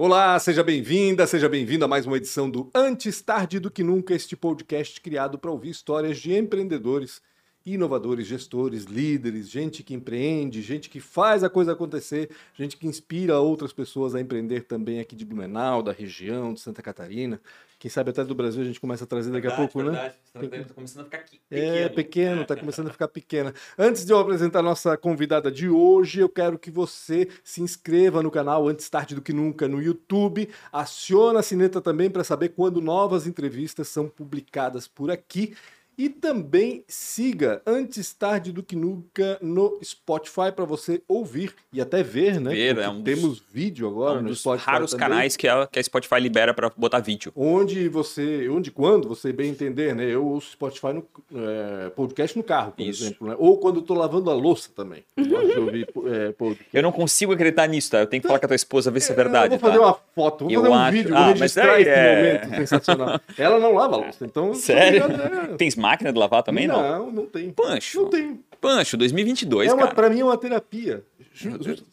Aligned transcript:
Olá, 0.00 0.38
seja 0.38 0.62
bem-vinda, 0.62 1.26
seja 1.26 1.48
bem-vindo 1.48 1.84
a 1.84 1.88
mais 1.88 2.06
uma 2.06 2.16
edição 2.16 2.48
do 2.48 2.70
Antes 2.72 3.20
Tarde 3.20 3.58
do 3.58 3.68
Que 3.68 3.82
Nunca, 3.82 4.14
este 4.14 4.36
podcast 4.36 5.00
criado 5.00 5.36
para 5.36 5.50
ouvir 5.50 5.70
histórias 5.70 6.18
de 6.18 6.32
empreendedores, 6.32 7.20
inovadores, 7.66 8.28
gestores, 8.28 8.84
líderes, 8.84 9.50
gente 9.50 9.82
que 9.82 9.94
empreende, 9.94 10.62
gente 10.62 10.88
que 10.88 11.00
faz 11.00 11.42
a 11.42 11.50
coisa 11.50 11.72
acontecer, 11.72 12.30
gente 12.54 12.76
que 12.76 12.86
inspira 12.86 13.40
outras 13.40 13.72
pessoas 13.72 14.14
a 14.14 14.20
empreender 14.20 14.66
também 14.66 15.00
aqui 15.00 15.16
de 15.16 15.24
Blumenau, 15.24 15.82
da 15.82 15.90
região, 15.90 16.54
de 16.54 16.60
Santa 16.60 16.80
Catarina. 16.80 17.40
Quem 17.78 17.88
sabe 17.88 18.10
até 18.10 18.24
do 18.24 18.34
Brasil 18.34 18.60
a 18.60 18.64
gente 18.64 18.80
começa 18.80 19.04
a 19.04 19.06
trazer 19.06 19.30
daqui 19.30 19.46
verdade, 19.46 19.62
a 19.62 19.68
pouco, 19.68 19.82
verdade. 19.84 20.14
né? 20.34 20.64
Tá 20.64 20.74
começando 20.74 21.02
a 21.02 21.04
ficar 21.04 21.18
pequeno. 21.18 21.42
É, 21.50 21.88
pequeno, 21.88 22.44
tá 22.44 22.56
começando 22.56 22.88
a 22.88 22.90
ficar 22.90 23.08
pequena. 23.08 23.54
Antes 23.78 24.04
de 24.04 24.12
eu 24.12 24.18
apresentar 24.18 24.58
a 24.58 24.62
nossa 24.62 24.96
convidada 24.96 25.50
de 25.50 25.68
hoje, 25.68 26.18
eu 26.18 26.28
quero 26.28 26.58
que 26.58 26.72
você 26.72 27.28
se 27.44 27.62
inscreva 27.62 28.20
no 28.20 28.32
canal 28.32 28.66
Antes 28.66 28.90
Tarde 28.90 29.14
do 29.14 29.22
Que 29.22 29.32
Nunca 29.32 29.68
no 29.68 29.80
YouTube. 29.80 30.48
Aciona 30.72 31.38
a 31.38 31.42
sineta 31.42 31.80
também 31.80 32.10
para 32.10 32.24
saber 32.24 32.48
quando 32.48 32.80
novas 32.80 33.28
entrevistas 33.28 33.86
são 33.86 34.08
publicadas 34.08 34.88
por 34.88 35.08
aqui. 35.08 35.54
E 35.98 36.08
também 36.08 36.84
siga 36.86 37.60
Antes 37.66 38.12
Tarde 38.14 38.52
do 38.52 38.62
Que 38.62 38.76
Nunca 38.76 39.36
no 39.42 39.80
Spotify 39.82 40.52
para 40.54 40.64
você 40.64 41.02
ouvir 41.08 41.52
e 41.72 41.80
até 41.80 42.04
ver, 42.04 42.40
né? 42.40 42.52
Ver, 42.54 42.78
é 42.78 42.88
um 42.88 43.02
dos- 43.02 43.04
temos 43.20 43.42
vídeo 43.52 43.88
agora 43.88 44.20
um 44.20 44.22
no 44.22 44.28
dos 44.28 44.38
Spotify 44.38 44.70
raros 44.70 44.90
também. 44.92 45.08
canais 45.08 45.36
que 45.36 45.48
a, 45.48 45.66
que 45.66 45.76
a 45.78 45.82
Spotify 45.82 46.20
libera 46.20 46.54
para 46.54 46.70
botar 46.76 47.00
vídeo. 47.00 47.32
Onde 47.34 47.88
você, 47.88 48.48
onde 48.48 48.70
quando 48.70 49.08
você 49.08 49.32
bem 49.32 49.50
entender, 49.50 49.92
né? 49.94 50.04
Eu 50.04 50.24
ouço 50.24 50.52
Spotify 50.52 50.92
no 50.92 51.04
é, 51.34 51.90
podcast 51.90 52.36
no 52.38 52.44
carro, 52.44 52.70
por 52.72 52.82
Isso. 52.86 53.02
exemplo, 53.04 53.26
né? 53.28 53.34
Ou 53.36 53.58
quando 53.58 53.76
eu 53.80 53.82
tô 53.82 53.94
lavando 53.94 54.30
a 54.30 54.34
louça 54.34 54.70
também. 54.76 55.02
Eu 55.16 55.64
ouvir 55.64 55.88
é. 56.06 56.34
Eu 56.72 56.82
não 56.82 56.92
consigo 56.92 57.32
acreditar 57.32 57.66
nisso, 57.66 57.90
tá? 57.90 57.98
Eu 57.98 58.06
tenho 58.06 58.22
que 58.22 58.28
falar 58.28 58.38
com 58.38 58.46
a 58.46 58.48
tua 58.48 58.54
esposa, 58.56 58.88
ver 58.90 59.00
se 59.00 59.10
é 59.10 59.14
verdade. 59.16 59.54
Eu 59.54 59.58
vou 59.58 59.68
fazer 59.68 59.80
tá? 59.82 59.86
uma 59.86 59.98
foto, 60.14 60.44
vou 60.44 60.52
Eu 60.52 60.60
fazer 60.62 60.72
um 60.72 60.78
acho- 60.78 60.92
vídeo, 60.92 61.16
Ah, 61.16 61.24
vou 61.24 61.32
registrar 61.34 61.80
esse 61.80 61.90
é- 61.90 62.16
momento 62.46 62.56
sensacional. 62.56 63.20
Ela 63.36 63.58
não 63.58 63.74
lava 63.74 63.96
a 63.96 63.98
louça, 63.98 64.24
então... 64.24 64.54
Sério? 64.54 65.04
É. 65.04 65.56
Tens 65.56 65.74
máquina 65.90 66.12
de 66.12 66.18
lavar 66.18 66.42
também, 66.42 66.66
não? 66.66 66.82
Não, 66.82 67.10
não 67.10 67.26
tem. 67.26 67.50
Pancho. 67.50 68.02
Não 68.02 68.10
tem. 68.10 68.40
Pancho, 68.60 68.96
2022, 68.96 69.70
É 69.70 69.72
uma, 69.74 69.82
cara. 69.84 69.94
pra 69.94 70.10
mim 70.10 70.20
é 70.20 70.24
uma 70.24 70.36
terapia. 70.36 71.04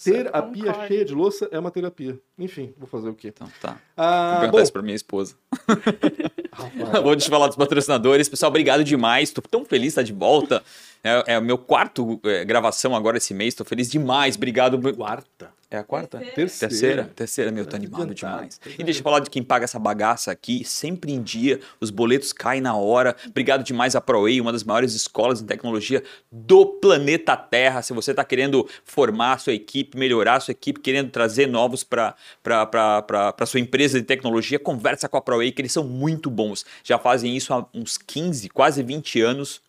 Ter 0.03 0.29
a 0.33 0.41
pia 0.41 0.73
cheia 0.88 1.05
de 1.05 1.13
louça 1.13 1.47
é 1.51 1.59
uma 1.59 1.69
terapia. 1.69 2.17
Enfim, 2.38 2.73
vou 2.77 2.88
fazer 2.88 3.09
o 3.09 3.13
quê? 3.13 3.27
Então, 3.27 3.47
tá. 3.61 3.77
Ah, 3.95 4.21
Vou 4.21 4.33
bom, 4.33 4.39
perguntar 4.41 4.63
isso 4.63 4.73
pra 4.73 4.81
minha 4.81 4.95
esposa. 4.95 5.35
Vou 7.03 7.16
te 7.16 7.29
falar 7.29 7.47
dos 7.47 7.55
patrocinadores. 7.55 8.29
Pessoal, 8.29 8.49
obrigado 8.49 8.83
demais. 8.83 9.29
Tô 9.31 9.41
tão 9.41 9.66
feliz 9.66 9.83
de 9.83 9.88
estar 9.89 10.03
de 10.03 10.13
volta. 10.13 10.63
É, 11.03 11.33
é 11.33 11.39
o 11.39 11.41
meu 11.41 11.57
quarto 11.57 12.19
é, 12.23 12.45
gravação 12.45 12.95
agora 12.95 13.17
esse 13.17 13.33
mês. 13.33 13.53
Tô 13.53 13.66
feliz 13.66 13.89
demais. 13.89 14.35
Obrigado. 14.35 14.79
quarta. 14.95 15.51
É 15.69 15.77
a 15.77 15.83
quarta? 15.83 16.19
Terceira. 16.19 16.49
Terceira? 16.49 17.11
Terceira, 17.16 17.52
meu, 17.52 17.66
tô 17.66 17.71
Tá 17.71 17.77
animado 17.77 18.13
demais. 18.13 18.61
E 18.77 18.83
deixa 18.83 18.99
eu 18.99 19.03
falar 19.03 19.19
de 19.19 19.30
quem 19.30 19.44
paga 19.44 19.66
essa 19.66 19.80
bagaça 19.80 20.31
aqui, 20.31 20.63
sempre 20.63 21.11
em 21.11 21.22
dia, 21.22 21.59
os 21.81 21.89
boletos 21.89 22.31
caem 22.31 22.61
na 22.61 22.75
hora. 22.75 23.16
Obrigado 23.27 23.63
demais 23.63 23.95
a 23.95 24.02
ProWay, 24.02 24.39
uma 24.39 24.52
das 24.52 24.63
maiores 24.63 24.94
escolas 24.94 25.41
em 25.41 25.45
tecnologia 25.45 26.03
do 26.31 26.66
planeta 26.66 27.35
Terra. 27.35 27.81
Se 27.81 27.94
você 27.94 28.11
está 28.11 28.23
querendo 28.23 28.67
formar 28.83 29.33
a 29.33 29.38
sua 29.38 29.53
equipe, 29.53 29.97
melhorar 29.97 30.35
a 30.35 30.39
sua 30.39 30.52
equipe, 30.52 30.80
querendo 30.80 31.09
trazer 31.09 31.47
novos 31.47 31.83
para 31.83 32.16
a 32.44 33.45
sua 33.45 33.59
empresa 33.59 34.00
de 34.00 34.05
tecnologia, 34.05 34.59
conversa 34.59 35.09
com 35.09 35.17
a 35.17 35.22
ProWay, 35.22 35.52
que 35.52 35.61
eles 35.61 35.72
são 35.72 35.83
muito 35.83 36.29
bons. 36.29 36.63
Já 36.83 36.97
fazem 36.97 37.35
isso 37.35 37.53
há 37.53 37.66
uns 37.73 37.97
15, 37.97 38.50
quase 38.50 38.83
20 38.83 39.22
anos 39.22 39.64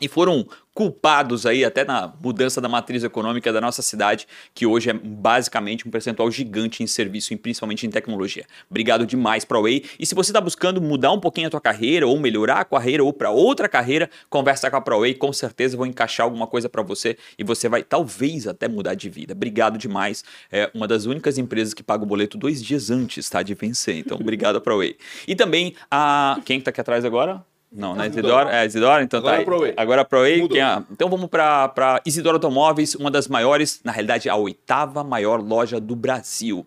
e 0.00 0.08
foram 0.08 0.46
culpados 0.72 1.46
aí 1.46 1.64
até 1.64 1.84
na 1.84 2.12
mudança 2.22 2.60
da 2.60 2.68
matriz 2.68 3.02
econômica 3.04 3.52
da 3.52 3.60
nossa 3.60 3.82
cidade, 3.82 4.26
que 4.54 4.64
hoje 4.64 4.88
é 4.88 4.92
basicamente 4.92 5.86
um 5.86 5.90
percentual 5.90 6.30
gigante 6.30 6.82
em 6.82 6.86
serviço, 6.86 7.34
e 7.34 7.36
principalmente 7.36 7.86
em 7.86 7.90
tecnologia. 7.90 8.46
Obrigado 8.70 9.04
demais 9.04 9.44
para 9.44 9.60
Way. 9.60 9.84
E 9.98 10.06
se 10.06 10.14
você 10.14 10.30
está 10.30 10.40
buscando 10.40 10.80
mudar 10.80 11.12
um 11.12 11.20
pouquinho 11.20 11.48
a 11.48 11.50
tua 11.50 11.60
carreira 11.60 12.06
ou 12.06 12.18
melhorar 12.18 12.60
a 12.60 12.64
carreira 12.64 13.04
ou 13.04 13.12
para 13.12 13.30
outra 13.30 13.68
carreira, 13.68 14.08
conversa 14.28 14.70
com 14.70 14.76
a 14.76 14.80
ProWay, 14.80 15.14
com 15.14 15.32
certeza 15.32 15.76
vou 15.76 15.86
encaixar 15.86 16.24
alguma 16.24 16.46
coisa 16.46 16.68
para 16.68 16.82
você 16.82 17.18
e 17.38 17.44
você 17.44 17.68
vai 17.68 17.82
talvez 17.82 18.46
até 18.46 18.68
mudar 18.68 18.94
de 18.94 19.10
vida. 19.10 19.34
Obrigado 19.34 19.76
demais. 19.76 20.24
É 20.50 20.70
uma 20.72 20.86
das 20.88 21.04
únicas 21.04 21.36
empresas 21.36 21.74
que 21.74 21.82
paga 21.82 22.04
o 22.04 22.06
boleto 22.06 22.38
dois 22.38 22.62
dias 22.62 22.90
antes, 22.90 23.28
tá, 23.28 23.42
de 23.42 23.54
vencer. 23.54 23.98
Então, 23.98 24.16
obrigado 24.18 24.56
a 24.56 24.60
ProWay. 24.60 24.96
E 25.26 25.34
também 25.34 25.74
a 25.90 26.40
quem 26.44 26.58
que 26.58 26.64
tá 26.64 26.70
aqui 26.70 26.80
atrás 26.80 27.04
agora? 27.04 27.44
Não, 27.72 27.94
né? 27.94 28.08
Isidoro? 28.08 28.48
É, 28.48 28.66
Isidoro? 28.66 29.02
Então 29.02 29.18
Agora 29.20 29.44
tá. 29.44 29.52
a. 29.78 29.82
Agora 29.82 30.02
a 30.02 30.04
ProWay. 30.04 30.48
Quem 30.48 30.60
é? 30.60 30.82
Então 30.90 31.08
vamos 31.08 31.28
para 31.28 32.00
Isidoro 32.04 32.36
Automóveis, 32.36 32.94
uma 32.94 33.10
das 33.10 33.28
maiores, 33.28 33.80
na 33.84 33.92
realidade, 33.92 34.28
a 34.28 34.36
oitava 34.36 35.04
maior 35.04 35.40
loja 35.40 35.80
do 35.80 35.94
Brasil. 35.94 36.66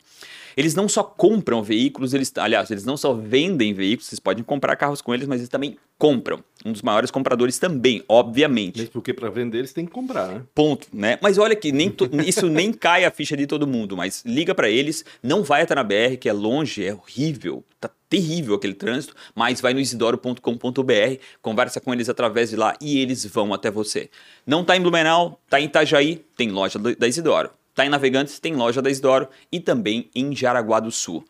Eles 0.56 0.75
não 0.75 0.88
só 0.88 1.02
compram 1.02 1.63
veículos, 1.63 2.13
eles, 2.13 2.31
aliás, 2.38 2.69
eles 2.69 2.86
não 2.86 2.96
só 2.96 3.12
vendem 3.12 3.74
veículos, 3.74 4.06
vocês 4.08 4.19
podem 4.19 4.44
comprar 4.44 4.75
carros 4.75 5.02
com 5.02 5.12
eles, 5.12 5.28
mas 5.28 5.40
eles 5.40 5.50
também 5.50 5.75
compram. 5.97 6.44
Um 6.63 6.72
dos 6.72 6.84
maiores 6.84 7.09
compradores 7.09 7.58
também, 7.58 8.03
obviamente. 8.08 8.78
Mesmo 8.78 8.92
porque 8.94 9.13
para 9.16 9.31
vender 9.31 9.58
eles 9.58 9.74
têm 9.74 9.84
que 9.84 9.92
comprar, 9.92 10.28
né? 10.28 10.42
Ponto, 10.53 10.88
né? 10.94 11.18
Mas 11.22 11.40
olha 11.40 11.56
que 11.56 11.72
nem 11.72 11.90
to- 11.90 12.08
isso 12.25 12.47
nem 12.47 12.72
cai 12.72 13.03
a 13.03 13.09
ficha 13.09 13.36
de 13.36 13.47
todo 13.47 13.66
mundo, 13.66 13.97
mas 13.97 14.24
liga 14.25 14.53
pra 14.53 14.69
eles, 14.69 15.03
não 15.24 15.42
vai 15.44 15.63
até 15.63 15.74
na 15.74 15.84
BR, 15.84 16.18
que 16.19 16.30
é 16.30 16.34
longe, 16.34 16.86
é 16.86 16.94
horrível, 16.94 17.63
tá 17.81 17.90
terrível 18.13 18.53
aquele 18.53 18.75
trânsito, 18.75 19.16
mas 19.34 19.59
vai 19.59 19.74
no 19.74 19.79
isidoro.com.br, 19.79 21.18
conversa 21.41 21.81
com 21.81 21.91
eles 21.91 22.07
através 22.07 22.51
de 22.51 22.56
lá 22.56 22.78
e 22.79 23.00
eles 23.00 23.25
vão 23.25 23.51
até 23.51 23.72
você. 23.72 24.07
Não 24.46 24.63
tá 24.63 24.78
em 24.78 24.81
Blumenau, 24.81 25.41
tá 25.50 25.59
em 25.59 25.66
Itajaí, 25.66 26.24
tem 26.38 26.51
loja 26.51 26.78
da 26.78 27.07
Isidoro. 27.07 27.50
Tá 27.74 27.84
em 27.84 27.90
Navegantes, 27.90 28.38
tem 28.38 28.56
loja 28.56 28.84
da 28.84 28.91
Isidoro 28.91 29.28
e 29.51 29.59
também 29.59 30.12
em 30.13 30.35
Jaraguá 30.35 30.79
do 30.79 30.91
Sul. 30.91 31.25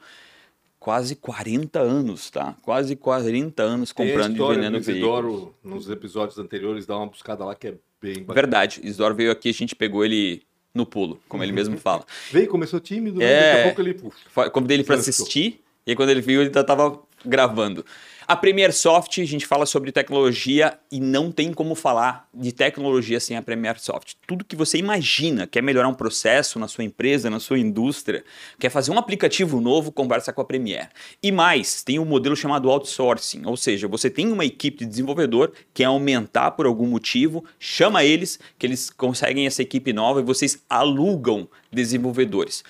Quase 0.77 1.15
40 1.15 1.79
anos, 1.79 2.29
tá? 2.29 2.53
Quase 2.61 2.97
40 2.97 3.63
anos 3.63 3.93
comprando 3.93 4.35
e 4.35 4.55
vendendo 4.55 4.77
do 4.77 4.83
veículos. 4.83 4.89
Isidoro, 4.89 5.55
nos 5.63 5.89
episódios 5.89 6.37
anteriores, 6.37 6.85
dá 6.85 6.97
uma 6.97 7.07
buscada 7.07 7.45
lá 7.45 7.55
que 7.55 7.67
é 7.67 7.75
bem 8.01 8.15
bacana. 8.15 8.33
Verdade, 8.33 8.81
Isidoro 8.83 9.15
veio 9.15 9.31
aqui, 9.31 9.47
a 9.47 9.53
gente 9.53 9.73
pegou 9.73 10.03
ele 10.03 10.43
no 10.73 10.85
pulo, 10.85 11.21
como 11.29 11.41
ele 11.43 11.53
mesmo 11.53 11.77
fala. 11.79 12.03
Veio, 12.29 12.49
começou 12.49 12.81
tímido? 12.81 13.21
É. 13.21 13.53
daqui 13.53 13.61
a 13.61 13.63
pouco 13.63 13.81
ele... 13.81 14.51
Convidei 14.51 14.75
ele 14.75 14.83
para 14.83 14.95
assistir, 14.95 15.62
e 15.85 15.95
quando 15.95 16.09
ele 16.09 16.21
viu, 16.21 16.41
ele 16.41 16.51
já 16.53 16.63
tava 16.63 16.99
gravando. 17.25 17.85
A 18.25 18.37
Premiere 18.37 18.71
Soft, 18.71 19.19
a 19.19 19.25
gente 19.25 19.45
fala 19.45 19.65
sobre 19.65 19.91
tecnologia 19.91 20.77
e 20.89 20.97
não 20.97 21.29
tem 21.29 21.51
como 21.51 21.75
falar 21.75 22.25
de 22.33 22.53
tecnologia 22.53 23.19
sem 23.19 23.35
a 23.35 23.41
Premiere 23.41 23.79
Soft. 23.81 24.13
Tudo 24.25 24.45
que 24.45 24.55
você 24.55 24.77
imagina, 24.77 25.45
quer 25.45 25.61
melhorar 25.61 25.89
um 25.89 25.93
processo 25.93 26.57
na 26.57 26.69
sua 26.69 26.85
empresa, 26.85 27.29
na 27.29 27.39
sua 27.41 27.59
indústria, 27.59 28.23
quer 28.57 28.69
fazer 28.69 28.91
um 28.91 28.97
aplicativo 28.97 29.59
novo, 29.59 29.91
conversa 29.91 30.31
com 30.31 30.39
a 30.39 30.45
Premiere. 30.45 30.87
E 31.21 31.33
mais, 31.33 31.83
tem 31.83 31.99
um 31.99 32.05
modelo 32.05 32.35
chamado 32.35 32.71
outsourcing, 32.71 33.45
ou 33.45 33.57
seja, 33.57 33.89
você 33.89 34.09
tem 34.09 34.31
uma 34.31 34.45
equipe 34.45 34.79
de 34.79 34.85
desenvolvedor, 34.85 35.51
quer 35.73 35.85
aumentar 35.85 36.51
por 36.51 36.65
algum 36.65 36.87
motivo, 36.87 37.43
chama 37.59 38.05
eles, 38.05 38.39
que 38.57 38.65
eles 38.65 38.89
conseguem 38.89 39.45
essa 39.45 39.61
equipe 39.61 39.91
nova 39.91 40.21
e 40.21 40.23
vocês 40.23 40.63
alugam 40.69 41.47
desenvolvedores. 41.69 42.63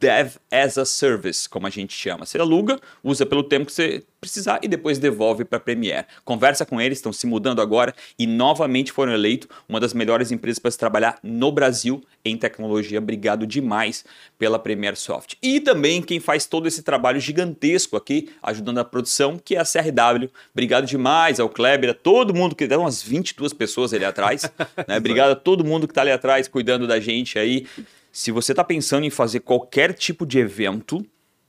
Dev 0.00 0.36
as 0.50 0.78
a 0.78 0.86
Service, 0.86 1.46
como 1.46 1.66
a 1.66 1.70
gente 1.70 1.92
chama. 1.92 2.24
Você 2.24 2.38
aluga, 2.38 2.80
usa 3.04 3.26
pelo 3.26 3.42
tempo 3.42 3.66
que 3.66 3.72
você 3.72 4.02
precisar 4.18 4.58
e 4.62 4.68
depois 4.68 4.98
devolve 4.98 5.44
para 5.44 5.58
a 5.58 5.60
Premiere. 5.60 6.06
Conversa 6.24 6.64
com 6.64 6.80
eles, 6.80 6.96
estão 6.96 7.12
se 7.12 7.26
mudando 7.26 7.60
agora 7.60 7.94
e 8.18 8.26
novamente 8.26 8.90
foram 8.90 9.12
eleitos 9.12 9.48
uma 9.68 9.78
das 9.78 9.92
melhores 9.92 10.32
empresas 10.32 10.58
para 10.58 10.70
se 10.70 10.78
trabalhar 10.78 11.18
no 11.22 11.52
Brasil 11.52 12.02
em 12.24 12.38
tecnologia. 12.38 12.98
Obrigado 12.98 13.46
demais 13.46 14.02
pela 14.38 14.58
Premiere 14.58 14.96
Soft. 14.96 15.34
E 15.42 15.60
também 15.60 16.00
quem 16.00 16.20
faz 16.20 16.46
todo 16.46 16.66
esse 16.66 16.82
trabalho 16.82 17.20
gigantesco 17.20 17.98
aqui, 17.98 18.30
ajudando 18.42 18.78
a 18.78 18.84
produção, 18.84 19.38
que 19.38 19.56
é 19.56 19.60
a 19.60 19.64
CRW. 19.64 20.30
Obrigado 20.54 20.86
demais 20.86 21.38
ao 21.38 21.50
Kleber, 21.50 21.90
a 21.90 21.94
todo 21.94 22.34
mundo 22.34 22.56
que 22.56 22.66
deu 22.66 22.80
umas 22.80 23.02
22 23.02 23.52
pessoas 23.52 23.92
ali 23.92 24.06
atrás. 24.06 24.50
né? 24.88 24.96
Obrigado 24.96 25.32
a 25.32 25.36
todo 25.36 25.62
mundo 25.62 25.86
que 25.86 25.92
está 25.92 26.00
ali 26.00 26.10
atrás 26.10 26.48
cuidando 26.48 26.86
da 26.86 26.98
gente 26.98 27.38
aí. 27.38 27.66
Se 28.16 28.32
você 28.32 28.52
está 28.52 28.64
pensando 28.64 29.04
em 29.04 29.10
fazer 29.10 29.40
qualquer 29.40 29.92
tipo 29.92 30.24
de 30.24 30.38
evento 30.38 31.04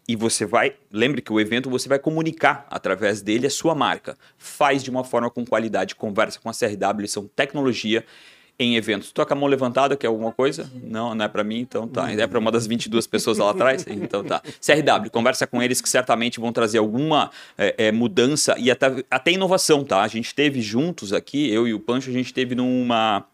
e 0.06 0.18
você 0.18 0.46
vai, 0.46 0.76
lembre 0.92 1.22
que 1.22 1.32
o 1.32 1.40
evento 1.40 1.70
você 1.70 1.88
vai 1.88 1.98
comunicar 1.98 2.68
através 2.70 3.22
dele 3.22 3.48
a 3.48 3.50
sua 3.50 3.74
marca. 3.74 4.18
Faz 4.38 4.84
de 4.84 4.90
uma 4.90 5.02
forma 5.06 5.30
com 5.30 5.46
qualidade, 5.46 5.96
conversa 5.96 6.42
com 6.42 6.50
a 6.50 6.52
CRW, 6.52 7.00
eles 7.00 7.12
são 7.12 7.26
tecnologia 7.26 8.04
em 8.60 8.76
eventos. 8.76 9.14
Tô 9.14 9.26
com 9.26 9.32
a 9.32 9.36
mão 9.38 9.48
levantada, 9.48 9.96
quer 9.96 10.08
alguma 10.08 10.34
coisa? 10.34 10.70
Não, 10.84 11.16
não 11.16 11.24
é 11.24 11.30
para 11.30 11.42
mim, 11.42 11.60
então 11.60 11.88
tá. 11.88 12.12
É 12.12 12.28
para 12.28 12.38
uma 12.38 12.52
das 12.52 12.68
22 12.68 13.08
pessoas 13.08 13.38
lá 13.38 13.50
atrás? 13.50 13.86
Então 13.88 14.22
tá. 14.22 14.42
CRW, 14.42 15.10
conversa 15.10 15.48
com 15.48 15.64
eles 15.64 15.80
que 15.80 15.88
certamente 15.88 16.38
vão 16.38 16.52
trazer 16.52 16.80
alguma 16.80 17.32
é, 17.58 17.76
é, 17.78 17.92
mudança 17.94 18.56
e 18.60 18.70
até, 18.70 19.06
até 19.10 19.32
inovação, 19.32 19.86
tá? 19.86 20.02
A 20.02 20.08
gente 20.10 20.36
teve 20.36 20.60
juntos 20.60 21.14
aqui, 21.14 21.50
eu 21.50 21.66
e 21.66 21.74
o 21.74 21.80
Pancho, 21.80 22.10
a 22.10 22.14
gente 22.14 22.34
teve 22.34 22.56
numa 22.56 23.26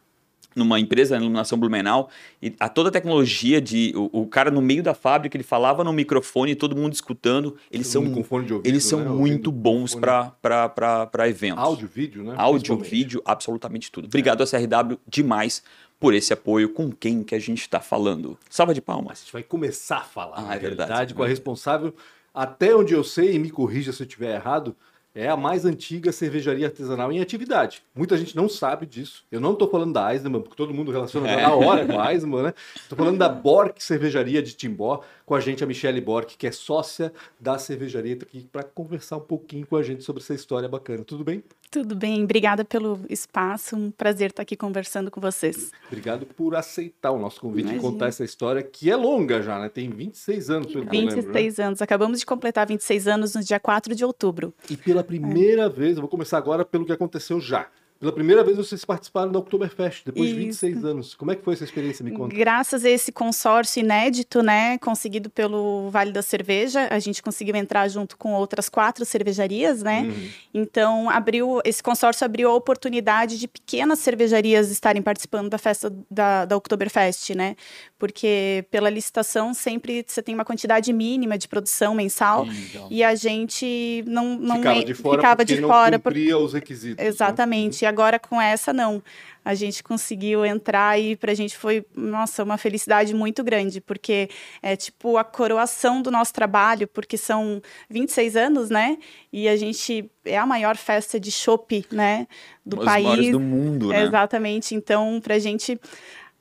numa 0.56 0.80
empresa, 0.80 1.16
na 1.16 1.22
Iluminação 1.22 1.58
Blumenau, 1.58 2.10
e 2.42 2.54
a 2.60 2.70
toda 2.70 2.90
a 2.90 2.92
tecnologia 2.92 3.60
de 3.62 3.92
o, 3.96 4.22
o 4.22 4.28
cara 4.28 4.50
no 4.52 4.62
meio 4.62 4.84
da 4.84 4.94
fábrica, 4.94 5.36
ele 5.38 5.44
falava 5.44 5.84
no 5.84 5.92
microfone, 5.94 6.56
todo 6.56 6.76
mundo 6.76 6.94
escutando, 6.94 7.56
eles 7.72 7.88
Todo 7.92 8.04
são 8.06 8.14
ouvido, 8.22 8.62
eles 8.64 8.84
são 8.84 9.00
né? 9.00 9.10
muito 9.10 9.52
bons 9.52 9.92
fone. 9.94 10.02
para 10.42 11.28
eventos. 11.30 11.64
Áudio, 11.64 11.88
vídeo, 11.88 12.24
né? 12.24 12.34
Áudio, 12.38 12.78
vídeo, 12.78 13.22
absolutamente 13.26 13.92
tudo. 13.92 14.06
Obrigado 14.06 14.42
a 14.44 14.46
CRW 14.46 14.98
demais 15.08 15.64
por 16.00 16.14
esse 16.14 16.34
apoio. 16.34 16.70
Com 16.70 16.92
quem 16.92 17.24
que 17.24 17.34
a 17.36 17.40
gente 17.40 17.62
está 17.62 17.80
falando? 17.80 18.38
Salva 18.50 18.74
de 18.74 18.80
A 18.80 18.84
palmas. 18.84 19.20
gente 19.22 19.34
vai 19.34 19.44
começar 19.44 19.98
a 19.98 20.04
falar, 20.04 20.38
Ah, 20.38 20.42
na 20.44 20.56
é 20.56 20.60
verdade. 20.60 20.88
verdade, 20.90 21.14
com 21.14 21.24
a 21.24 21.28
responsável, 21.28 21.94
até 22.34 22.76
onde 22.76 22.94
eu 22.94 23.04
sei, 23.04 23.36
e 23.36 23.40
me 23.40 23.50
corrija 23.50 23.92
se 23.92 24.02
eu 24.04 24.08
estiver 24.08 24.36
errado, 24.36 24.76
é 25.15 25.30
a 25.30 25.38
mais 25.38 25.63
antiga 25.63 26.12
cervejaria 26.12 26.65
artesanal 26.65 27.12
em 27.12 27.21
atividade. 27.21 27.83
Muita 27.94 28.18
gente 28.18 28.36
não 28.36 28.50
sabe 28.50 28.86
disso. 28.86 29.24
Eu 29.31 29.39
não 29.39 29.54
estou 29.54 29.69
falando 29.69 29.94
da 29.94 30.12
Eisenman, 30.12 30.42
porque 30.42 30.56
todo 30.56 30.74
mundo 30.74 30.92
relaciona 30.92 31.30
É. 31.30 31.42
na 31.44 31.54
hora 31.54 31.86
com 31.86 32.00
a 32.00 32.12
Eisenman, 32.12 32.44
né? 32.44 32.54
Estou 32.75 32.98
falando 32.98 33.18
da 33.19 33.30
Bork 33.30 33.83
Cervejaria 33.83 34.42
de 34.42 34.54
Timbó, 34.54 35.01
com 35.25 35.36
a 35.36 35.40
gente 35.40 35.64
a 35.64 35.68
Michelle 35.68 36.00
Bork, 36.02 36.38
que 36.38 36.48
é 36.48 36.52
sócia 36.52 37.12
da 37.40 37.58
cervejaria, 37.58 38.16
tá 38.18 38.25
aqui 38.25 38.48
para 38.52 38.64
conversar 38.64 39.18
um 39.18 39.22
pouquinho 39.22 39.66
com 39.66 39.75
a 39.75 39.84
gente 39.84 40.04
sobre 40.04 40.22
essa 40.22 40.34
história 40.34 40.68
bacana. 40.68 41.04
Tudo 41.04 41.24
bem? 41.24 41.44
Tudo 41.72 41.96
bem, 41.96 42.24
obrigada 42.24 42.64
pelo 42.64 43.00
espaço. 43.10 43.75
Um 43.75 43.90
prazer 43.90 44.30
estar 44.30 44.44
aqui 44.44 44.56
conversando 44.56 45.10
com 45.10 45.20
vocês. 45.20 45.72
Obrigado 45.88 46.24
por 46.25 46.56
aceitar 46.56 47.10
o 47.12 47.18
nosso 47.18 47.42
convite 47.42 47.74
e 47.74 47.80
contar 47.80 48.08
essa 48.08 48.24
história, 48.24 48.62
que 48.62 48.92
é 48.92 48.96
longa 48.96 49.42
já, 49.42 49.60
né? 49.60 49.70
Tem 49.70 49.90
26 49.90 50.50
anos, 50.52 50.72
pelo 50.72 50.86
que 50.86 50.96
eu 50.96 51.00
lembro. 51.02 51.16
né? 51.16 51.22
26 51.24 51.60
anos. 51.60 51.81
Acabamos 51.81 52.20
de 52.20 52.28
completar 52.28 52.68
26 52.68 53.08
anos 53.08 53.34
no 53.34 53.44
dia 53.44 53.60
4 53.60 53.96
de 53.96 54.06
outubro. 54.06 54.54
E 54.70 54.78
pela 54.78 55.04
primeira 55.04 55.68
vez, 55.68 55.96
eu 55.96 56.02
vou 56.02 56.10
começar 56.10 56.38
agora 56.38 56.64
pelo 56.64 56.86
que 56.86 56.92
aconteceu 56.92 57.40
já. 57.40 57.68
Pela 58.04 58.12
primeira 58.12 58.44
vez 58.44 58.58
vocês 58.58 58.84
participaram 58.84 59.32
da 59.32 59.40
Oktoberfest, 59.40 60.04
depois 60.06 60.28
de 60.28 60.36
Isso. 60.36 60.66
26 60.66 60.84
anos. 60.84 61.16
Como 61.16 61.32
é 61.32 61.38
que 61.38 61.42
foi 61.42 61.54
essa 61.54 61.64
experiência? 61.64 62.04
Me 62.04 62.12
conta. 62.12 62.36
Graças 62.36 62.84
a 62.84 62.90
esse 62.90 63.14
consórcio 63.14 63.80
inédito, 63.80 64.44
né, 64.44 64.78
conseguido 64.80 65.30
pelo 65.30 65.90
Vale 65.90 66.12
da 66.12 66.22
Cerveja, 66.22 66.90
a 66.92 67.00
gente 67.00 67.24
conseguiu 67.24 67.56
entrar 67.56 67.88
junto 67.88 68.18
com 68.18 68.34
outras 68.34 68.68
quatro 68.68 69.06
cervejarias, 69.06 69.82
né? 69.82 70.02
Uhum. 70.02 70.30
Então, 70.54 71.10
abriu 71.10 71.62
esse 71.64 71.82
consórcio 71.82 72.26
abriu 72.26 72.50
a 72.50 72.54
oportunidade 72.54 73.40
de 73.40 73.48
pequenas 73.48 74.00
cervejarias 74.00 74.70
estarem 74.70 75.02
participando 75.02 75.50
da 75.50 75.58
festa 75.58 75.90
da, 76.12 76.44
da 76.44 76.58
Oktoberfest, 76.58 77.30
né? 77.34 77.56
Porque 77.98 78.66
pela 78.70 78.90
licitação 78.90 79.54
sempre 79.54 80.04
você 80.06 80.22
tem 80.22 80.36
uma 80.36 80.44
quantidade 80.44 80.92
mínima 80.92 81.38
de 81.38 81.48
produção 81.48 81.96
mensal 81.96 82.46
Então, 82.46 82.88
e 82.92 83.02
a 83.02 83.16
gente 83.16 84.04
não, 84.06 84.38
não 84.38 84.58
ficava 84.58 84.84
de 84.84 84.94
fora 84.94 85.18
ficava 85.20 85.36
porque 85.38 85.56
de 85.56 85.62
não 85.62 85.70
fora 85.70 85.98
por- 86.00 86.12
cumpria 86.12 86.38
os 86.38 86.52
requisitos. 86.52 86.98
né? 87.02 87.08
Exatamente. 87.08 87.84
E 87.84 87.93
agora 87.94 88.19
com 88.19 88.42
essa, 88.42 88.74
não. 88.74 89.01
A 89.45 89.54
gente 89.54 89.84
conseguiu 89.84 90.45
entrar 90.45 91.00
e 91.00 91.16
pra 91.16 91.34
gente 91.34 91.57
foi, 91.57 91.86
nossa, 91.95 92.44
uma 92.44 92.57
felicidade 92.57 93.13
muito 93.13 93.44
grande, 93.44 93.80
porque 93.81 94.30
é 94.62 94.75
tipo 94.75 95.18
a 95.18 95.24
coroação 95.24 96.01
do 96.01 96.10
nosso 96.10 96.34
trabalho, 96.34 96.88
porque 96.88 97.18
são 97.18 97.62
26 97.90 98.36
anos, 98.36 98.69
né? 98.69 98.98
E 99.31 99.48
a 99.48 99.56
gente 99.56 100.10
é 100.25 100.38
a 100.38 100.45
maior 100.45 100.78
festa 100.78 101.19
de 101.19 101.31
chopp, 101.31 101.86
né? 101.92 102.28
Do 102.66 102.80
os 102.80 102.86
país. 102.86 103.31
do 103.31 103.40
mundo, 103.40 103.90
né? 103.90 104.04
Exatamente. 104.04 104.75
Então, 104.75 105.19
pra 105.22 105.38
gente 105.39 105.80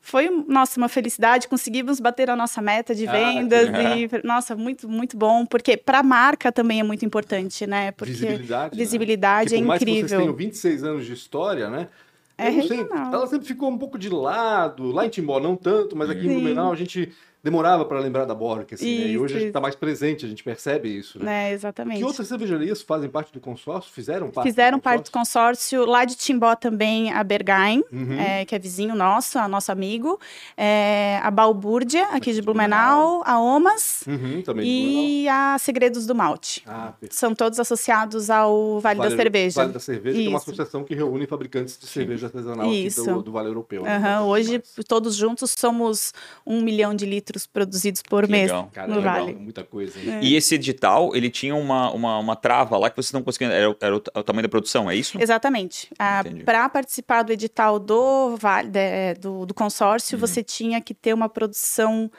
foi, 0.04 0.28
nossa, 0.49 0.78
uma 0.78 0.88
felicidade. 0.88 1.46
Conseguimos 1.46 2.00
bater 2.00 2.28
a 2.28 2.34
nossa 2.37 2.60
meta 2.60 2.93
de 2.94 3.06
Ah, 3.06 3.12
vendas 3.12 3.70
legal. 3.70 3.96
e, 3.96 4.26
nossa, 4.26 4.56
muito, 4.56 4.88
muito 4.88 5.16
bom, 5.16 5.46
porque 5.46 5.76
para 5.76 6.00
a 6.00 6.02
marca 6.02 6.50
também 6.50 6.81
é 6.81 6.82
muito 6.82 7.04
importante, 7.06 7.66
né? 7.66 7.93
Porque 7.93 8.12
Visibilidade. 8.12 8.76
né? 8.76 8.82
visibilidade 8.84 9.50
Porque 9.50 9.62
é 9.62 9.66
mais 9.66 9.78
que 9.78 9.84
vocês 9.87 9.99
incrível. 9.99 10.19
tenham 10.20 10.34
26 10.34 10.82
anos 10.84 11.06
de 11.06 11.12
história, 11.12 11.70
né? 11.70 11.88
É 12.37 12.49
regional. 12.49 13.14
ela 13.14 13.26
sempre 13.28 13.46
ficou 13.46 13.70
um 13.70 13.78
pouco 13.78 13.96
de 13.96 14.08
lado. 14.08 14.90
Lá 14.90 15.06
em 15.06 15.08
Timbó, 15.08 15.38
não 15.38 15.54
tanto, 15.54 15.94
mas 15.94 16.10
aqui 16.10 16.20
em 16.26 16.28
Sim. 16.28 16.34
Blumenau 16.34 16.72
a 16.72 16.76
gente 16.76 17.12
demorava 17.43 17.85
para 17.85 17.99
lembrar 17.99 18.25
da 18.25 18.35
Bork, 18.35 18.75
assim, 18.75 18.85
né? 18.85 19.06
E 19.06 19.15
Isso, 19.15 19.23
hoje 19.23 19.35
a 19.35 19.37
gente 19.37 19.39
isso. 19.39 19.47
está 19.49 19.61
mais 19.61 19.75
presente, 19.75 20.25
a 20.27 20.29
gente 20.29 20.44
percebe 20.44 20.89
isso, 20.89 21.19
né? 21.23 21.50
É, 21.50 21.53
exatamente. 21.55 21.99
Que 21.99 22.05
outras 22.05 22.29
cervejarias 22.29 22.83
fazem 22.83 23.09
parte 23.09 23.33
do 23.33 23.41
consórcio? 23.41 23.91
Fizeram 23.93 24.31
parte 24.31 24.47
Fizeram 24.49 24.79
do 24.79 24.83
parte 24.83 25.05
do 25.06 25.11
consórcio 25.11 25.85
lá 25.87 26.05
de 26.05 26.15
Timbó 26.17 26.55
também, 26.55 27.11
a 27.12 27.25
Bergain, 27.25 27.83
Uhum. 27.91 28.19
é, 28.21 28.44
que 28.44 28.55
é 28.55 28.59
vizinho 28.59 28.94
nosso, 28.94 29.39
a 29.39 29.49
nosso 29.49 29.73
amigo, 29.73 30.21
é, 30.56 31.19
a 31.23 31.31
Balbúrdia, 31.31 32.06
aqui 32.09 32.31
de 32.31 32.43
de 32.43 32.43
Blumenau, 32.43 33.23
a 33.25 33.39
Omas 33.41 34.03
Uhum, 34.06 34.43
também 34.43 34.65
Blumenau. 34.65 35.05
e 35.05 35.29
a 35.29 35.56
Segredos 35.59 36.06
do 36.06 36.15
Malte. 36.15 36.62
Ah. 36.67 36.93
São 37.11 37.35
todos 37.35 37.59
associados 37.61 38.31
ao 38.31 38.81
Vale, 38.81 39.00
da 39.00 39.11
Cerveja. 39.11 39.61
Vale 39.61 39.73
da 39.73 39.81
Cerveja, 39.81 40.19
que 40.19 40.27
é 40.27 40.29
uma 40.29 40.39
Isso. 40.39 40.50
associação 40.50 40.83
que 40.85 40.94
reúne 40.94 41.27
fabricantes 41.27 41.79
de 41.79 41.87
cerveja 41.87 42.27
artesanal 42.27 42.73
Isso. 42.73 43.05
do, 43.05 43.23
do 43.23 43.33
Vale 43.33 43.49
Europeu. 43.49 43.83
né? 43.83 44.21
Hoje, 44.21 44.62
todos 44.89 45.15
juntos, 45.17 45.55
somos 45.59 46.12
um 46.47 46.61
milhão 46.61 46.94
de 46.94 47.06
litros 47.06 47.31
produzidos 47.46 48.02
por 48.02 48.29
mês 48.29 48.50
legal. 48.50 48.70
Cara, 48.73 48.88
no 48.88 48.96
legal, 48.96 49.14
Vale. 49.26 49.34
muita 49.34 49.64
coisa. 49.64 49.99
É. 49.99 50.02
hein? 50.02 50.19
E 50.23 50.37
esse 50.37 50.55
edital, 50.55 51.14
ele 51.17 51.31
tinha 51.31 51.55
uma, 51.55 51.90
uma, 51.93 52.19
uma 52.19 52.37
trava 52.37 52.76
lá 52.79 52.88
que 52.90 52.96
vocês 52.96 53.12
não 53.12 53.23
conseguiam. 53.23 53.50
Era, 53.50 53.70
o- 53.70 53.76
era 53.81 53.94
o, 53.96 53.99
o 53.99 54.23
tamanho 54.23 54.43
da 54.43 54.49
produção, 54.49 54.90
é 54.90 54.94
isso? 54.96 55.20
Exatamente. 55.20 55.88
Entendi. 56.20 56.44
Para 56.44 56.69
participar 56.69 57.23
do 57.23 57.32
edital 57.32 57.79
do, 57.79 58.37
Vale, 58.37 58.69
de- 58.69 59.14
do, 59.20 59.46
do 59.46 59.55
consórcio, 59.55 60.17
Uhum. 60.17 60.20
você 60.20 60.43
tinha 60.43 60.81
que 60.81 60.94
ter 60.94 61.12
uma 61.14 61.29
produção 61.29 62.11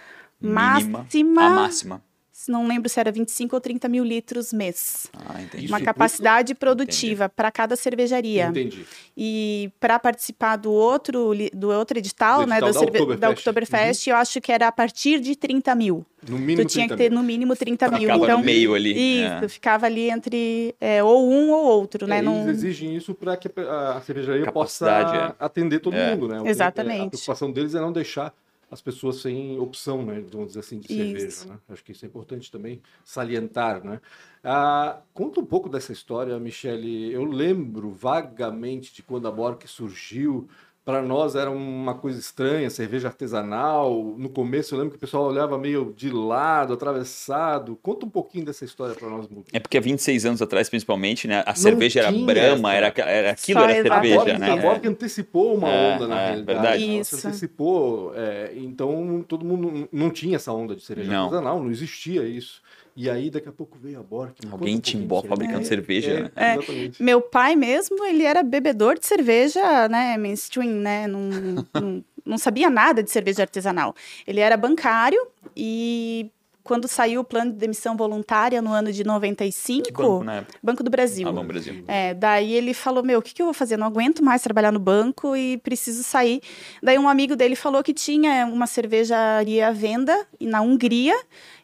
Mínima. 0.42 1.00
máxima. 1.00 1.42
A 1.46 1.50
máxima. 1.50 2.02
Não 2.48 2.68
lembro 2.68 2.90
se 2.90 3.00
era 3.00 3.12
25 3.12 3.56
ou 3.56 3.62
30 3.62 3.88
mil 3.88 4.04
litros 4.04 4.52
mês. 4.52 5.08
Ah, 5.14 5.42
entendi. 5.42 5.68
uma 5.68 5.78
Isso 5.78 5.86
capacidade 5.86 6.54
produtiva 6.56 7.30
para 7.30 7.52
cada 7.52 7.76
cervejaria. 7.76 8.48
Entendi. 8.48 8.86
E 9.16 9.72
para 9.80 9.98
participar 10.00 10.56
do 10.58 10.72
outro, 10.72 11.32
do 11.54 11.70
outro 11.72 11.98
edital, 11.98 12.42
Do 12.42 12.48
né, 12.48 12.56
edital 12.58 12.72
da, 12.74 12.74
da 12.74 12.80
cerve- 12.80 12.98
Oktoberfest. 13.00 13.20
da 13.22 13.30
Oktoberfest, 13.30 14.08
eu 14.10 14.16
acho 14.16 14.42
que 14.42 14.52
era 14.52 14.68
a 14.68 14.72
partir 14.72 15.20
de 15.20 15.36
30 15.36 15.74
mil. 15.76 16.06
No 16.28 16.38
mínimo 16.40 16.68
tu 16.68 16.72
tinha 16.72 16.88
30 16.88 16.96
que 16.96 17.04
ter 17.04 17.10
mil. 17.10 17.20
no 17.20 17.26
mínimo 17.26 17.56
30 17.56 17.90
mil. 17.92 18.00
Ficava 18.02 18.24
Então, 18.24 18.38
no 18.40 18.44
meio 18.46 18.74
ali. 18.74 18.92
isso, 19.24 19.46
é. 19.46 19.48
ficava 19.50 19.86
ali 19.86 20.10
entre 20.10 20.74
é, 20.80 21.04
ou 21.04 21.30
um 21.30 21.52
ou 21.52 21.66
outro, 21.66 22.08
né? 22.08 22.20
É, 22.20 22.22
Não- 22.22 22.44
Eles 22.44 22.58
exigem 22.64 22.96
isso 22.96 23.14
para 23.14 23.36
que 23.36 23.50
a 23.60 24.02
cervejaria 24.06 24.46
Capacidade, 24.46 25.12
possa 25.12 25.36
atender 25.40 25.80
todo 25.80 25.96
É. 25.96 26.12
mundo, 26.16 26.28
né? 26.30 26.42
Que- 26.42 26.48
Exatamente. 26.50 27.02
A 27.08 27.10
preocupação 27.10 27.52
deles 27.52 27.76
é 27.76 27.80
não 27.82 27.92
deixar 27.92 28.34
as 28.74 28.82
pessoas 28.82 29.18
sem 29.18 29.60
opção, 29.60 30.04
né? 30.04 30.20
Vamos 30.32 30.48
dizer 30.48 30.60
assim, 30.60 30.80
de 30.80 30.88
cerveja, 30.88 31.28
Isso. 31.28 31.48
né? 31.48 31.60
Acho 31.70 31.84
que 31.84 31.92
isso 31.92 32.04
é 32.04 32.08
importante 32.08 32.52
também 32.52 32.82
salientar, 33.04 33.84
né? 33.84 34.02
Ah, 34.44 35.02
conta 35.14 35.40
um 35.40 35.46
pouco 35.46 35.70
dessa 35.70 35.94
história, 35.94 36.38
Michele. 36.40 37.14
Eu 37.14 37.24
lembro 37.24 37.92
vagamente 37.92 38.94
de 38.94 39.04
quando 39.04 39.28
a 39.28 39.32
Bork 39.32 39.68
surgiu. 39.68 40.50
Para 40.86 41.02
nós 41.02 41.34
era 41.34 41.50
uma 41.50 41.94
coisa 41.96 42.20
estranha, 42.20 42.70
cerveja 42.70 43.08
artesanal. 43.08 44.16
No 44.18 44.28
começo 44.28 44.76
eu 44.76 44.80
lembro 44.80 44.92
que 44.92 44.98
o 44.98 45.00
pessoal 45.00 45.24
olhava 45.24 45.58
meio 45.58 45.94
de 45.96 46.10
lado, 46.10 46.74
atravessado. 46.74 47.80
Conta 47.82 48.06
um 48.06 48.10
pouquinho 48.10 48.44
dessa 48.44 48.66
história 48.66 48.94
para 48.94 49.08
nós. 49.08 49.26
É 49.54 49.62
porque 49.62 49.78
há 49.78 49.82
26 49.82 50.26
anos 50.26 50.42
atrás, 50.42 50.70
principalmente, 50.70 51.26
né? 51.26 51.42
A 51.46 51.56
cerveja 51.56 52.02
era 52.02 52.12
Brahma, 52.12 52.74
essa- 52.76 52.88
era, 53.02 53.10
era 53.10 53.32
aquilo, 53.32 53.60
Só 53.62 53.66
era 53.66 53.78
exato. 53.80 53.94
A 53.94 54.02
cerveja, 54.02 54.16
Borg, 54.26 54.38
né? 54.40 54.52
a 54.52 54.56
Borg 54.58 54.86
antecipou 54.88 55.56
uma 55.56 55.70
É, 55.70 55.96
onda, 55.96 56.08
na 56.08 56.20
é, 56.22 56.26
realidade. 56.32 56.60
verdade. 56.60 56.84
Ela 56.84 57.00
Isso. 57.02 57.16
se 57.18 57.28
antecipou, 57.28 58.14
é, 58.16 58.52
então 58.56 59.24
todo 59.26 59.46
mundo 59.46 59.88
não 59.90 60.10
tinha 60.10 60.36
essa 60.36 60.52
onda 60.52 60.76
de 60.76 60.82
cerveja 60.84 61.10
Não. 61.10 61.24
artesanal, 61.26 61.64
não 61.64 61.72
existia 61.72 62.24
isso. 62.28 62.62
E 62.96 63.10
aí, 63.10 63.30
daqui 63.30 63.50
a 63.50 63.52
pouco 63.52 63.78
veio 63.80 64.00
a 64.00 64.04
conta 64.04 64.34
Alguém 64.52 64.76
um 64.76 64.80
Timbó 64.80 65.24
fabricando 65.24 65.62
É, 65.62 65.64
cerveja, 65.64 66.12
é, 66.12 66.22
né? 66.24 66.32
É. 66.36 66.54
Exatamente. 66.56 67.02
Meu 67.02 67.22
pai 67.22 67.56
mesmo, 67.56 68.04
ele 68.06 68.24
era 68.24 68.44
bebedor 68.44 69.00
de 69.00 69.06
cerveja, 69.06 69.88
né, 69.90 70.16
mainstream, 70.18 70.76
né, 70.76 71.08
não, 71.08 71.22
não, 71.74 72.06
não 72.24 72.38
sabia 72.38 72.70
nada 72.70 73.02
de 73.02 73.10
cerveja 73.10 73.44
artesanal. 73.44 73.96
Ele 74.28 74.40
era 74.40 74.56
bancário 74.56 75.20
e 75.58 76.32
quando 76.64 76.88
saiu 76.88 77.22
o 77.22 77.24
plano 77.24 77.52
de 77.52 77.58
demissão 77.58 77.98
voluntária 77.98 78.62
no 78.62 78.72
ano 78.72 78.92
de 78.92 79.04
95, 79.04 79.84
Que 79.84 79.92
banco 79.92 80.24
na 80.24 80.36
época? 80.36 80.60
Banco 80.64 80.84
do 80.84 80.90
Brasil. 80.90 81.28
Ah, 81.28 81.44
Brasil. 81.44 81.84
É, 81.88 82.14
daí 82.14 82.54
ele 82.54 82.74
falou, 82.74 83.04
meu, 83.04 83.20
o 83.20 83.22
que, 83.22 83.34
que 83.34 83.42
eu 83.42 83.46
vou 83.46 83.54
fazer? 83.54 83.76
Não 83.76 83.86
aguento 83.86 84.24
mais 84.24 84.42
trabalhar 84.42 84.72
no 84.72 84.80
banco 84.80 85.36
e 85.36 85.58
preciso 85.58 86.04
sair. 86.04 86.42
Daí 86.82 86.98
um 86.98 87.10
amigo 87.10 87.36
dele 87.36 87.56
falou 87.56 87.84
que 87.84 87.94
tinha 87.94 88.46
uma 88.46 88.66
cervejaria 88.66 89.68
à 89.68 89.72
venda 89.72 90.26
na 90.40 90.62
Hungria 90.62 91.16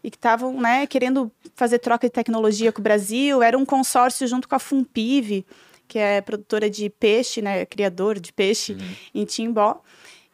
e 0.03 0.11
que 0.11 0.17
estavam, 0.17 0.59
né, 0.59 0.85
querendo 0.85 1.31
fazer 1.55 1.79
troca 1.79 2.07
de 2.07 2.11
tecnologia 2.11 2.71
com 2.71 2.81
o 2.81 2.83
Brasil. 2.83 3.41
Era 3.41 3.57
um 3.57 3.65
consórcio 3.65 4.27
junto 4.27 4.49
com 4.49 4.55
a 4.55 4.59
Fumpive, 4.59 5.45
que 5.87 5.97
é 5.97 6.19
produtora 6.19 6.69
de 6.69 6.89
peixe, 6.89 7.41
né, 7.41 7.65
criador 7.65 8.19
de 8.19 8.33
peixe 8.33 8.77
em 9.15 9.23
Timbó. 9.23 9.81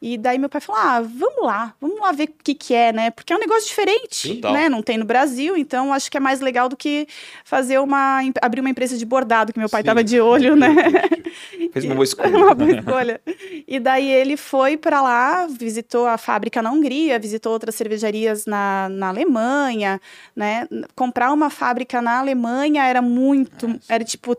E 0.07 0.19
daí 0.19 0.37
meu 0.37 0.47
pai 0.47 0.61
falou: 0.61 0.79
ah, 0.79 1.01
vamos 1.01 1.43
lá, 1.43 1.73
vamos 1.81 1.99
lá 1.99 2.11
ver 2.11 2.25
o 2.25 2.43
que, 2.43 2.53
que 2.53 2.75
é, 2.75 2.93
né? 2.93 3.09
Porque 3.09 3.33
é 3.33 3.35
um 3.35 3.39
negócio 3.39 3.67
diferente, 3.67 4.35
Total. 4.35 4.53
né? 4.53 4.69
Não 4.69 4.83
tem 4.83 4.99
no 4.99 5.05
Brasil, 5.05 5.57
então 5.57 5.91
acho 5.91 6.11
que 6.11 6.17
é 6.17 6.19
mais 6.19 6.39
legal 6.41 6.69
do 6.69 6.77
que 6.77 7.07
fazer 7.43 7.79
uma. 7.79 8.19
abrir 8.39 8.61
uma 8.61 8.69
empresa 8.69 8.99
de 8.99 9.03
bordado, 9.03 9.51
que 9.51 9.57
meu 9.57 9.67
pai 9.67 9.81
Sim. 9.81 9.85
estava 9.85 10.03
de 10.03 10.21
olho, 10.21 10.55
né? 10.55 10.67
Fez 11.73 11.85
uma 11.85 11.95
boa 11.95 12.03
escolha. 12.03 12.37
uma 12.37 12.53
boa 12.53 12.71
escolha. 12.71 13.21
E 13.67 13.79
daí 13.79 14.07
ele 14.07 14.37
foi 14.37 14.77
para 14.77 15.01
lá, 15.01 15.47
visitou 15.47 16.05
a 16.05 16.19
fábrica 16.19 16.61
na 16.61 16.71
Hungria, 16.71 17.17
visitou 17.17 17.51
outras 17.51 17.73
cervejarias 17.73 18.45
na, 18.45 18.87
na 18.89 19.07
Alemanha, 19.07 19.99
né? 20.35 20.67
Comprar 20.95 21.33
uma 21.33 21.49
fábrica 21.49 21.99
na 21.99 22.19
Alemanha 22.19 22.83
era 22.83 23.01
muito, 23.01 23.79
era 23.89 24.03
tipo 24.03 24.37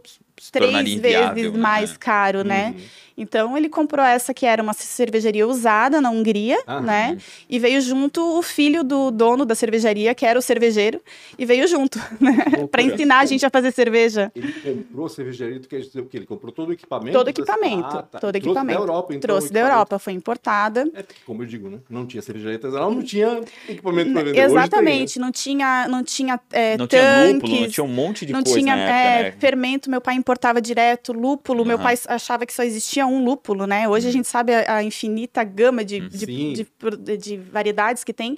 três 0.52 0.94
vezes 0.94 1.52
né? 1.52 1.58
mais 1.58 1.96
caro, 1.96 2.44
né? 2.44 2.68
Uhum. 2.76 2.85
Então 3.16 3.56
ele 3.56 3.68
comprou 3.68 4.04
essa 4.04 4.35
que 4.35 4.44
era 4.44 4.62
uma 4.62 4.73
cervejaria 4.75 5.46
usada 5.46 6.00
na 6.00 6.11
Hungria, 6.11 6.58
Ah, 6.66 6.80
né? 6.80 7.16
E 7.49 7.58
veio 7.58 7.80
junto 7.80 8.20
o 8.38 8.42
filho 8.42 8.85
do 8.85 9.11
dono 9.11 9.44
da 9.46 9.54
cervejaria, 9.54 10.14
que 10.14 10.26
era 10.26 10.38
o 10.38 10.42
cervejeiro, 10.42 11.00
e 11.38 11.46
veio 11.46 11.66
junto, 11.66 11.99
né? 12.20 12.37
Para 12.70 12.82
ensinar 12.82 13.20
a 13.20 13.25
gente 13.25 13.44
a 13.46 13.50
fazer 13.50 13.73
cerveja. 13.73 14.30
Ele 14.35 14.52
comprou 14.62 15.06
a 15.06 15.08
cervejaria, 15.08 15.58
tu 15.61 15.68
quer 15.68 15.80
dizer 15.80 16.00
o 16.00 16.06
quê? 16.06 16.18
Ele 16.18 16.26
comprou 16.26 16.52
todo 16.52 16.68
o 16.68 16.73
equipamento? 16.73 17.12
Todo 17.16 17.26
dessa- 17.32 17.40
equipamento, 17.40 17.96
Ah, 17.96 18.02
tá. 18.02 18.18
todo 18.18 18.32
Trouxe 18.32 18.38
equipamento. 18.49 18.78
da 18.78 18.82
Europa, 18.85 19.14
então. 19.14 19.20
Trouxe 19.28 19.49
o 19.49 19.52
da. 19.52 19.61
Europa, 19.61 19.99
foi 19.99 20.12
importada. 20.12 20.80
É, 20.94 21.02
porque, 21.02 21.20
como 21.25 21.42
eu 21.42 21.46
digo, 21.46 21.70
né? 21.70 21.78
Não 21.88 22.04
tinha 22.06 22.20
cervejaria 22.23 22.56
artesanal, 22.56 22.90
não 22.90 23.02
tinha 23.02 23.40
equipamento 23.68 24.12
para 24.12 24.23
vender. 24.25 24.40
Hoje 24.44 24.52
Exatamente, 24.52 25.18
não 25.18 25.32
tinha, 25.32 25.88
não 25.88 26.04
tinha 26.04 26.38
é, 26.52 26.76
Não 26.76 26.87
tinha 26.87 27.02
tanques, 27.02 27.32
lúpulo, 27.35 27.61
não 27.62 27.68
tinha 27.68 27.85
um 27.85 27.88
monte 27.88 28.26
de 28.26 28.32
não 28.32 28.42
coisa 28.42 28.58
tinha 28.58 28.76
na 28.76 28.82
é, 28.82 29.18
época, 29.20 29.35
né? 29.37 29.40
fermento, 29.40 29.90
meu 29.90 30.00
pai 30.00 30.14
importava 30.16 30.61
direto 30.61 31.12
lúpulo, 31.12 31.64
meu 31.64 31.76
Aham. 31.76 31.82
pai 31.82 31.94
achava 32.08 32.44
que 32.44 32.52
só 32.52 32.62
existia 32.62 33.05
um 33.06 33.25
lúpulo, 33.25 33.66
né? 33.66 33.86
Uhum. 33.86 33.94
Hoje 33.94 34.08
a 34.08 34.12
gente 34.12 34.28
sabe 34.28 34.52
a, 34.54 34.76
a 34.76 34.82
infinita 34.82 35.42
gama 35.44 35.84
de, 35.84 36.00
de, 36.08 36.52
de, 36.54 36.64
pro- 36.64 36.96
de 36.96 37.36
variedades 37.36 38.04
que 38.04 38.12
tem. 38.12 38.36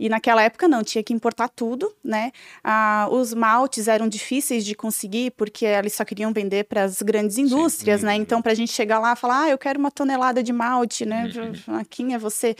E 0.00 0.08
naquela 0.08 0.42
época 0.42 0.66
não, 0.66 0.82
tinha 0.82 1.04
que 1.04 1.12
importar 1.12 1.46
tudo, 1.50 1.94
né? 2.02 2.32
Ah, 2.64 3.06
os 3.10 3.34
maltes 3.34 3.86
eram 3.86 4.08
difíceis 4.08 4.64
de 4.64 4.74
conseguir 4.74 5.30
porque 5.32 5.66
eles 5.66 5.92
só 5.92 6.06
queriam 6.06 6.32
vender 6.32 6.64
para 6.64 6.84
as 6.84 7.02
grandes 7.02 7.36
indústrias, 7.36 8.02
né? 8.02 8.14
Uhum. 8.14 8.22
Então, 8.22 8.40
para 8.40 8.52
a 8.52 8.54
gente 8.54 8.72
chegar 8.72 8.98
lá 8.98 9.12
e 9.12 9.16
falar, 9.16 9.42
ah, 9.42 9.50
eu 9.50 9.58
quero 9.58 9.78
uma 9.78 9.90
tonelada 9.90 10.42
de 10.42 10.54
malte, 10.54 11.04
né? 11.04 11.30
Uhum. 11.68 11.84
Quem 11.90 12.14
é 12.14 12.18
você? 12.18 12.56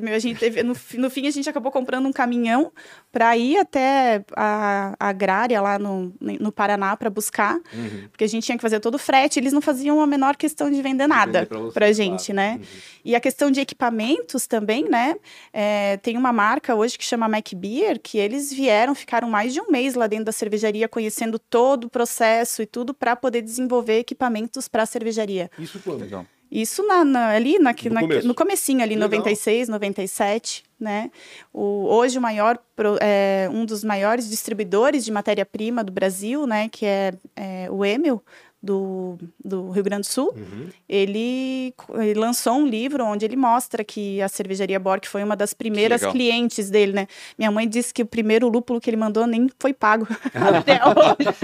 Meu, 0.00 0.14
a 0.14 0.18
gente 0.20 0.38
teve- 0.38 0.62
no, 0.62 0.76
no 0.94 1.10
fim, 1.10 1.26
a 1.26 1.30
gente 1.32 1.48
acabou 1.50 1.72
comprando 1.72 2.06
um 2.06 2.12
caminhão 2.12 2.70
para 3.10 3.36
ir 3.36 3.56
até 3.58 4.24
a, 4.36 4.94
a 5.00 5.08
agrária 5.08 5.60
lá 5.60 5.76
no, 5.80 6.14
no 6.20 6.52
Paraná 6.52 6.96
para 6.96 7.10
buscar, 7.10 7.56
Uhum. 7.72 8.06
porque 8.12 8.22
a 8.22 8.28
gente 8.28 8.44
tinha 8.44 8.56
que 8.56 8.62
fazer 8.62 8.78
todo 8.78 8.94
o 8.94 8.98
frete, 8.98 9.40
eles 9.40 9.52
não 9.52 9.60
faziam 9.60 10.00
a 10.00 10.06
menor 10.06 10.36
questão 10.36 10.70
de 10.70 10.80
vender 10.80 11.08
nada 11.08 11.44
para 11.46 11.70
claro. 11.72 11.92
gente, 11.92 12.32
né? 12.32 12.60
Uhum. 12.60 12.66
E 13.06 13.16
a 13.16 13.20
questão 13.20 13.50
de 13.50 13.58
equipamentos 13.60 14.46
também, 14.46 14.88
né? 14.88 15.16
É, 15.52 15.96
tem 15.98 16.16
uma 16.16 16.32
marca 16.32 16.74
hoje 16.74 16.83
que 16.96 17.04
chama 17.04 17.28
Mac 17.28 17.52
Beer, 17.54 17.98
que 18.00 18.18
eles 18.18 18.52
vieram, 18.52 18.94
ficaram 18.94 19.28
mais 19.28 19.52
de 19.52 19.60
um 19.60 19.70
mês 19.70 19.94
lá 19.94 20.06
dentro 20.06 20.26
da 20.26 20.32
cervejaria, 20.32 20.88
conhecendo 20.88 21.38
todo 21.38 21.84
o 21.84 21.90
processo 21.90 22.60
e 22.62 22.66
tudo 22.66 22.92
para 22.92 23.16
poder 23.16 23.42
desenvolver 23.42 23.98
equipamentos 24.00 24.68
para 24.68 24.82
a 24.82 24.86
cervejaria. 24.86 25.50
Isso 25.58 25.80
quando? 25.82 26.00
Legal. 26.02 26.26
Isso 26.50 26.86
na, 26.86 27.04
na- 27.04 27.28
ali 27.30 27.58
na, 27.58 27.72
No 27.84 27.90
na- 27.94 28.00
começo. 28.02 28.28
no 28.28 28.34
comecinho 28.34 28.80
ali, 28.82 28.94
Legal. 28.94 29.08
96, 29.08 29.68
97, 29.68 30.62
né? 30.78 31.10
O, 31.52 31.86
hoje 31.88 32.18
o 32.18 32.20
maior, 32.22 32.58
pro- 32.76 32.98
é, 33.00 33.48
um 33.50 33.64
dos 33.64 33.82
maiores 33.82 34.28
distribuidores 34.28 35.04
de 35.04 35.10
matéria-prima 35.10 35.82
do 35.82 35.90
Brasil, 35.90 36.46
né? 36.46 36.68
Que 36.68 36.86
é, 36.86 37.12
é 37.34 37.68
o 37.70 37.84
Emil, 37.84 38.22
do, 38.64 39.18
do 39.44 39.70
Rio 39.70 39.84
Grande 39.84 40.08
do 40.08 40.10
Sul. 40.10 40.32
Uhum. 40.34 40.68
Ele, 40.88 41.74
ele 42.00 42.18
lançou 42.18 42.54
um 42.54 42.66
livro 42.66 43.04
onde 43.04 43.24
ele 43.24 43.36
mostra 43.36 43.84
que 43.84 44.22
a 44.22 44.28
cervejaria 44.28 44.80
Bork 44.80 45.06
foi 45.06 45.22
uma 45.22 45.36
das 45.36 45.52
primeiras 45.52 46.00
clientes 46.06 46.70
dele, 46.70 46.92
né? 46.92 47.06
Minha 47.38 47.50
mãe 47.50 47.68
disse 47.68 47.92
que 47.92 48.02
o 48.02 48.06
primeiro 48.06 48.48
lúpulo 48.48 48.80
que 48.80 48.88
ele 48.88 48.96
mandou 48.96 49.26
nem 49.26 49.48
foi 49.58 49.74
pago 49.74 50.08
até 50.34 50.80
hoje. 50.84 51.36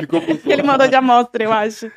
Ficou 0.00 0.20
por 0.22 0.52
ele 0.52 0.62
mandou 0.62 0.86
de 0.86 0.94
amostra, 0.94 1.42
eu 1.42 1.52
acho. 1.52 1.90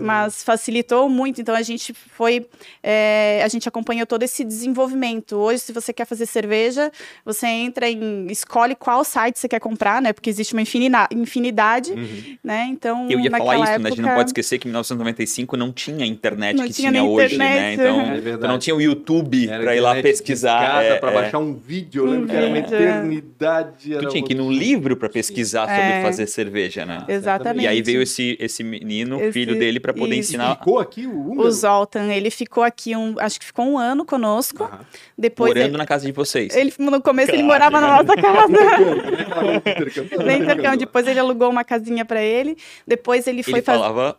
Mas 0.00 0.42
facilitou 0.44 1.08
muito. 1.08 1.40
Então 1.40 1.54
a 1.54 1.62
gente 1.62 1.94
foi, 1.94 2.46
é, 2.82 3.40
a 3.42 3.48
gente 3.48 3.68
acompanhou 3.68 4.06
todo 4.06 4.22
esse 4.22 4.44
desenvolvimento. 4.44 5.36
Hoje, 5.36 5.60
se 5.60 5.72
você 5.72 5.92
quer 5.92 6.04
fazer 6.04 6.26
cerveja, 6.26 6.92
você 7.24 7.46
entra 7.46 7.88
em, 7.88 8.26
escolhe 8.28 8.74
qual 8.74 9.02
site 9.02 9.38
você 9.38 9.48
quer 9.48 9.60
comprar, 9.60 10.02
né? 10.02 10.12
Porque 10.12 10.28
existe 10.28 10.52
uma 10.52 10.62
infinidade, 10.62 11.92
Uhum. 11.92 12.36
né? 12.44 12.66
Então 12.68 13.08
Eu 13.10 13.18
ia 13.20 13.30
naquela 13.30 13.61
isso, 13.62 13.72
época, 13.72 13.82
né? 13.82 13.88
A 13.88 13.90
gente 13.96 14.02
não 14.02 14.14
pode 14.14 14.28
esquecer 14.30 14.58
que 14.58 14.66
em 14.68 14.70
1995 14.70 15.56
não 15.56 15.72
tinha 15.72 16.04
a 16.04 16.06
internet 16.06 16.56
Não 16.56 16.66
que 16.66 16.72
tinha 16.72 16.90
tinha, 16.90 17.04
hoje, 17.04 17.36
né? 17.36 17.72
internet. 17.74 17.80
Então, 17.80 18.00
É 18.00 18.04
verdade. 18.14 18.30
então 18.36 18.48
não 18.48 18.58
tinha 18.58 18.76
o 18.76 18.80
YouTube 18.80 19.48
Era 19.48 19.62
pra 19.62 19.76
ir 19.76 19.80
lá 19.80 19.94
pesquisar. 20.02 20.82
é, 20.84 20.96
para 20.98 21.10
é. 21.10 21.14
baixar 21.14 21.38
um 21.38 21.54
vídeo, 21.54 22.02
eu 22.04 22.10
lembro 22.10 22.24
Um 22.24 22.28
que 22.28 22.36
era 22.36 22.46
uma 22.46 22.56
é. 22.56 22.60
eternidade. 22.60 23.92
era 23.94 24.02
Tu 24.02 24.08
tinha 24.08 24.24
que 24.24 24.32
ir 24.32 24.36
num 24.36 24.50
livro 24.50 24.96
pra 24.96 25.08
pesquisar 25.08 25.66
sobre 25.66 25.80
É. 25.80 26.02
fazer 26.02 26.26
cerveja, 26.26 26.84
né? 26.86 27.04
Exatamente. 27.08 27.64
E 27.64 27.68
aí 27.68 27.82
veio 27.82 28.02
esse, 28.02 28.36
esse 28.40 28.62
menino, 28.64 29.20
Esse- 29.20 29.32
filho 29.32 29.58
dele, 29.58 29.80
pra 29.80 29.92
poder 29.92 30.16
isso. 30.16 30.30
ensinar 30.30 30.56
Ficou 30.56 30.78
aqui 30.78 31.06
o 31.06 31.30
húngaro? 31.30 31.48
O 31.48 31.50
Zoltan, 31.50 32.12
ele 32.12 32.30
ficou 32.30 32.62
aqui 32.62 32.96
um, 32.96 33.14
acho 33.18 33.38
que 33.38 33.46
ficou 33.46 33.64
um 33.66 33.78
ano 33.78 34.04
conosco. 34.04 34.64
Aham. 34.64 34.80
Depois 35.16 35.50
morando 35.54 35.68
ele, 35.70 35.76
na 35.78 35.86
casa 35.86 36.04
de 36.06 36.12
vocês. 36.12 36.54
ele 36.56 36.72
no 36.78 37.00
começo 37.00 37.30
ele 37.30 37.42
Claro. 37.42 37.70
morava 37.70 37.80
na 37.80 38.02
nossa 38.02 38.16
casa. 38.20 38.52
Intercâmbio. 39.56 40.26
Nem 40.26 40.42
intercâmbio. 40.42 40.78
Depois 40.78 41.06
ele 41.06 41.18
alugou 41.20 41.50
uma 41.50 41.64
casinha 41.64 42.04
pra 42.04 42.22
ele. 42.22 42.56
Depois 42.86 43.26
ele 43.26 43.42
foi 43.42 43.51
Ele 43.58 43.62
fazer 43.62 43.78
falava 43.78 44.18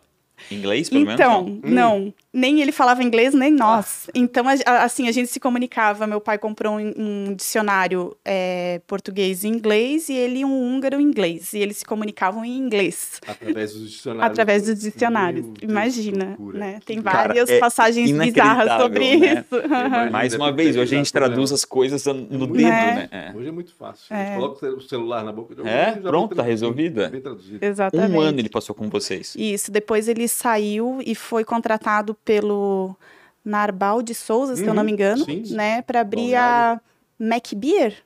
inglês, 0.50 0.88
pelo 0.90 1.10
Então, 1.12 1.44
menos? 1.44 1.60
não. 1.70 2.14
Nem 2.34 2.60
ele 2.60 2.72
falava 2.72 3.02
inglês, 3.02 3.32
nem 3.32 3.52
nós. 3.52 4.08
Então, 4.14 4.46
a- 4.48 4.54
a- 4.66 4.82
assim, 4.84 5.06
a 5.08 5.12
gente 5.12 5.28
se 5.28 5.38
comunicava. 5.38 6.06
Meu 6.06 6.20
pai 6.20 6.36
comprou 6.36 6.78
um, 6.78 6.92
um 7.28 7.34
dicionário 7.34 8.16
é, 8.24 8.80
português 8.86 9.44
e 9.44 9.48
inglês 9.48 10.08
e 10.08 10.14
ele 10.14 10.44
um 10.44 10.52
húngaro 10.52 11.00
em 11.00 11.04
inglês. 11.04 11.52
E 11.52 11.58
eles 11.58 11.78
se 11.78 11.84
comunicavam 11.84 12.44
em 12.44 12.56
inglês. 12.58 13.20
Através 13.26 13.72
dos 13.72 13.90
dicionários. 13.90 14.30
Através 14.32 14.62
dos 14.64 14.80
dicionários. 14.80 15.46
Meu 15.46 15.54
Imagina, 15.62 16.36
né? 16.52 16.80
Tem 16.84 17.00
Cara, 17.00 17.28
várias 17.28 17.48
é 17.48 17.58
passagens 17.58 18.10
bizarras 18.10 18.82
sobre 18.82 19.16
né? 19.16 19.44
isso. 19.48 20.10
Mais 20.10 20.34
uma 20.34 20.50
vez, 20.50 20.76
hoje 20.76 20.94
a 20.94 20.98
gente 20.98 21.12
traduz 21.12 21.52
as 21.52 21.64
coisas 21.64 22.04
no 22.06 22.46
dedo, 22.48 22.62
Né? 22.68 23.08
né? 23.12 23.30
É. 23.32 23.36
Hoje 23.36 23.48
é 23.48 23.52
muito 23.52 23.74
fácil. 23.74 24.06
A 24.10 24.18
É. 24.18 24.26
gente 24.26 24.34
coloca 24.40 24.66
o 24.70 24.80
celular 24.80 25.22
na 25.24 25.32
boca. 25.32 25.54
É, 25.64 25.94
já 25.94 26.00
pronto, 26.00 26.34
tá 26.34 26.42
é. 26.42 27.08
Bem 27.08 27.20
traduzido. 27.20 27.64
Exatamente. 27.64 28.12
Um 28.12 28.20
ano 28.20 28.38
ele 28.40 28.48
passou 28.48 28.74
com 28.74 28.88
vocês. 28.88 29.34
Isso, 29.38 29.70
depois 29.70 30.08
ele 30.08 30.26
saiu 30.26 30.98
e 31.04 31.14
foi 31.14 31.44
contratado 31.44 32.16
pelo 32.24 32.96
Narbal 33.44 34.02
de 34.02 34.14
Souza, 34.14 34.56
se 34.56 34.64
eu 34.64 34.72
não 34.74 34.80
Uhum, 34.80 34.86
me 34.86 34.92
engano, 34.92 35.24
sim. 35.24 35.42
né, 35.50 35.82
para 35.82 36.00
abrir 36.00 36.34
a 36.34 36.80
Mac 37.18 37.52
Beer. 37.54 38.02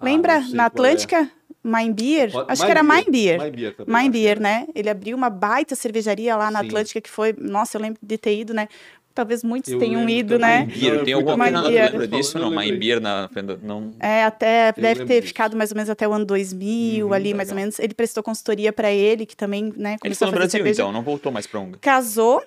Ah, 0.00 0.04
Lembra? 0.04 0.42
sei 0.42 0.54
Na 0.56 0.64
é. 0.64 0.66
Atlântica? 0.66 1.30
Mine 1.62 1.94
Beer? 1.94 2.30
Acho 2.46 2.64
que 2.66 2.70
era 2.70 2.82
Mine 2.82 3.10
Beer. 3.10 3.40
Mine 3.40 4.10
Beer 4.10 4.10
Beer, 4.10 4.40
né? 4.40 4.66
Ele 4.74 4.90
abriu 4.90 5.16
uma 5.16 5.30
baita 5.30 5.74
cervejaria 5.74 6.36
lá 6.36 6.50
na 6.50 6.60
Sim. 6.60 6.66
Atlântica 6.66 7.00
que 7.00 7.08
foi, 7.08 7.34
nossa, 7.38 7.78
eu 7.78 7.80
lembro 7.80 7.98
de 8.02 8.18
ter 8.18 8.38
ido, 8.38 8.52
né? 8.52 8.68
Talvez 9.14 9.44
muitos 9.44 9.72
Eu 9.72 9.78
tenham 9.78 10.00
lembro 10.00 10.12
ido, 10.12 10.38
né? 10.40 10.68
Eu 10.82 11.04
tem 11.04 11.14
alguma 11.14 11.36
coisa 11.50 11.60
lembra 11.68 12.08
disso? 12.08 12.38
Não, 12.38 12.62
eu. 12.62 12.76
Beer 12.78 13.00
na 13.00 13.30
não. 13.62 13.92
É, 14.00 14.24
até 14.24 14.72
deve 14.72 14.82
lembro 14.88 15.06
ter 15.06 15.14
disso. 15.20 15.28
ficado 15.28 15.56
mais 15.56 15.70
ou 15.70 15.76
menos 15.76 15.88
até 15.88 16.06
o 16.08 16.12
ano 16.12 16.24
2000, 16.24 17.06
Uhum, 17.06 17.12
ali, 17.12 17.32
mais 17.32 17.50
ou 17.50 17.54
menos. 17.54 17.78
Ele 17.78 17.94
prestou 17.94 18.22
consultoria 18.22 18.72
para 18.72 18.90
ele, 18.90 19.24
que 19.24 19.36
também, 19.36 19.72
né, 19.76 19.90
Ele 19.92 19.98
começou 20.00 20.26
a 20.26 20.30
no 20.30 20.32
fazer 20.32 20.40
Brasil, 20.40 20.58
cerveja. 20.58 20.82
então, 20.82 20.92
não 20.92 21.02
voltou 21.02 21.30
mais 21.30 21.46
pra 21.46 21.60
Hungria. 21.60 21.78
Casou. 21.80 22.42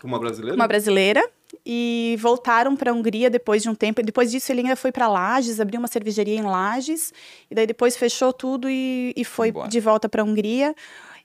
Com 0.00 0.08
uma 0.08 0.18
brasileira? 0.18 0.56
uma 0.56 0.66
brasileira 0.66 1.30
e 1.64 2.16
voltaram 2.20 2.74
para 2.76 2.90
a 2.90 2.94
Hungria 2.94 3.28
depois 3.30 3.62
de 3.62 3.68
um 3.68 3.74
tempo. 3.74 4.02
Depois 4.02 4.30
disso, 4.30 4.50
ele 4.50 4.62
ainda 4.62 4.76
foi 4.76 4.90
para 4.90 5.06
Lages, 5.08 5.60
abriu 5.60 5.78
uma 5.78 5.88
cervejaria 5.88 6.36
em 6.36 6.42
Lages, 6.42 7.12
e 7.50 7.54
daí 7.54 7.66
depois 7.66 7.96
fechou 7.96 8.32
tudo 8.32 8.68
e, 8.68 9.12
e 9.16 9.24
foi 9.24 9.48
Embora. 9.48 9.68
de 9.68 9.78
volta 9.80 10.08
para 10.08 10.22
a 10.22 10.24
Hungria. 10.24 10.74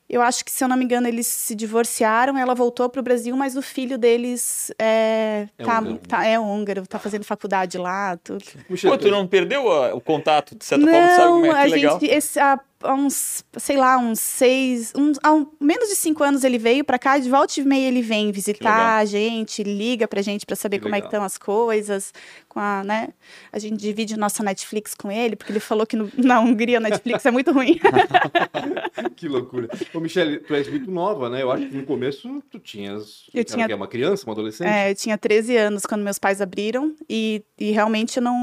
Eu 0.07 0.21
acho 0.21 0.45
que, 0.45 0.51
se 0.51 0.63
eu 0.63 0.67
não 0.67 0.77
me 0.77 0.85
engano, 0.85 1.07
eles 1.07 1.25
se 1.25 1.55
divorciaram, 1.55 2.37
ela 2.37 2.53
voltou 2.53 2.87
para 2.87 2.99
o 2.99 3.03
Brasil, 3.03 3.35
mas 3.35 3.55
o 3.57 3.61
filho 3.61 3.97
deles 3.97 4.71
é, 4.77 5.47
É 5.57 5.63
tá, 5.63 5.79
húngaro. 5.79 5.99
tá- 6.07 6.25
é 6.25 6.39
húngaro, 6.39 6.85
tá 6.87 6.99
fazendo 6.99 7.23
faculdade 7.23 7.77
lá, 7.79 8.15
tudo. 8.23 8.43
Puxa, 8.67 8.87
Pô, 8.87 8.97
tu 8.97 9.09
não 9.09 9.25
perdeu 9.27 9.71
a- 9.71 9.95
o 9.95 9.99
contato, 10.01 10.55
de 10.55 10.63
certa 10.63 10.85
forma, 10.85 11.07
tu 11.07 11.15
sabe 11.15 11.31
como 11.33 11.45
é 11.45 11.49
que 11.49 11.55
a 11.55 11.65
é 11.65 11.67
legal? 11.67 11.99
gente, 11.99 12.11
esse, 12.11 12.39
há, 12.39 12.59
há 12.81 12.93
uns, 12.93 13.43
sei 13.57 13.77
lá, 13.77 13.97
uns 13.97 14.19
seis, 14.19 14.91
uns, 14.95 15.17
há 15.23 15.31
um- 15.33 15.47
menos 15.59 15.89
de 15.89 15.95
cinco 15.95 16.23
anos 16.23 16.43
ele 16.43 16.57
veio 16.57 16.83
pra 16.83 16.99
cá, 16.99 17.17
de 17.17 17.29
volta 17.29 17.59
e 17.59 17.63
meia 17.63 17.87
ele 17.87 18.01
vem 18.01 18.25
legal. 18.27 18.33
visitar 18.33 18.97
a 18.97 19.05
gente, 19.05 19.63
liga 19.63 20.07
pra 20.07 20.21
gente 20.21 20.45
pra 20.45 20.55
saber 20.55 20.77
Que 20.77 20.83
como 20.83 20.95
é 20.95 20.99
que 20.99 21.07
legal. 21.07 21.09
estão 21.19 21.23
as 21.25 21.37
coisas, 21.37 22.13
com 22.49 22.59
a, 22.59 22.83
né, 22.83 23.09
a 23.51 23.59
gente 23.59 23.77
divide 23.79 24.17
nossa 24.17 24.43
Netflix 24.43 24.93
com 24.95 25.11
ele, 25.11 25.35
porque 25.35 25.51
ele 25.51 25.59
falou 25.59 25.85
que 25.85 25.95
no- 25.95 26.09
na 26.17 26.39
Hungria 26.39 26.77
a 26.77 26.81
Netflix 26.81 27.25
é 27.25 27.31
muito 27.31 27.51
ruim. 27.51 27.79
Que 29.15 29.27
loucura. 29.27 29.67
Ô, 29.93 29.99
Michele, 29.99 30.39
tu 30.39 30.53
és 30.53 30.67
muito 30.69 30.89
nova, 30.91 31.29
né? 31.29 31.41
Eu 31.41 31.51
acho 31.51 31.67
que 31.67 31.75
no 31.75 31.85
começo 31.85 32.41
tu 32.49 32.59
tinhas. 32.59 33.23
Eu 33.33 33.43
tinha- 33.43 33.73
uma 33.75 33.87
criança, 33.87 34.25
uma 34.25 34.33
adolescente? 34.33 34.67
É, 34.67 34.91
eu 34.91 34.95
tinha 34.95 35.17
13 35.17 35.55
anos 35.57 35.85
quando 35.85 36.01
meus 36.01 36.17
pais 36.19 36.41
abriram 36.41 36.93
e, 37.09 37.43
e 37.59 37.71
realmente 37.71 38.19
não, 38.21 38.37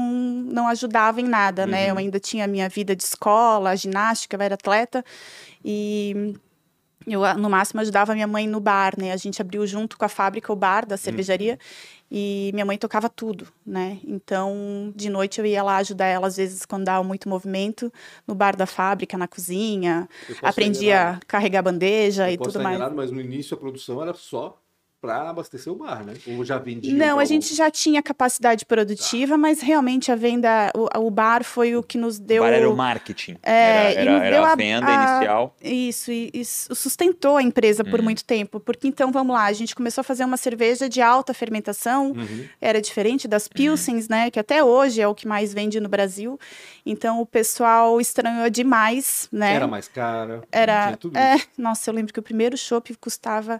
não 0.45 0.67
ajudava 0.67 1.21
em 1.21 1.25
nada, 1.25 1.65
né? 1.65 1.85
Uhum. 1.85 1.89
Eu 1.91 1.97
ainda 1.99 2.19
tinha 2.19 2.45
a 2.45 2.47
minha 2.47 2.67
vida 2.69 2.95
de 2.95 3.03
escola, 3.03 3.75
ginástica, 3.75 4.22
eu 4.31 4.41
era 4.41 4.55
atleta 4.55 5.03
e 5.63 6.33
eu, 7.05 7.21
no 7.37 7.49
máximo, 7.49 7.81
ajudava 7.81 8.13
minha 8.13 8.27
mãe 8.27 8.47
no 8.47 8.59
bar, 8.59 8.93
né? 8.97 9.11
A 9.11 9.17
gente 9.17 9.41
abriu 9.41 9.65
junto 9.67 9.97
com 9.97 10.05
a 10.05 10.09
fábrica 10.09 10.53
o 10.53 10.55
bar 10.55 10.85
da 10.85 10.95
cervejaria 10.95 11.59
e 12.09 12.51
minha 12.53 12.65
mãe 12.65 12.77
tocava 12.77 13.09
tudo, 13.09 13.47
né? 13.65 13.99
Então, 14.05 14.93
de 14.95 15.09
noite 15.09 15.39
eu 15.39 15.45
ia 15.45 15.63
lá 15.63 15.77
ajudar 15.77 16.05
ela, 16.05 16.27
às 16.27 16.37
vezes, 16.37 16.65
quando 16.65 16.85
dava 16.85 17.03
muito 17.03 17.27
movimento, 17.27 17.91
no 18.25 18.33
bar 18.33 18.55
da 18.55 18.65
fábrica, 18.65 19.17
na 19.17 19.27
cozinha. 19.27 20.07
Aprendi 20.41 20.91
a 20.91 21.19
carregar 21.27 21.61
bandeja 21.61 22.29
Eu 22.29 22.35
e 22.35 22.37
tudo 22.37 22.61
mais. 22.61 22.75
enganado, 22.75 22.95
mas 22.95 23.11
no 23.11 23.19
início 23.19 23.55
a 23.55 23.57
produção 23.59 24.01
era 24.01 24.13
só 24.13 24.62
para 25.03 25.29
abastecer 25.29 25.71
o 25.71 25.75
bar, 25.75 26.01
né? 26.05 26.13
Ou 26.25 26.45
já 26.45 26.57
vendia? 26.57 26.93
Não, 26.95 27.19
a 27.19 27.25
gente 27.25 27.53
já 27.53 27.69
tinha 27.69 28.01
capacidade 28.01 28.65
produtiva, 28.65 29.37
mas 29.37 29.59
realmente 29.59 30.09
a 30.09 30.15
venda, 30.15 30.71
o, 30.73 30.87
o 31.07 31.11
bar 31.11 31.43
foi 31.43 31.75
o 31.75 31.83
que 31.83 31.97
nos 31.97 32.17
O 32.19 32.21
deu. 32.21 32.41
bar 32.41 32.53
era 32.53 32.69
o 32.69 32.73
marketing. 32.75 33.35
É, 33.43 33.95
era 33.95 34.01
e 34.01 34.07
era, 34.15 34.25
era 34.27 34.47
a 34.47 34.53
a- 34.53 34.55
venda 34.55 34.87
a- 34.87 34.93
inicial. 34.93 35.55
Isso, 35.61 36.09
e 36.09 36.31
isso 36.33 36.73
sustentou 36.73 37.35
a 37.35 37.43
empresa 37.43 37.83
por 37.83 37.99
Uhum. 37.99 38.05
muito 38.05 38.23
tempo. 38.23 38.61
Porque 38.61 38.87
então, 38.87 39.11
vamos 39.11 39.35
lá, 39.35 39.43
a 39.43 39.51
gente 39.51 39.75
começou 39.75 39.99
a 39.99 40.05
fazer 40.05 40.23
uma 40.23 40.37
cerveja 40.37 40.87
de 40.87 41.01
alta 41.01 41.33
fermentação, 41.33 42.11
Uhum. 42.11 42.45
era 42.61 42.81
diferente 42.81 43.27
das 43.27 43.49
Pilsens, 43.49 44.07
né? 44.07 44.31
Que 44.31 44.39
até 44.39 44.63
hoje 44.63 45.01
é 45.01 45.07
o 45.07 45.13
que 45.13 45.27
mais 45.27 45.53
vende 45.53 45.81
no 45.81 45.89
Brasil. 45.89 46.39
Então, 46.85 47.19
o 47.19 47.25
pessoal 47.25 47.99
estranhou 47.99 48.49
demais, 48.49 49.27
né? 49.33 49.53
Era 49.53 49.67
mais 49.67 49.89
cara. 49.89 50.43
Era- 50.49 50.83
tinha 50.85 50.97
tudo 50.97 51.17
é, 51.17 51.41
nossa, 51.57 51.89
eu 51.89 51.93
lembro 51.93 52.13
que 52.13 52.19
o 52.21 52.23
primeiro 52.23 52.55
chopp 52.57 52.95
custava 52.95 53.59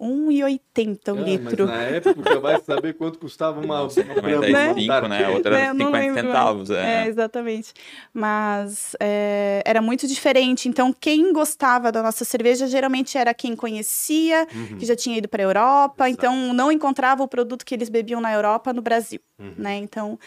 1,80 0.00 1.12
o 1.12 1.18
Ah, 1.18 1.22
litro. 1.22 1.66
Mas 1.66 1.76
na 1.76 1.82
época 1.82 2.40
vai 2.40 2.60
saber 2.60 2.94
quanto 2.94 3.18
custava 3.18 3.60
uma. 3.60 3.82
Nossa, 3.82 4.00
uma 4.02 4.14
mas 4.14 4.22
Brahma, 4.22 4.40
daí 4.40 4.52
uma 4.54 4.74
cinco, 4.74 4.86
Dark 4.88 5.08
né? 5.08 5.18
A 5.22 5.26
Ale. 5.26 5.34
outra 5.36 5.54
É, 5.56 5.60
era 5.60 5.70
eu 5.70 5.74
não 5.74 5.86
50 5.86 5.98
lembro, 5.98 6.20
centavos. 6.22 6.70
É, 6.70 7.04
É. 7.04 7.06
exatamente. 7.06 7.72
Mas 8.12 8.96
é, 9.00 9.62
era 9.64 9.80
muito 9.82 10.06
diferente. 10.06 10.68
Então, 10.68 10.92
quem 10.92 11.32
gostava 11.32 11.90
da 11.92 12.02
nossa 12.02 12.24
cerveja 12.24 12.66
geralmente 12.66 13.16
era 13.18 13.32
quem 13.34 13.54
conhecia, 13.56 14.46
Uhum. 14.54 14.78
que 14.78 14.86
já 14.86 14.96
tinha 14.96 15.18
ido 15.18 15.28
para 15.28 15.42
a 15.42 15.46
Europa, 15.46 16.08
Exato. 16.08 16.26
então 16.26 16.52
não 16.52 16.70
encontrava 16.72 17.22
o 17.22 17.28
produto 17.28 17.64
que 17.64 17.74
eles 17.74 17.88
bebiam 17.88 18.20
na 18.20 18.32
Europa 18.32 18.72
no 18.72 18.82
Brasil, 18.82 19.20
Uhum. 19.38 19.54
né? 19.56 19.76
Então, 19.76 20.18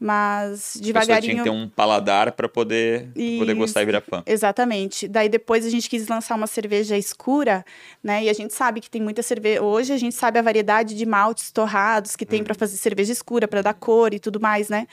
mas 0.00 0.72
pessoa 0.72 0.82
tinha 0.82 0.92
devagarinho. 0.94 1.36
que 1.36 1.42
ter 1.42 1.50
um 1.50 1.68
paladar 1.68 2.32
para 2.32 2.48
poder, 2.48 3.10
pra 3.12 3.38
poder 3.38 3.54
gostar 3.54 3.82
e 3.82 3.84
virar 3.84 4.00
fã. 4.00 4.22
Exatamente. 4.24 5.06
Daí 5.06 5.28
depois 5.28 5.66
a 5.66 5.68
gente 5.68 5.90
quis 5.90 6.08
lançar 6.08 6.36
uma 6.36 6.46
cerveja 6.46 6.96
escura, 6.96 7.62
né? 8.02 8.24
E 8.24 8.30
a 8.30 8.32
gente 8.32 8.54
sabe 8.54 8.80
que 8.80 8.88
tem 8.88 9.02
muita 9.02 9.22
cerveja. 9.22 9.62
Hoje 9.62 9.92
a 9.92 9.98
gente 9.98 10.14
sabe 10.14 10.38
a 10.38 10.42
variedade 10.42 10.94
de 10.96 11.04
maltes 11.04 11.52
torrados 11.52 12.16
que 12.16 12.24
tem 12.24 12.42
para 12.42 12.54
fazer 12.54 12.78
cerveja 12.78 13.12
escura, 13.12 13.46
para 13.46 13.60
dar 13.60 13.74
cor 13.74 14.14
e 14.14 14.18
tudo 14.18 14.40
mais, 14.40 14.70
né? 14.70 14.86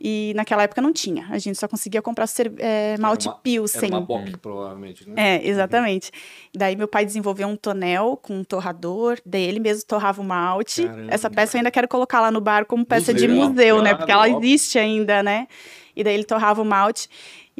E 0.00 0.32
naquela 0.36 0.62
época 0.62 0.80
não 0.80 0.92
tinha. 0.92 1.26
A 1.28 1.38
gente 1.38 1.58
só 1.58 1.66
conseguia 1.66 2.00
comprar 2.00 2.26
é, 2.58 2.96
malte 2.98 3.26
uma- 3.26 3.34
pilsen. 3.34 3.88
Era 3.88 3.96
uma 3.98 4.00
Bock, 4.00 4.36
provavelmente, 4.38 5.08
né? 5.08 5.36
É, 5.36 5.48
exatamente. 5.48 6.10
Daí 6.54 6.76
meu 6.76 6.86
pai 6.86 7.04
desenvolveu 7.04 7.48
um 7.48 7.56
tonel 7.56 8.16
com 8.22 8.38
um 8.38 8.44
torrador, 8.44 9.18
daí 9.26 9.42
ele 9.42 9.58
mesmo 9.58 9.84
torrava 9.86 10.22
o 10.22 10.24
malte. 10.24 10.84
Caramba. 10.84 11.12
Essa 11.12 11.28
peça 11.28 11.56
eu 11.56 11.58
ainda 11.60 11.70
quero 11.70 11.88
colocar 11.88 12.20
lá 12.20 12.30
no 12.30 12.40
bar 12.40 12.64
como 12.64 12.84
peça 12.86 13.12
de 13.12 13.26
Museu, 13.26 13.48
museu, 13.48 13.76
né? 13.82 13.90
claro, 13.90 13.98
Porque 13.98 14.12
ela 14.12 14.28
existe 14.28 14.78
ainda, 14.78 15.22
né? 15.22 15.48
E 15.96 16.04
daí 16.04 16.14
ele 16.14 16.24
torrava 16.24 16.62
o 16.62 16.64
malte. 16.64 17.08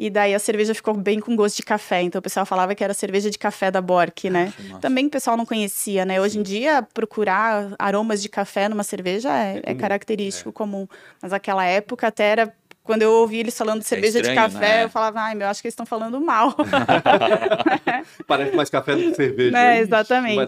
E 0.01 0.09
daí 0.09 0.33
a 0.33 0.39
cerveja 0.39 0.73
ficou 0.73 0.93
bem 0.93 1.19
com 1.19 1.35
gosto 1.35 1.57
de 1.57 1.63
café. 1.63 2.01
Então 2.01 2.19
o 2.19 2.21
pessoal 2.21 2.45
falava 2.45 2.73
que 2.73 2.81
era 2.81 2.93
cerveja 2.93 3.29
de 3.29 3.37
café 3.37 3.69
da 3.69 3.81
Bork, 3.81 4.29
né? 4.29 4.53
Nossa. 4.69 4.79
Também 4.79 5.07
o 5.07 5.09
pessoal 5.09 5.35
não 5.35 5.45
conhecia, 5.45 6.05
né? 6.05 6.21
Hoje 6.21 6.39
em 6.39 6.41
dia, 6.41 6.81
procurar 6.93 7.73
aromas 7.77 8.21
de 8.21 8.29
café 8.29 8.69
numa 8.69 8.83
cerveja 8.83 9.29
é, 9.35 9.57
é 9.57 9.61
comum, 9.61 9.77
característico, 9.77 10.53
comum. 10.53 10.87
Mas 11.21 11.31
naquela 11.31 11.65
época 11.65 12.07
até 12.07 12.23
era. 12.31 12.53
Quando 12.81 13.01
eu 13.01 13.11
ouvi 13.11 13.39
eles 13.39 13.57
falando 13.57 13.81
de 13.81 13.87
cerveja 13.87 14.21
de 14.21 14.27
estranho, 14.29 14.51
café, 14.51 14.77
né? 14.77 14.83
eu 14.85 14.89
falava, 14.89 15.19
ai, 15.19 15.35
meu, 15.35 15.47
acho 15.49 15.61
que 15.61 15.67
eles 15.67 15.73
estão 15.73 15.85
falando 15.85 16.19
mal. 16.21 16.55
Parece 18.25 18.55
mais 18.55 18.69
café 18.69 18.95
do 18.95 19.01
que 19.01 19.15
cerveja. 19.15 19.57
É, 19.57 19.79
exatamente. 19.79 20.39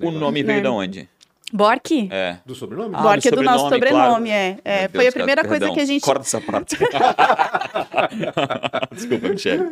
O 0.00 0.10
nome 0.12 0.42
veio 0.44 0.58
É. 0.58 0.62
de 0.62 0.68
onde? 0.68 1.08
Bork? 1.52 2.08
É. 2.12 2.36
Do 2.46 2.54
sobrenome? 2.54 2.94
Ah, 2.94 3.02
Bork 3.02 3.22
do 3.22 3.28
é 3.28 3.30
do 3.36 3.42
nosso 3.42 3.68
sobrenome, 3.68 4.28
claro. 4.28 4.30
é. 4.30 4.58
É, 4.64 4.88
foi 4.88 5.08
a 5.08 5.12
primeira 5.12 5.42
cara, 5.42 5.48
coisa 5.48 5.60
perdão. 5.60 5.74
que 5.74 5.80
a 5.80 5.84
gente. 5.84 6.02
Corta 6.02 6.22
essa 6.22 6.40
parte. 6.40 6.76
Desculpa, 8.92 9.28
Michelle. 9.28 9.64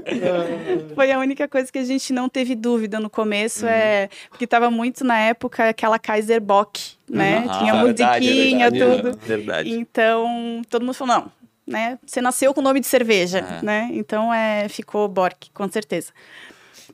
Foi 0.94 1.12
a 1.12 1.18
única 1.18 1.48
coisa 1.48 1.70
que 1.70 1.78
a 1.78 1.84
gente 1.84 2.12
não 2.12 2.28
teve 2.28 2.54
dúvida 2.54 2.98
no 3.00 3.10
começo, 3.10 3.64
Uhum. 3.64 3.70
é. 3.70 4.08
Porque 4.30 4.46
tava 4.46 4.70
muito 4.70 5.04
na 5.04 5.18
época 5.18 5.68
aquela 5.68 5.98
Kaiser 5.98 6.40
Bock, 6.40 6.80
né? 7.08 7.44
Ah, 7.48 7.58
Tinha 7.58 7.84
verdade, 7.84 8.26
musiquinha, 8.26 8.70
verdade, 8.70 9.02
tudo. 9.02 9.18
Verdade. 9.18 9.70
Então, 9.70 10.62
todo 10.68 10.82
mundo 10.84 10.94
falou, 10.94 11.14
não, 11.14 11.32
né? 11.66 11.98
Você 12.04 12.20
nasceu 12.20 12.52
com 12.54 12.60
o 12.60 12.64
nome 12.64 12.80
de 12.80 12.86
cerveja, 12.86 13.38
É. 13.38 13.64
né? 13.64 13.88
Então, 13.92 14.32
é, 14.32 14.68
ficou 14.68 15.06
Bork, 15.08 15.50
com 15.52 15.68
certeza. 15.70 16.12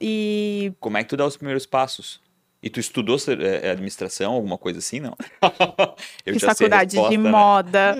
E 0.00 0.72
Como 0.80 0.96
é 0.96 1.02
que 1.04 1.10
tu 1.10 1.16
dá 1.16 1.26
os 1.26 1.36
primeiros 1.36 1.66
passos? 1.66 2.20
E 2.64 2.70
tu 2.70 2.80
estudou 2.80 3.18
ser- 3.18 3.38
é, 3.42 3.70
administração, 3.70 4.32
alguma 4.32 4.56
coisa 4.56 4.78
assim, 4.78 4.98
não? 4.98 5.14
Eu 6.24 6.32
fiz 6.32 6.42
faculdade 6.42 6.96
resposta, 6.96 7.10
de 7.14 7.22
né? 7.22 7.30
moda. 7.30 7.96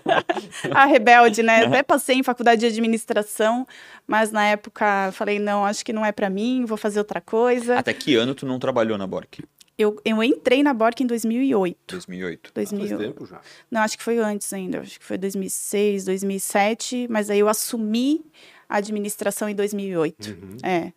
a 0.74 0.86
rebelde, 0.86 1.42
né? 1.42 1.66
Até 1.66 1.82
passei 1.82 2.16
em 2.16 2.22
faculdade 2.22 2.62
de 2.62 2.66
administração, 2.68 3.66
mas 4.06 4.32
na 4.32 4.46
época 4.46 5.10
falei, 5.12 5.38
não, 5.38 5.66
acho 5.66 5.84
que 5.84 5.92
não 5.92 6.02
é 6.02 6.12
pra 6.12 6.30
mim, 6.30 6.64
vou 6.64 6.78
fazer 6.78 6.98
outra 6.98 7.20
coisa. 7.20 7.78
Até 7.78 7.92
que 7.92 8.14
ano 8.14 8.34
tu 8.34 8.46
não 8.46 8.58
trabalhou 8.58 8.96
na 8.96 9.06
Bork? 9.06 9.44
Eu, 9.76 10.00
eu 10.02 10.22
entrei 10.22 10.62
na 10.62 10.72
Bork 10.72 11.02
em 11.02 11.06
2008. 11.06 11.76
2008. 11.88 12.52
Faz 12.54 12.70
2000, 12.70 12.98
tempo 12.98 13.26
já. 13.26 13.38
não, 13.70 13.82
acho 13.82 13.98
que 13.98 14.04
foi 14.04 14.16
antes 14.16 14.50
ainda. 14.50 14.80
Acho 14.80 14.98
que 14.98 15.04
foi 15.04 15.18
2006, 15.18 16.06
2007. 16.06 17.06
Mas 17.10 17.28
aí 17.28 17.40
eu 17.40 17.48
assumi 17.50 18.24
a 18.66 18.78
administração 18.78 19.46
em 19.46 19.54
2008. 19.54 20.26
Uhum. 20.30 20.56
É. 20.62 20.90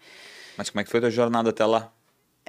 Mas 0.56 0.70
como 0.70 0.80
é 0.80 0.84
que 0.86 0.90
foi 0.90 1.00
a 1.00 1.02
tua 1.02 1.12
jornada 1.12 1.50
até 1.50 1.66
lá? 1.66 1.92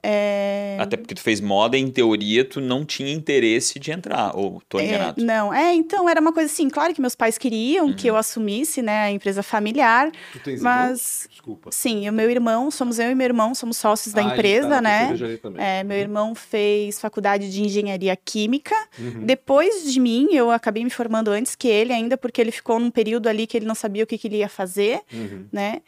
É, 0.02 0.76
Até 0.80 0.96
porque 0.96 1.14
tu 1.14 1.20
fez 1.20 1.40
moda, 1.40 1.76
em 1.76 1.90
teoria, 1.90 2.44
tu 2.44 2.60
não 2.60 2.84
tinha 2.84 3.12
interesse 3.12 3.78
de 3.78 3.90
entrar, 3.90 4.36
ou 4.36 4.62
tô 4.68 4.78
é, 4.78 4.84
enganado? 4.86 5.24
não, 5.24 5.52
é, 5.52 5.74
então 5.74 6.08
era 6.08 6.20
uma 6.20 6.32
coisa 6.32 6.50
assim, 6.52 6.68
claro 6.68 6.94
que 6.94 7.00
meus 7.00 7.14
pais 7.14 7.36
queriam 7.38 7.92
que 7.92 8.06
eu 8.06 8.14
Uhum. 8.14 8.20
assumisse, 8.20 8.80
né, 8.82 9.04
a 9.04 9.10
empresa 9.10 9.42
familiar, 9.42 10.10
Tu 10.32 10.38
tens 10.40 10.62
Mas- 10.62 10.88
irmãos? 11.22 11.28
Desculpa. 11.30 11.70
sim, 11.72 12.08
o 12.08 12.12
meu 12.12 12.30
irmão, 12.30 12.70
somos 12.70 12.98
eu 12.98 13.10
e 13.10 13.14
meu 13.14 13.24
irmão, 13.24 13.54
somos 13.54 13.76
sócios 13.76 14.14
da 14.14 14.20
Ah, 14.20 14.24
ele 14.24 14.32
empresa, 14.34 14.68
tá 14.68 14.80
né. 14.80 15.14
É, 15.56 15.84
meu 15.84 15.96
irmão 15.96 16.34
fez 16.34 17.00
faculdade 17.00 17.50
de 17.50 17.62
engenharia 17.62 18.14
química. 18.16 18.74
Uhum. 18.98 19.24
Depois 19.24 19.90
de 19.92 19.98
mim, 20.00 20.28
eu 20.32 20.50
acabei 20.50 20.84
me 20.84 20.90
formando 20.90 21.28
antes 21.30 21.54
que 21.56 21.68
ele, 21.68 21.92
ainda 21.92 22.16
porque 22.16 22.40
ele 22.40 22.50
ficou 22.52 22.78
num 22.78 22.90
período 22.90 23.28
ali 23.28 23.46
que 23.46 23.56
ele 23.56 23.66
não 23.66 23.74
sabia 23.74 24.04
o 24.04 24.06
que, 24.06 24.16
que 24.18 24.28
ele 24.28 24.36
ia 24.38 24.48
fazer, 24.48 25.00
Uhum. 25.12 25.46
né? 25.52 25.80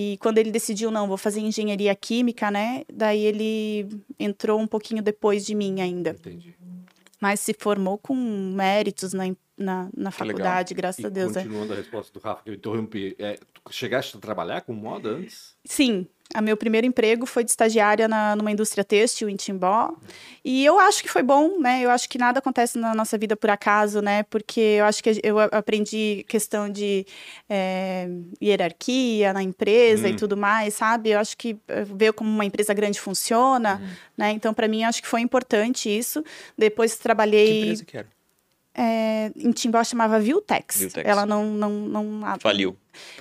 E 0.00 0.16
quando 0.18 0.38
ele 0.38 0.52
decidiu, 0.52 0.92
não, 0.92 1.08
vou 1.08 1.16
fazer 1.16 1.40
engenharia 1.40 1.92
química, 1.92 2.52
né? 2.52 2.84
Daí 2.88 3.20
ele 3.20 3.88
entrou 4.16 4.60
um 4.60 4.66
pouquinho 4.66 5.02
depois 5.02 5.44
de 5.44 5.56
mim 5.56 5.80
ainda. 5.80 6.10
Entendi. 6.10 6.54
Mas 7.20 7.40
se 7.40 7.52
formou 7.52 7.98
com 7.98 8.14
méritos 8.14 9.12
na, 9.12 9.24
na, 9.56 9.88
na 9.92 10.12
faculdade, 10.12 10.72
graças 10.72 11.02
E 11.02 11.06
a 11.06 11.10
Deus. 11.10 11.36
é. 11.36 11.42
continuando 11.42 11.72
a 11.72 11.76
resposta 11.76 12.12
do 12.12 12.22
Rafa, 12.22 12.44
que 12.44 12.50
eu 12.50 12.54
interrompi, 12.54 13.16
é, 13.18 13.40
chegaste 13.70 14.16
a 14.16 14.20
trabalhar 14.20 14.60
com 14.62 14.72
moda 14.72 15.10
antes? 15.10 15.56
Sim, 15.64 16.06
a 16.34 16.40
meu 16.40 16.56
primeiro 16.56 16.86
emprego 16.86 17.26
foi 17.26 17.44
de 17.44 17.50
estagiária 17.50 18.06
na, 18.08 18.34
numa 18.36 18.50
indústria 18.50 18.82
têxtil 18.84 19.28
em 19.28 19.36
Timbó. 19.36 19.94
E 20.44 20.64
eu 20.64 20.78
acho 20.78 21.02
que 21.02 21.08
foi 21.08 21.22
bom, 21.22 21.58
né? 21.58 21.82
Eu 21.82 21.90
acho 21.90 22.08
que 22.08 22.16
nada 22.18 22.38
acontece 22.38 22.78
na 22.78 22.94
nossa 22.94 23.18
vida 23.18 23.36
por 23.36 23.50
acaso, 23.50 24.00
né? 24.00 24.22
Porque 24.24 24.60
eu 24.60 24.84
acho 24.86 25.02
que 25.02 25.20
eu 25.22 25.38
aprendi 25.38 26.24
questão 26.28 26.70
de 26.70 27.04
eh, 27.48 28.08
hierarquia 28.42 29.32
na 29.32 29.42
empresa 29.42 30.06
Hum. 30.08 30.10
e 30.10 30.16
tudo 30.16 30.36
mais, 30.36 30.74
sabe? 30.74 31.10
Eu 31.10 31.18
acho 31.18 31.36
que 31.36 31.58
eh, 31.68 31.84
ver 31.84 32.12
como 32.12 32.30
uma 32.30 32.44
empresa 32.44 32.72
grande 32.72 33.00
funciona, 33.00 33.80
né? 34.16 34.30
Então, 34.32 34.54
para 34.54 34.68
mim, 34.68 34.84
acho 34.84 35.02
que 35.02 35.08
foi 35.08 35.20
importante 35.20 35.88
isso. 35.88 36.22
Depois 36.56 36.94
Que 36.94 37.02
trabalhei 37.02 37.62
empresa 37.62 37.84
que 37.84 37.96
era? 37.96 38.17
Eh, 38.78 39.32
em 39.36 39.50
Timbó, 39.50 39.82
chamava 39.82 40.20
Viltex. 40.20 40.78
Viltex. 40.78 41.08
Ela 41.08 41.26
não, 41.26 41.44
não, 41.46 41.70
não 41.70 42.26
a- 42.26 42.38
Faliu. 42.38 42.76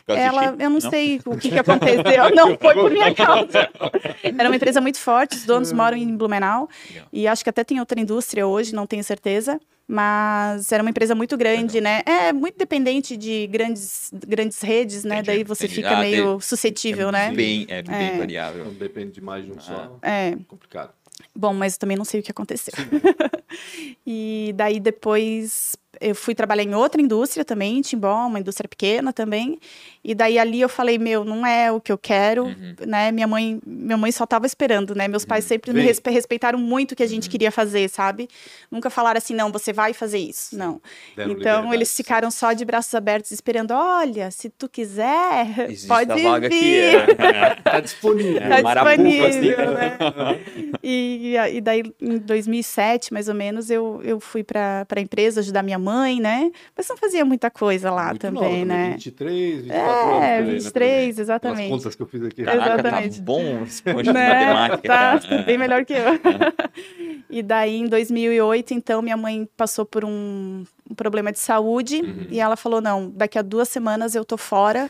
De 0.08 0.16
ela, 0.16 0.56
eu 0.58 0.70
não, 0.70 0.80
sei 0.82 1.20
o 1.26 1.38
que, 1.38 1.50
que 1.50 1.60
aconteceu, 1.60 2.04
não 2.36 2.58
foi 2.58 2.74
por 2.74 2.90
minha 2.92 3.14
causa. 3.14 3.70
Era 4.24 4.50
uma 4.50 4.56
empresa 4.56 4.80
muito 4.82 5.00
forte, 5.00 5.36
os 5.36 5.46
donos 5.46 5.72
moram 5.72 5.98
em 5.98 6.16
Blumenau 6.16 6.68
Legal. 6.90 7.08
e 7.14 7.28
acho 7.28 7.44
que 7.44 7.50
até 7.50 7.64
tem 7.64 7.80
outra 7.80 8.00
indústria 8.00 8.48
hoje, 8.48 8.74
não 8.74 8.88
tenho 8.88 9.04
certeza, 9.04 9.60
mas 9.88 10.72
era 10.72 10.82
uma 10.84 10.90
empresa 10.90 11.14
muito 11.16 11.38
grande, 11.38 11.80
né? 11.80 12.02
É 12.06 12.34
muito 12.34 12.58
dependente 12.58 13.16
de 13.16 13.48
grandes, 13.48 14.12
grandes 14.28 14.62
redes, 14.62 15.04
né? 15.04 15.16
Entendi, 15.20 15.28
Daí 15.28 15.44
você 15.44 15.66
entendi. 15.66 15.76
fica 15.82 15.96
Ah, 15.98 16.00
meio 16.02 16.32
tem- 16.32 16.40
suscetível, 16.42 17.10
é 17.10 17.12
né? 17.12 17.32
Bem, 17.32 17.66
é 17.70 17.82
bem 17.82 17.96
É. 17.96 18.18
variável. 18.18 18.62
Então 18.62 18.74
depende 18.74 19.12
de 19.14 19.22
mais 19.22 19.46
de 19.46 19.52
um 19.52 19.60
só. 19.60 19.98
É. 20.02 20.36
Complicado. 20.48 20.92
Bom, 21.38 21.54
mas 21.54 21.78
também 21.78 21.96
não 21.96 22.04
sei 22.04 22.20
o 22.20 22.24
que 22.24 22.32
aconteceu. 22.32 22.74
e 24.04 24.52
daí 24.56 24.80
depois 24.80 25.78
eu 26.02 26.16
fui 26.16 26.34
trabalhar 26.36 26.64
em 26.64 26.74
outra 26.76 27.02
indústria 27.02 27.44
também, 27.46 27.78
em 27.78 27.82
Timbó, 27.82 28.28
uma 28.28 28.40
indústria 28.40 28.68
pequena 28.68 29.12
também. 29.14 29.60
E 30.04 30.16
daí 30.16 30.40
ali 30.40 30.62
eu 30.62 30.70
falei, 30.70 30.98
meu, 30.98 31.26
não 31.26 31.46
é 31.46 31.72
o 31.72 31.82
que 31.82 31.92
eu 31.92 31.98
quero, 31.98 32.46
Uhum. 32.46 32.76
né? 32.86 33.12
Minha 33.12 33.28
mãe, 33.28 33.60
minha 33.66 33.98
mãe 33.98 34.12
só 34.12 34.24
estava 34.24 34.46
esperando, 34.46 34.96
né? 34.96 35.08
Meus 35.08 35.26
pais 35.26 35.44
sempre 35.46 35.72
me 35.74 35.82
Vem. 35.82 35.94
respeitaram 36.14 36.58
muito 36.60 36.92
o 36.94 36.96
que 36.96 37.04
a 37.04 37.06
Uhum. 37.06 37.12
gente 37.12 37.30
queria 37.30 37.52
fazer, 37.52 37.90
sabe? 37.90 38.28
Nunca 38.72 38.90
falaram 38.90 39.18
assim, 39.18 39.34
não, 39.34 39.52
você 39.52 39.74
vai 39.74 39.94
fazer 39.94 40.20
isso. 40.20 40.58
Não. 40.58 40.82
Deram 41.16 41.32
então 41.32 41.40
liberdade, 41.40 41.74
eles 41.76 41.96
ficaram 41.96 42.32
só 42.32 42.54
de 42.54 42.64
braços 42.64 42.94
abertos 42.96 43.32
esperando, 43.32 43.72
olha, 43.72 44.32
se 44.32 44.50
tu 44.50 44.70
quiser, 44.70 45.48
Existe 45.70 45.88
pode 45.88 46.12
a 46.12 46.16
vaga 46.16 46.48
aqui. 46.48 46.60
vir. 46.60 46.96
É. 47.20 47.56
Tá 47.64 47.80
disponível. 47.80 48.38
É, 48.42 48.50
Tá 48.50 48.62
marapuca, 48.62 48.98
disponível, 48.98 49.28
assim. 49.28 49.74
né? 49.74 49.98
E, 50.84 51.36
e 51.54 51.62
daí, 51.62 51.84
em 52.02 52.18
2007, 52.18 53.12
mais 53.12 53.28
ou 53.28 53.36
menos, 53.36 53.70
eu, 53.70 54.00
eu 54.04 54.20
fui 54.20 54.44
para 54.44 54.86
a 54.90 55.00
empresa 55.02 55.42
ajudar 55.42 55.62
minha 55.64 55.78
mãe, 55.80 55.87
né? 56.20 56.52
Mas 56.76 56.88
não 56.90 56.98
fazia 56.98 57.24
muita 57.26 57.50
coisa 57.50 57.92
lá 57.92 58.08
Muito 58.10 58.22
também, 58.22 58.66
nova, 58.66 58.66
né? 58.66 58.90
23, 58.92 59.62
24 59.64 59.82
É, 59.82 60.04
anos. 60.04 60.20
né, 60.20 60.44
23, 60.54 60.74
Pelas 61.16 61.20
exatamente. 61.20 61.70
contas 61.70 61.96
que 61.96 62.02
eu 62.02 62.08
fiz 62.08 62.24
aqui. 62.24 62.44
Caraca, 62.44 62.74
Exatamente. 62.74 63.18
tá 63.18 63.24
bom 63.24 63.64
de 64.04 64.14
Né? 64.14 64.46
matemática. 64.54 64.88
Tá. 64.88 65.20
É. 65.30 65.44
bem 65.44 65.58
melhor 65.58 65.86
que 65.86 65.94
eu. 65.94 65.98
e 67.30 67.42
daí, 67.42 67.76
em 67.78 67.88
2008, 67.88 68.74
então, 68.74 69.02
minha 69.02 69.18
mãe 69.18 69.48
passou 69.58 69.86
por 69.86 70.04
um, 70.06 70.64
um 70.90 70.96
problema 70.96 71.32
de 71.32 71.40
saúde 71.40 72.02
Uhum. 72.02 72.28
e 72.30 72.40
ela 72.40 72.56
falou: 72.56 72.82
não, 72.82 73.10
daqui 73.10 73.38
a 73.38 73.42
duas 73.42 73.70
semanas 73.70 74.16
eu 74.16 74.24
tô 74.26 74.38
fora 74.38 74.90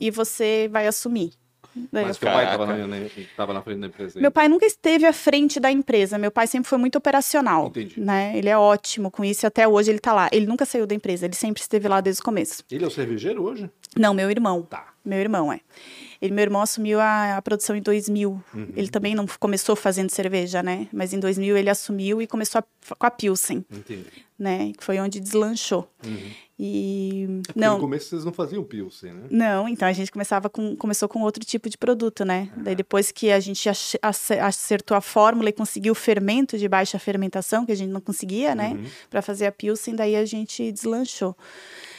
e 0.00 0.10
você 0.10 0.68
vai 0.72 0.86
assumir. 0.86 1.32
Daí 1.90 2.04
Mas 2.04 2.16
eu 2.16 2.20
teu 2.20 2.30
pai 2.32 2.44
estava 2.44 2.66
na, 2.66 2.96
tava 3.36 3.52
na 3.54 3.62
frente 3.62 3.80
da 3.80 3.86
empresa. 3.86 4.20
Meu 4.20 4.30
pai 4.30 4.48
nunca 4.48 4.66
esteve 4.66 5.06
à 5.06 5.12
frente 5.12 5.58
da 5.58 5.70
empresa. 5.70 6.18
Meu 6.18 6.30
pai 6.30 6.46
sempre 6.46 6.68
foi 6.68 6.78
muito 6.78 6.96
operacional. 6.96 7.68
Entendi. 7.68 7.98
Né? 8.00 8.32
Ele 8.36 8.48
é 8.48 8.56
ótimo 8.56 9.10
com 9.10 9.24
isso 9.24 9.44
e 9.44 9.48
até 9.48 9.66
hoje 9.66 9.90
ele 9.90 9.98
tá 9.98 10.12
lá. 10.12 10.28
Ele 10.32 10.46
nunca 10.46 10.64
saiu 10.66 10.86
da 10.86 10.94
empresa, 10.94 11.24
ele 11.26 11.34
sempre 11.34 11.62
esteve 11.62 11.88
lá 11.88 12.00
desde 12.00 12.20
o 12.20 12.24
começo. 12.24 12.62
Ele 12.70 12.84
é 12.84 12.86
o 12.86 12.90
cervejeiro 12.90 13.42
hoje? 13.42 13.70
Não, 13.96 14.12
meu 14.14 14.30
irmão. 14.30 14.62
Tá. 14.62 14.86
Meu 15.04 15.18
irmão, 15.18 15.52
é. 15.52 15.60
Ele, 16.20 16.32
meu 16.32 16.42
irmão 16.42 16.62
assumiu 16.62 17.00
a, 17.00 17.36
a 17.36 17.42
produção 17.42 17.74
em 17.74 17.82
2000. 17.82 18.30
Uhum. 18.54 18.68
Ele 18.76 18.88
também 18.88 19.14
não 19.14 19.26
começou 19.40 19.74
fazendo 19.74 20.10
cerveja, 20.10 20.62
né? 20.62 20.86
Mas 20.92 21.12
em 21.12 21.18
2000 21.18 21.56
ele 21.56 21.68
assumiu 21.68 22.22
e 22.22 22.26
começou 22.28 22.60
a- 22.60 22.94
com 22.96 23.06
a 23.06 23.10
Pilsen, 23.10 23.64
Entendi. 23.68 24.04
Né? 24.42 24.72
Que 24.76 24.82
foi 24.82 24.98
onde 24.98 25.20
deslanchou. 25.20 25.88
Uhum. 26.04 26.30
E 26.58 27.26
No 27.28 27.42
não, 27.56 27.80
começo 27.80 28.10
vocês 28.10 28.24
não 28.24 28.32
faziam 28.32 28.62
Pilsen, 28.62 29.12
né? 29.12 29.26
não, 29.30 29.68
então 29.68 29.88
a 29.88 29.92
gente 29.92 30.12
começava 30.12 30.48
com, 30.48 30.76
começou 30.76 31.08
com 31.08 31.20
outro 31.22 31.44
tipo 31.44 31.68
de 31.68 31.76
produto, 31.76 32.24
né? 32.24 32.52
Daí 32.56 32.74
depois 32.74 33.10
que 33.10 33.32
a 33.32 33.40
gente 33.40 33.68
acertou 34.40 34.96
a 34.96 35.00
fórmula 35.00 35.48
e 35.48 35.52
conseguiu 35.52 35.92
o 35.92 35.96
fermento 35.96 36.58
de 36.58 36.68
baixa 36.68 36.98
fermentação, 36.98 37.64
que 37.66 37.72
a 37.72 37.74
gente 37.74 37.90
não 37.90 38.00
conseguia, 38.00 38.54
né? 38.54 38.74
Uhum. 38.74 38.84
Pra 39.10 39.22
fazer 39.22 39.46
a 39.46 39.52
Pilsen, 39.52 39.96
daí 39.96 40.14
a 40.14 40.24
gente 40.24 40.70
deslanchou. 40.70 41.36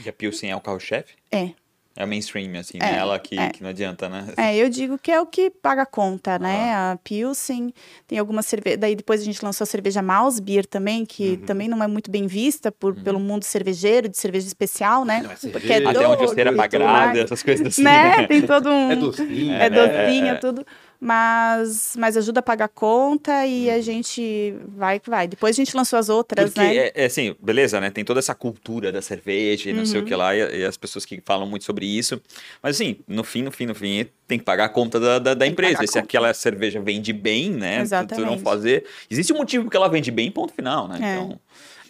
E 0.06 0.08
a 0.08 0.14
Pilsen 0.14 0.52
é 0.52 0.56
o 0.56 0.62
carro-chefe? 0.62 1.16
É. 1.32 1.52
É 1.96 2.04
o 2.04 2.08
mainstream, 2.08 2.56
assim, 2.60 2.80
É, 2.82 2.92
né? 2.92 2.98
Ela 2.98 3.20
que, 3.20 3.38
é. 3.38 3.50
que 3.50 3.62
não 3.62 3.70
adianta, 3.70 4.10
né? 4.10 4.26
É, 4.36 4.58
eu 4.58 4.68
digo 4.68 4.98
que 4.98 5.12
é 5.12 5.22
o 5.22 5.28
que 5.28 5.52
paga 5.52 5.84
a 5.84 5.86
conta, 5.86 6.40
né? 6.40 6.74
A 6.74 6.98
Pilsen, 7.04 7.72
tem 8.08 8.18
algumas 8.18 8.48
cervejas. 8.48 8.80
Daí 8.80 8.96
depois 8.96 9.22
a 9.22 9.24
gente 9.24 9.44
lançou 9.46 9.64
a 9.64 9.68
cerveja 9.68 10.02
Mouse 10.02 10.42
Beer 10.42 10.66
também, 10.66 11.06
que 11.06 11.32
Uhum. 11.34 11.46
também 11.46 11.68
não 11.68 11.84
é 11.84 11.88
muito 11.88 12.10
bem 12.10 12.26
vista 12.26 12.72
por, 12.72 12.96
pelo 12.96 13.20
mundo 13.20 13.44
cervejeiro, 13.44 14.10
de 14.10 14.18
cerveja 14.18 14.48
especial, 14.48 15.06
né? 15.06 15.22
Não 15.24 15.32
é 15.32 15.36
Porque 15.36 15.68
cerveja. 15.68 15.90
Até 15.92 16.08
onde 16.08 16.24
era 16.42 16.52
e 16.52 16.56
mais. 16.56 17.18
essas 17.20 17.44
coisas 17.44 17.68
assim. 17.68 17.84
Né? 17.84 18.26
Tem 18.28 18.42
todo 18.42 18.70
um. 18.70 18.92
É 18.92 18.96
docinho. 18.96 19.54
É 19.54 19.70
né? 19.70 19.70
docinho, 19.70 20.28
é. 20.28 20.36
tudo. 20.36 20.66
Mas, 21.06 21.96
mas 21.98 22.16
ajuda 22.18 22.40
a 22.40 22.44
pagar 22.44 22.66
a 22.66 22.68
conta 22.70 23.46
e 23.46 23.68
Uhum. 23.70 23.76
a 23.76 23.82
gente 23.82 24.56
vai 24.76 25.00
que 25.00 25.10
vai. 25.10 25.28
Depois 25.28 25.56
a 25.56 25.58
gente 25.58 25.76
lançou 25.76 26.00
as 26.00 26.08
outras, 26.10 26.46
Porque, 26.54 26.60
né? 26.62 26.76
é, 26.78 26.92
é 26.96 27.06
assim, 27.06 27.36
beleza, 27.42 27.80
né? 27.82 27.90
Tem 27.90 28.04
toda 28.06 28.20
essa 28.20 28.34
cultura 28.34 28.92
da 28.92 29.02
cerveja 29.02 29.70
e 29.70 29.74
não 29.74 29.80
Uhum. 29.82 29.86
sei 29.86 30.00
o 30.02 30.06
que 30.06 30.16
lá, 30.16 30.36
e, 30.36 30.60
e 30.62 30.66
as 30.66 30.78
pessoas 30.78 31.06
que 31.06 31.22
falam 31.26 31.46
muito 31.46 31.66
sobre 31.66 31.86
isso. 31.86 32.22
Mas, 32.62 32.76
assim, 32.78 32.98
no 33.08 33.24
fim, 33.24 33.42
no 33.44 33.52
fim, 33.52 33.66
no 33.66 33.76
fim, 33.76 34.06
tem 34.28 34.40
que 34.40 34.46
pagar 34.46 34.66
a 34.66 34.70
conta 34.70 35.00
da, 35.00 35.20
da, 35.20 35.34
da 35.34 35.46
empresa. 35.46 35.84
E 35.84 35.88
se 35.88 36.00
aquela 36.00 36.34
cerveja 36.34 36.80
vende 36.82 37.12
bem, 37.14 37.52
né? 37.52 37.78
Tu- 37.78 37.78
Tu 37.78 37.82
não 37.82 37.84
Exatamente. 37.84 38.42
fazer. 38.42 38.86
Existe 39.10 39.34
um 39.34 39.38
motivo 39.38 39.70
que 39.70 39.76
ela 39.78 39.90
vende 39.90 40.10
bem, 40.10 40.32
ponto 40.32 40.54
final, 40.54 40.88
né? 40.88 41.00
É. 41.02 41.14
Então, 41.16 41.40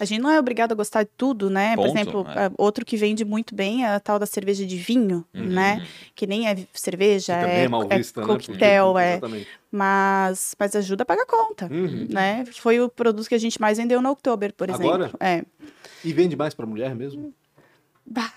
A 0.03 0.05
gente 0.05 0.21
não 0.21 0.29
é 0.29 0.37
obrigado 0.39 0.73
a 0.73 0.75
gostar 0.75 1.03
de 1.03 1.09
tudo, 1.17 1.49
né? 1.49 1.75
Por 1.75 1.85
Ponto, 1.87 1.97
exemplo, 1.97 2.25
é. 2.29 2.51
outro 2.57 2.85
que 2.85 2.97
vende 2.97 3.23
muito 3.23 3.55
bem 3.55 3.85
é 3.85 3.95
a 3.95 3.99
tal 3.99 4.19
da 4.19 4.25
cerveja 4.25 4.65
de 4.65 4.75
vinho, 4.77 5.25
Uhum. 5.33 5.45
né? 5.45 5.85
Que 6.13 6.27
nem 6.27 6.47
é 6.47 6.57
cerveja, 6.73 7.33
é, 7.33 7.63
é 7.63 7.69
é 7.89 7.97
vista, 7.97 8.21
né? 8.21 8.27
coquetel, 8.27 8.87
Porque- 8.93 8.99
é. 9.03 9.11
Exatamente. 9.13 9.47
Mas, 9.71 10.55
mas 10.59 10.75
ajuda 10.75 11.03
a 11.03 11.05
pagar 11.05 11.23
a 11.23 11.25
conta, 11.25 11.67
Uhum. 11.71 12.07
né? 12.09 12.45
Foi 12.53 12.79
o 12.81 12.89
produto 12.89 13.27
que 13.27 13.35
a 13.35 13.39
gente 13.39 13.59
mais 13.61 13.77
vendeu 13.77 14.01
no 14.01 14.09
Oktober, 14.11 14.53
por 14.53 14.69
exemplo. 14.69 14.87
Agora? 14.93 15.11
É. 15.19 15.43
E 16.03 16.11
vende 16.13 16.35
mais 16.35 16.53
pra 16.53 16.65
mulher 16.65 16.93
mesmo? 16.95 17.33
Bah. 18.05 18.31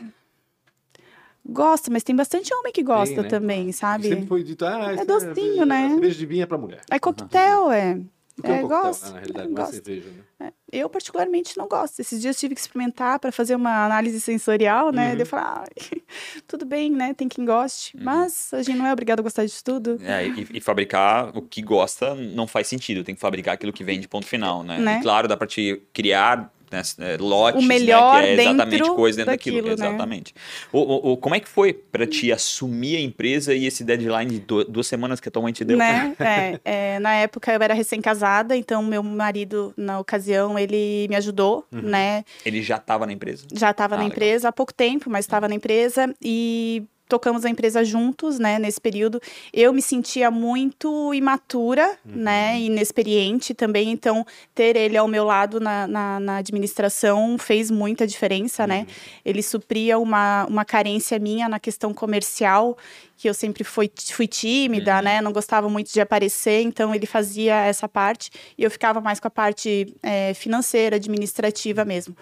Gosta, 1.49 1.91
mas 1.93 2.03
tem 2.03 2.15
bastante 2.17 2.53
homem 2.55 2.73
que 2.73 2.83
gosta 2.83 3.23
né? 3.23 3.29
também, 3.29 3.71
sabe? 3.71 4.09
Sempre 4.09 4.27
foi 4.27 4.43
dito, 4.43 4.65
ah, 4.65 4.93
essa 4.93 5.05
docinho, 5.05 5.65
né? 5.65 5.91
Cerveja 5.91 6.19
de 6.19 6.27
vinho 6.27 6.43
é 6.43 6.47
pra 6.47 6.59
mulher. 6.59 6.81
É 6.91 6.99
coquetel, 6.99 7.71
é. 7.71 8.01
É 8.43 8.49
É, 8.51 8.55
um 8.55 8.63
coquetel, 8.63 8.83
gosto. 8.83 9.05
né? 9.07 9.11
Na 9.13 9.19
realidade, 9.19 9.49
não 9.51 9.63
é 9.63 9.67
cerveja, 9.67 10.09
né? 10.41 10.53
Eu, 10.71 10.91
particularmente, 10.91 11.57
não 11.57 11.67
gosto. 11.69 12.01
Esses 12.01 12.21
dias 12.21 12.39
tive 12.39 12.55
que 12.55 12.61
experimentar 12.61 13.19
para 13.19 13.33
fazer 13.33 13.55
uma 13.55 13.87
análise 13.87 14.21
sensorial, 14.21 14.93
né? 14.93 15.05
Uhum. 15.11 15.13
Daí 15.13 15.21
eu 15.21 15.27
falei, 15.27 15.45
ah, 15.47 15.65
tudo 16.47 16.67
bem, 16.67 16.91
né? 16.91 17.15
Tem 17.15 17.29
quem 17.29 17.45
goste. 17.45 17.97
Mas 17.97 18.53
a 18.53 18.63
gente 18.63 18.77
não 18.77 18.87
é 18.87 18.93
obrigado 18.93 19.21
a 19.21 19.23
gostar 19.23 19.45
disso 19.45 19.63
tudo. 19.65 19.99
é, 20.03 20.27
e, 20.27 20.47
e 20.55 20.61
fabricar 20.61 21.37
o 21.37 21.41
que 21.41 21.63
gosta 21.63 22.15
não 22.15 22.47
faz 22.47 22.67
sentido. 22.67 23.03
Tem 23.05 23.15
que 23.15 23.21
fabricar 23.21 23.55
aquilo 23.55 23.73
que 23.73 23.85
vende, 23.85 24.07
ponto 24.09 24.27
final, 24.27 24.63
né? 24.63 24.79
Né? 24.79 24.99
E 24.99 25.03
claro, 25.03 25.27
dá 25.29 25.37
pra 25.37 25.47
te 25.47 25.81
criar 25.93 26.53
né, 26.71 26.83
é, 27.01 27.17
lotes, 27.19 27.65
O 27.65 27.67
melhor 27.67 28.15
né, 28.15 28.21
que 28.23 28.27
é 28.29 28.35
exatamente 28.43 28.71
dentro 28.83 28.95
coisa 28.95 29.17
dentro 29.19 29.33
daquilo. 29.33 29.57
daquilo, 29.59 29.77
né? 29.79 29.87
Exatamente. 29.89 30.35
O, 30.73 30.79
o- 30.81 31.13
o- 31.13 31.17
como 31.17 31.35
é 31.35 31.41
que 31.41 31.49
foi 31.49 31.73
pra 31.73 32.07
ti 32.07 32.33
assumir 32.33 32.97
a 32.97 33.01
empresa 33.01 33.55
e 33.55 33.67
esse 33.67 33.85
deadline 33.85 34.31
de 34.31 34.39
du- 34.41 34.65
duas 34.65 34.87
semanas 34.87 35.21
que 35.21 35.29
a 35.29 35.33
tua 35.33 35.43
mãe 35.43 35.53
te 35.53 35.65
deu? 35.65 35.79
Né? 35.79 36.15
É, 36.21 36.61
é, 36.65 36.99
na 36.99 37.15
época 37.15 37.53
eu 37.53 37.63
era 37.63 37.75
recém-casada, 37.75 38.57
então 38.57 38.83
meu 38.83 39.03
marido, 39.03 39.73
na 39.77 39.99
ocasião, 40.01 40.59
ele 40.59 41.07
me 41.09 41.17
ajudou, 41.17 41.65
né? 41.71 42.25
Ele 42.45 42.63
já 42.63 42.77
estava 42.77 43.07
na 43.07 43.13
empresa? 43.13 43.47
Já 43.55 43.71
estava 43.71 43.95
Ah, 43.95 43.99
na 43.99 44.05
legal. 44.05 44.17
empresa 44.17 44.49
há 44.49 44.53
pouco 44.53 44.73
tempo, 44.75 45.09
mas 45.11 45.25
estava 45.25 45.49
na 45.49 45.55
empresa 45.55 46.13
e 46.23 46.83
tocamos 47.09 47.45
a 47.45 47.49
empresa 47.49 47.85
juntos, 47.85 48.39
né, 48.39 48.59
nesse 48.59 48.81
período. 48.81 49.21
Eu 49.53 49.73
me 49.73 49.83
sentia 49.83 50.31
muito 50.31 51.15
imatura, 51.15 51.97
né, 52.05 52.61
inexperiente 52.61 53.55
também, 53.55 53.91
então 53.91 54.27
ter 54.55 54.77
ele 54.77 54.97
ao 54.97 55.07
meu 55.09 55.25
lado 55.25 55.61
na, 55.61 55.87
na, 55.87 56.21
na 56.21 56.37
administração 56.39 57.37
fez 57.39 57.71
muita 57.71 58.07
diferença, 58.07 58.67
né. 58.67 58.87
Ele 59.25 59.43
supria 59.43 59.99
uma, 59.99 60.47
uma 60.47 60.65
carência 60.65 61.19
minha 61.19 61.49
na 61.49 61.61
questão 61.61 61.95
comercial, 61.95 62.77
que 63.17 63.29
eu 63.29 63.35
sempre 63.35 63.65
fui, 63.65 63.91
fui 64.13 64.27
tímida, 64.27 65.01
né, 65.01 65.21
não 65.21 65.33
gostava 65.33 65.69
muito 65.69 65.93
de 65.93 66.01
aparecer, 66.01 66.63
então 66.63 66.95
ele 66.95 67.07
fazia 67.07 67.55
essa 67.65 67.89
parte 67.89 68.31
e 68.59 68.63
eu 68.63 68.71
ficava 68.71 69.01
mais 69.01 69.19
com 69.19 69.29
a 69.29 69.31
parte 69.31 69.95
eh, 70.03 70.35
financeira, 70.35 70.97
administrativa 70.97 71.85
mesmo. 71.85 72.17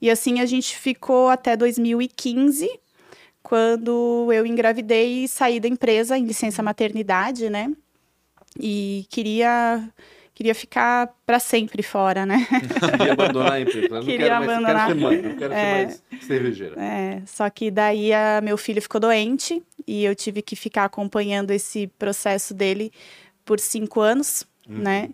E 0.00 0.10
assim 0.10 0.40
a 0.40 0.46
gente 0.46 0.76
ficou 0.76 1.28
até 1.28 1.56
2015, 1.56 2.70
quando 3.50 4.28
eu 4.32 4.46
engravidei 4.46 5.24
e 5.24 5.28
saí 5.28 5.58
da 5.58 5.66
empresa 5.66 6.16
em 6.16 6.24
licença 6.24 6.62
maternidade, 6.62 7.50
né? 7.50 7.72
E 8.60 9.04
queria 9.10 9.88
queria 10.32 10.54
ficar 10.54 11.12
para 11.26 11.40
sempre 11.40 11.82
fora, 11.82 12.24
né? 12.24 12.46
Queria 12.96 13.12
abandonar 13.12 13.52
a 13.54 13.60
empresa. 13.60 13.88
Não 13.90 14.02
Queria 14.04 14.18
quero 14.28 14.34
mais, 14.36 14.50
abandonar. 14.50 14.86
quero 14.86 14.98
ser 15.00 15.04
mãe, 15.04 15.22
não 15.22 15.36
quero 15.36 15.52
É. 15.52 15.56
ser 15.88 16.00
mais 16.14 16.24
cervejeira. 16.26 16.80
É, 16.80 17.22
só 17.26 17.50
que 17.50 17.72
daí 17.72 18.12
a, 18.12 18.40
meu 18.40 18.56
filho 18.56 18.80
ficou 18.80 19.00
doente 19.00 19.60
e 19.84 20.04
eu 20.04 20.14
tive 20.14 20.40
que 20.42 20.54
ficar 20.54 20.84
acompanhando 20.84 21.50
esse 21.50 21.88
processo 21.98 22.54
dele 22.54 22.92
por 23.44 23.58
cinco 23.58 24.00
anos, 24.00 24.46
né? 24.68 25.10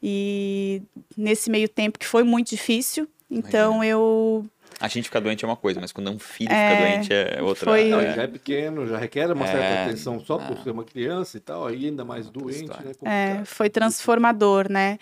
E 0.00 0.80
nesse 1.16 1.50
meio 1.50 1.68
tempo 1.68 1.98
que 1.98 2.06
foi 2.06 2.22
muito 2.22 2.48
difícil, 2.50 3.08
então 3.28 3.82
eu 3.84 4.46
A 4.80 4.88
gente 4.88 5.04
ficar 5.04 5.20
doente 5.20 5.44
é 5.44 5.48
uma 5.48 5.56
coisa, 5.56 5.80
mas 5.80 5.92
quando 5.92 6.10
um 6.10 6.18
filho 6.18 6.52
É, 6.52 6.68
fica 6.70 6.82
doente 6.82 7.12
é 7.12 7.42
outra. 7.42 7.64
foi- 7.64 7.88
Não, 7.88 8.00
é. 8.00 8.04
ele 8.06 8.14
já 8.14 8.22
é 8.22 8.26
pequeno, 8.26 8.86
já 8.86 8.98
requer 8.98 9.30
uma 9.32 9.44
É. 9.46 9.52
certa 9.52 9.84
atenção 9.84 10.20
só 10.20 10.38
por 10.38 10.58
ser 10.58 10.70
uma 10.70 10.84
criança 10.84 11.36
e 11.36 11.40
tal, 11.40 11.66
aí 11.66 11.86
ainda 11.86 12.04
mais 12.04 12.28
doente, 12.28 12.68
né? 12.68 12.92
É, 13.04 13.44
foi 13.44 13.70
transformador, 13.70 14.70
né? 14.70 14.98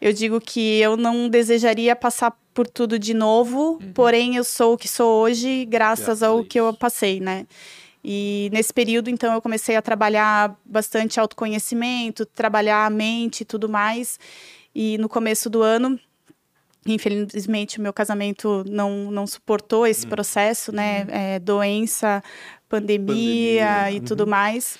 Eu 0.00 0.12
digo 0.12 0.40
que 0.40 0.80
eu 0.80 0.96
não 0.96 1.28
desejaria 1.28 1.94
passar 1.94 2.36
por 2.52 2.66
tudo 2.66 2.98
de 2.98 3.14
novo, 3.14 3.78
porém 3.94 4.36
eu 4.36 4.44
sou 4.44 4.74
o 4.74 4.78
que 4.78 4.88
sou 4.88 5.22
hoje 5.22 5.64
graças 5.64 6.04
Graças 6.06 6.22
ao 6.22 6.44
que 6.44 6.58
eu 6.58 6.72
passei, 6.74 7.20
né? 7.20 7.46
E 8.04 8.50
nesse 8.52 8.72
período, 8.74 9.08
então, 9.08 9.32
eu 9.32 9.40
comecei 9.40 9.76
a 9.76 9.80
trabalhar 9.82 10.58
bastante 10.64 11.20
autoconhecimento, 11.20 12.26
trabalhar 12.26 12.84
a 12.84 12.90
mente 12.90 13.42
e 13.42 13.44
tudo 13.44 13.68
mais. 13.68 14.18
E 14.74 14.98
no 14.98 15.08
começo 15.08 15.48
do 15.48 15.62
ano, 15.62 15.98
infelizmente, 16.86 17.78
o 17.78 17.82
meu 17.82 17.92
casamento 17.92 18.64
não, 18.68 19.10
não 19.10 19.26
suportou 19.26 19.86
esse 19.86 20.06
processo, 20.06 20.72
né? 20.72 21.06
É, 21.08 21.38
doença, 21.38 22.22
pandemia, 22.68 23.66
Pandemia, 23.66 23.90
e 23.90 23.98
uhum. 23.98 24.04
tudo 24.04 24.26
mais. 24.26 24.78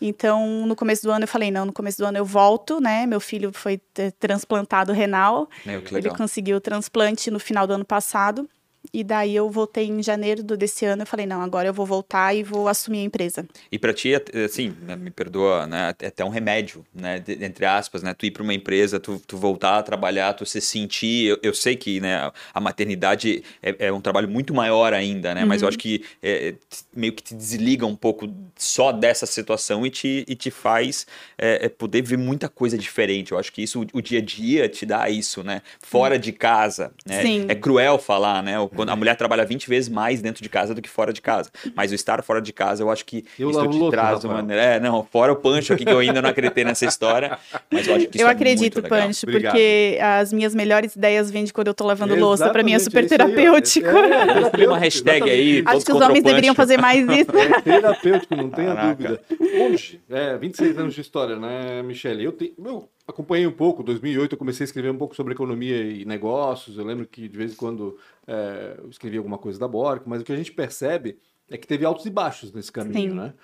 Então, 0.00 0.66
no 0.66 0.76
começo 0.76 1.02
do 1.02 1.10
ano, 1.10 1.24
eu 1.24 1.28
falei: 1.28 1.50
não, 1.50 1.64
no 1.64 1.72
começo 1.72 1.98
do 1.98 2.06
ano 2.06 2.18
eu 2.18 2.24
volto, 2.24 2.80
né? 2.80 3.06
Meu 3.06 3.20
filho 3.20 3.50
foi 3.52 3.80
eh, 3.98 4.10
transplantado 4.12 4.92
renal. 4.92 5.48
Meu, 5.64 5.82
Ele 5.92 6.10
conseguiu 6.10 6.56
o 6.56 6.60
transplante 6.60 7.30
no 7.30 7.38
final 7.38 7.66
do 7.66 7.72
ano 7.72 7.84
passado. 7.84 8.48
E 8.94 9.02
daí 9.02 9.34
eu 9.34 9.50
voltei 9.50 9.88
em 9.88 10.00
janeiro 10.00 10.40
do, 10.40 10.56
desse 10.56 10.86
ano. 10.86 11.02
Eu 11.02 11.06
falei, 11.06 11.26
não, 11.26 11.42
agora 11.42 11.66
eu 11.66 11.74
vou 11.74 11.84
voltar 11.84 12.32
e 12.32 12.44
vou 12.44 12.68
assumir 12.68 13.00
a 13.00 13.02
empresa. 13.02 13.44
E 13.72 13.76
para 13.76 13.92
ti, 13.92 14.14
é, 14.14 14.44
assim, 14.44 14.72
né, 14.82 14.94
me 14.94 15.10
perdoa, 15.10 15.66
né? 15.66 15.92
É 15.98 16.06
até 16.06 16.24
um 16.24 16.28
remédio, 16.28 16.86
né? 16.94 17.18
De, 17.18 17.44
entre 17.44 17.66
aspas, 17.66 18.04
né? 18.04 18.14
Tu 18.14 18.26
ir 18.26 18.30
para 18.30 18.44
uma 18.44 18.54
empresa, 18.54 19.00
tu, 19.00 19.20
tu, 19.26 19.36
voltar 19.36 19.78
a 19.78 19.82
trabalhar, 19.82 20.32
tu 20.34 20.46
se 20.46 20.60
sentir. 20.60 21.26
Eu, 21.26 21.38
eu 21.42 21.52
sei 21.52 21.74
que 21.74 22.00
né, 22.00 22.30
a 22.54 22.60
maternidade 22.60 23.42
é, 23.60 23.86
é, 23.86 23.92
um 23.92 24.00
trabalho 24.00 24.28
muito 24.28 24.54
maior 24.54 24.94
ainda, 24.94 25.34
né? 25.34 25.42
Uhum. 25.42 25.48
Mas 25.48 25.60
eu 25.60 25.66
uhum. 25.66 25.70
acho 25.70 25.78
que 25.78 26.04
é, 26.22 26.54
meio 26.94 27.12
que 27.12 27.22
te 27.24 27.34
desliga 27.34 27.84
um 27.84 27.96
pouco 27.96 28.32
só 28.56 28.92
dessa 28.92 29.26
situação 29.26 29.84
e 29.84 29.90
te, 29.90 30.24
e 30.28 30.36
te 30.36 30.52
faz 30.52 31.04
é, 31.36 31.66
é, 31.66 31.68
poder 31.68 32.02
ver 32.02 32.16
muita 32.16 32.48
coisa 32.48 32.78
diferente. 32.78 33.32
Eu 33.32 33.38
acho 33.38 33.52
que 33.52 33.60
isso, 33.60 33.82
o, 33.82 33.98
o 33.98 34.00
dia 34.00 34.20
a 34.20 34.22
dia 34.22 34.68
te 34.68 34.86
dá 34.86 35.10
isso, 35.10 35.42
né? 35.42 35.62
Fora 35.80 36.16
de 36.16 36.30
casa. 36.30 36.92
Né? 37.04 37.22
Sim. 37.22 37.46
É 37.48 37.56
cruel 37.56 37.98
falar, 37.98 38.40
né? 38.40 38.56
Quando 38.84 38.90
a 38.90 38.96
mulher 38.96 39.16
trabalha 39.16 39.46
20 39.46 39.66
vezes 39.66 39.88
mais 39.88 40.20
dentro 40.20 40.42
de 40.42 40.48
casa 40.48 40.74
do 40.74 40.82
que 40.82 40.90
fora 40.90 41.10
de 41.10 41.22
casa. 41.22 41.50
Mas 41.74 41.90
o 41.90 41.94
estar 41.94 42.22
fora 42.22 42.40
de 42.40 42.52
casa, 42.52 42.82
eu 42.82 42.90
acho 42.90 43.04
que 43.06 43.24
eu 43.38 43.50
isso 43.50 43.60
te 43.60 43.78
louco, 43.78 43.90
traz 43.90 44.24
uma. 44.24 44.44
É, 44.52 44.78
não, 44.78 45.02
fora 45.10 45.32
o 45.32 45.36
Pancho 45.36 45.72
aqui, 45.72 45.84
que 45.86 45.90
eu 45.90 45.98
ainda 45.98 46.20
não 46.20 46.28
acreditei 46.28 46.64
nessa 46.64 46.84
história. 46.84 47.38
Mas 47.70 47.88
eu 47.88 47.94
acho 47.94 48.06
que 48.08 48.16
isso 48.16 48.24
Eu 48.24 48.28
é 48.28 48.30
acredito, 48.30 48.82
Pancho, 48.82 49.26
porque 49.26 49.98
as 50.00 50.32
minhas 50.32 50.54
melhores 50.54 50.94
ideias 50.94 51.30
vêm 51.30 51.44
de 51.44 51.52
quando 51.52 51.68
eu 51.68 51.74
tô 51.74 51.84
lavando 51.84 52.12
Exatamente, 52.12 52.28
louça. 52.28 52.50
Pra 52.50 52.62
mim 52.62 52.74
é 52.74 52.78
super 52.78 53.08
terapêutico. 53.08 53.88
É, 53.88 54.62
é, 54.62 54.68
uma 54.68 54.78
hashtag 54.78 55.30
aí. 55.30 55.62
Acho 55.64 55.86
que 55.86 55.92
os 55.92 56.00
homens 56.00 56.22
deveriam 56.22 56.54
fazer 56.54 56.76
mais 56.76 57.08
isso. 57.08 57.30
É 57.34 57.60
terapêutico, 57.62 58.36
não 58.36 58.50
tenha 58.50 58.74
Caraca. 58.74 58.94
dúvida. 58.94 59.20
Hoje, 59.64 60.00
é, 60.10 60.36
26 60.36 60.78
anos 60.78 60.94
de 60.94 61.00
história, 61.00 61.36
né, 61.36 61.82
Michele? 61.82 62.24
Eu, 62.24 62.32
te, 62.32 62.52
eu 62.58 62.88
acompanhei 63.06 63.46
um 63.46 63.52
pouco, 63.52 63.82
2008 63.82 64.32
eu 64.32 64.38
comecei 64.38 64.64
a 64.64 64.66
escrever 64.66 64.90
um 64.90 64.98
pouco 64.98 65.14
sobre 65.14 65.34
economia 65.34 65.82
e 65.82 66.04
negócios. 66.04 66.78
Eu 66.78 66.84
lembro 66.84 67.06
que 67.06 67.28
de 67.28 67.36
vez 67.36 67.52
em 67.52 67.56
quando 67.56 67.98
é, 68.26 68.76
eu 68.78 68.88
escrevi 68.88 69.16
alguma 69.16 69.38
coisa 69.38 69.58
da 69.58 69.68
Borg, 69.68 70.02
mas 70.06 70.22
o 70.22 70.24
que 70.24 70.32
a 70.32 70.36
gente 70.36 70.52
percebe 70.52 71.18
é 71.50 71.58
que 71.58 71.66
teve 71.66 71.84
altos 71.84 72.06
e 72.06 72.10
baixos 72.10 72.52
nesse 72.52 72.72
caminho, 72.72 73.10
Sim. 73.10 73.16
né? 73.16 73.34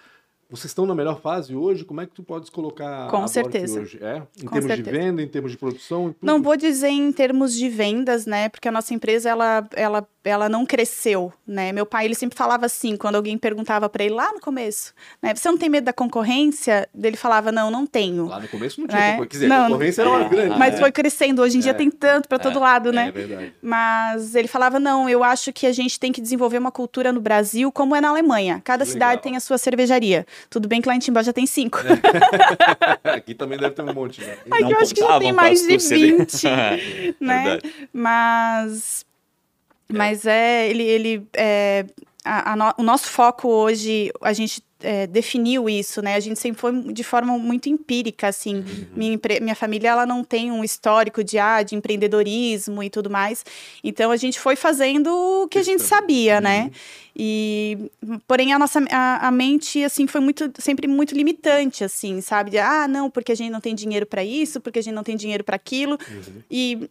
Vocês 0.51 0.67
estão 0.67 0.85
na 0.85 0.97
melhor 0.97 1.21
fase 1.21 1.55
hoje? 1.55 1.85
Como 1.85 2.01
é 2.01 2.07
que 2.07 2.13
tu 2.13 2.25
podes 2.25 2.51
colocar 2.51 3.09
Com 3.09 3.23
a 3.23 3.29
certeza. 3.29 3.81
hoje? 3.81 3.99
É? 4.03 4.23
Em 4.37 4.47
Com 4.47 4.55
termos 4.55 4.67
certeza. 4.67 4.83
de 4.83 4.91
venda, 4.91 5.23
em 5.23 5.29
termos 5.29 5.53
de 5.53 5.57
produção? 5.57 6.13
Não 6.21 6.43
vou 6.43 6.57
dizer 6.57 6.89
em 6.89 7.13
termos 7.13 7.55
de 7.55 7.69
vendas, 7.69 8.27
né? 8.27 8.49
Porque 8.49 8.67
a 8.67 8.73
nossa 8.73 8.93
empresa 8.93 9.31
ela, 9.31 9.69
ela, 9.77 10.09
ela 10.25 10.49
não 10.49 10.67
cresceu, 10.67 11.33
né? 11.47 11.71
Meu 11.71 11.87
pai 11.87 12.07
ele 12.07 12.17
sempre 12.17 12.37
falava 12.37 12.67
assim, 12.67 12.97
quando 12.97 13.15
alguém 13.15 13.39
perguntava 13.39 13.89
para 13.89 14.03
ele 14.03 14.15
lá 14.15 14.33
no 14.33 14.41
começo, 14.41 14.93
né? 15.23 15.33
Você 15.33 15.49
não 15.49 15.57
tem 15.57 15.69
medo 15.69 15.85
da 15.85 15.93
concorrência? 15.93 16.89
Ele 17.01 17.17
falava 17.17 17.53
não, 17.53 17.71
não 17.71 17.87
tenho. 17.87 18.27
Lá 18.27 18.41
no 18.41 18.49
começo 18.49 18.81
não 18.81 18.89
tinha 18.89 19.01
né? 19.01 19.11
concorrência. 19.13 19.31
Quer 19.31 19.37
dizer, 19.37 19.49
não, 19.49 19.67
a 19.67 19.69
concorrência 19.69 20.03
era 20.03 20.11
uma 20.11 20.29
grande. 20.29 20.59
Mas 20.59 20.75
né? 20.75 20.81
foi 20.81 20.91
crescendo. 20.91 21.43
Hoje 21.43 21.59
em 21.59 21.61
dia 21.61 21.71
é. 21.71 21.75
tem 21.75 21.91
tanto 21.91 22.29
para 22.29 22.41
todo 22.41 22.59
é. 22.59 22.61
lado, 22.61 22.93
né? 22.93 23.09
É 23.09 23.13
verdade. 23.13 23.55
Mas 23.63 24.35
ele 24.35 24.49
falava 24.49 24.81
não, 24.81 25.09
eu 25.09 25.23
acho 25.23 25.53
que 25.53 25.65
a 25.65 25.73
gente 25.73 26.01
tem 26.01 26.11
que 26.11 26.21
desenvolver 26.21 26.59
uma 26.59 26.73
cultura 26.73 27.13
no 27.13 27.21
Brasil 27.21 27.71
como 27.71 27.95
é 27.95 28.01
na 28.01 28.09
Alemanha. 28.09 28.61
Cada 28.65 28.83
Legal. 28.83 28.93
cidade 28.93 29.23
tem 29.23 29.37
a 29.37 29.41
sua 29.41 29.57
cervejaria. 29.57 30.27
Tudo 30.49 30.69
bem 30.69 30.81
que 30.81 30.89
lá 30.89 30.95
em 30.95 30.99
Timbó 30.99 31.23
já 31.23 31.33
tem 31.33 31.47
cinco. 31.47 31.79
Aqui 33.05 33.35
também 33.35 33.59
deve 33.59 33.75
ter 33.75 33.83
um 33.83 33.93
monte, 33.93 34.21
né? 34.21 34.37
Aqui 34.51 34.63
não 34.63 34.71
eu 34.71 34.79
acho 34.79 34.95
que 34.95 35.01
já 35.01 35.19
tem 35.19 35.33
mais 35.33 35.61
de 35.67 35.77
20, 35.77 36.47
né? 37.21 37.59
Mas, 37.93 39.05
mas 39.89 40.27
é, 40.27 40.69
ele, 40.69 40.83
ele 40.83 41.27
é, 41.35 41.85
a, 42.25 42.53
a 42.53 42.57
no, 42.57 42.75
o 42.79 42.83
nosso 42.83 43.09
foco 43.09 43.49
hoje, 43.49 44.11
a 44.21 44.33
gente 44.33 44.63
é, 44.83 45.07
definiu 45.07 45.69
isso, 45.69 46.03
né? 46.03 46.15
A 46.15 46.21
gente 46.21 46.39
sempre 46.39 46.61
foi 46.61 46.93
de 46.93 47.05
forma 47.05 47.37
muito 47.39 47.69
empírica, 47.69 48.29
assim. 48.29 48.57
Uhum. 48.57 48.87
Minha, 48.95 49.19
minha 49.41 49.55
família, 49.55 49.91
ela 49.91 50.07
não 50.07 50.25
tem 50.25 50.51
um 50.51 50.65
histórico 50.65 51.23
de, 51.23 51.39
ah, 51.39 51.63
de 51.63 51.75
empreendedorismo 51.75 52.83
e 52.83 52.91
tudo 52.91 53.11
mais. 53.11 53.45
Então, 53.83 54.11
a 54.11 54.17
gente 54.17 54.39
foi 54.39 54.57
fazendo 54.57 55.09
o 55.09 55.49
que 55.49 55.59
a 55.59 55.63
gente 55.63 55.83
sabia, 55.83 56.41
né? 56.41 56.61
uhum. 56.61 56.65
né? 56.67 56.71
E, 57.15 57.91
porém, 58.27 58.53
a 58.53 58.59
nossa 58.59 58.83
a, 58.91 59.29
a, 59.29 59.31
mente, 59.31 59.83
assim, 59.85 60.07
foi 60.07 60.21
muito, 60.21 60.51
sempre 60.59 60.87
muito 60.87 61.15
limitante, 61.15 61.85
assim, 61.85 62.21
sabe? 62.21 62.51
De, 62.53 62.59
ah, 62.59 62.89
não, 62.89 63.11
porque 63.11 63.33
a 63.33 63.35
gente 63.35 63.51
não 63.51 63.61
tem 63.61 63.75
dinheiro 63.75 64.07
para 64.07 64.25
isso, 64.25 64.61
porque 64.61 64.79
a 64.79 64.83
gente 64.83 64.95
não 64.95 65.03
tem 65.03 65.17
dinheiro 65.17 65.45
para 65.45 65.57
aquilo. 65.57 65.99
Uhum. 66.11 66.43
E 66.51 66.91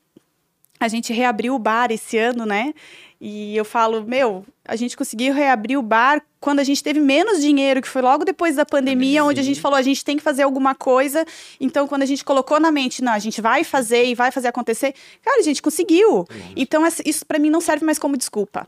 a 0.80 0.88
gente 0.88 1.12
reabriu 1.12 1.54
o 1.54 1.60
bar 1.60 1.92
esse 1.92 2.18
ano, 2.18 2.46
né? 2.46 2.74
E 3.22 3.58
eu 3.58 3.66
falo, 3.66 4.02
meu, 4.06 4.46
a 4.66 4.78
gente 4.78 4.96
conseguiu 4.96 5.34
reabrir 5.34 5.78
o 5.78 5.82
bar 5.82 6.22
quando 6.40 6.60
a 6.60 6.64
gente 6.64 6.82
teve 6.82 7.02
menos 7.02 7.42
dinheiro, 7.42 7.82
que 7.82 7.88
foi 7.90 8.02
logo 8.02 8.24
depois 8.24 8.56
da 8.56 8.66
pandemia, 8.66 9.26
onde 9.26 9.42
a 9.42 9.44
gente 9.44 9.60
falou, 9.60 9.78
a 9.78 9.82
gente 9.82 10.06
tem 10.06 10.16
que 10.16 10.24
fazer 10.24 10.44
alguma 10.44 10.74
coisa. 10.74 11.26
Então, 11.60 11.86
quando 11.86 12.04
a 12.04 12.06
gente 12.06 12.24
colocou 12.24 12.62
na 12.62 12.72
mente, 12.72 13.04
não, 13.04 13.12
a 13.12 13.20
gente 13.20 13.42
vai 13.42 13.66
fazer 13.66 14.06
e 14.06 14.16
vai 14.16 14.32
fazer 14.32 14.48
acontecer, 14.48 14.96
cara, 15.22 15.38
a 15.38 15.44
gente 15.44 15.62
conseguiu. 15.62 16.26
Então, 16.56 16.82
isso 17.06 17.26
para 17.26 17.38
mim 17.38 17.50
não 17.50 17.60
serve 17.60 17.84
mais 17.84 18.00
como 18.00 18.16
desculpa. 18.16 18.66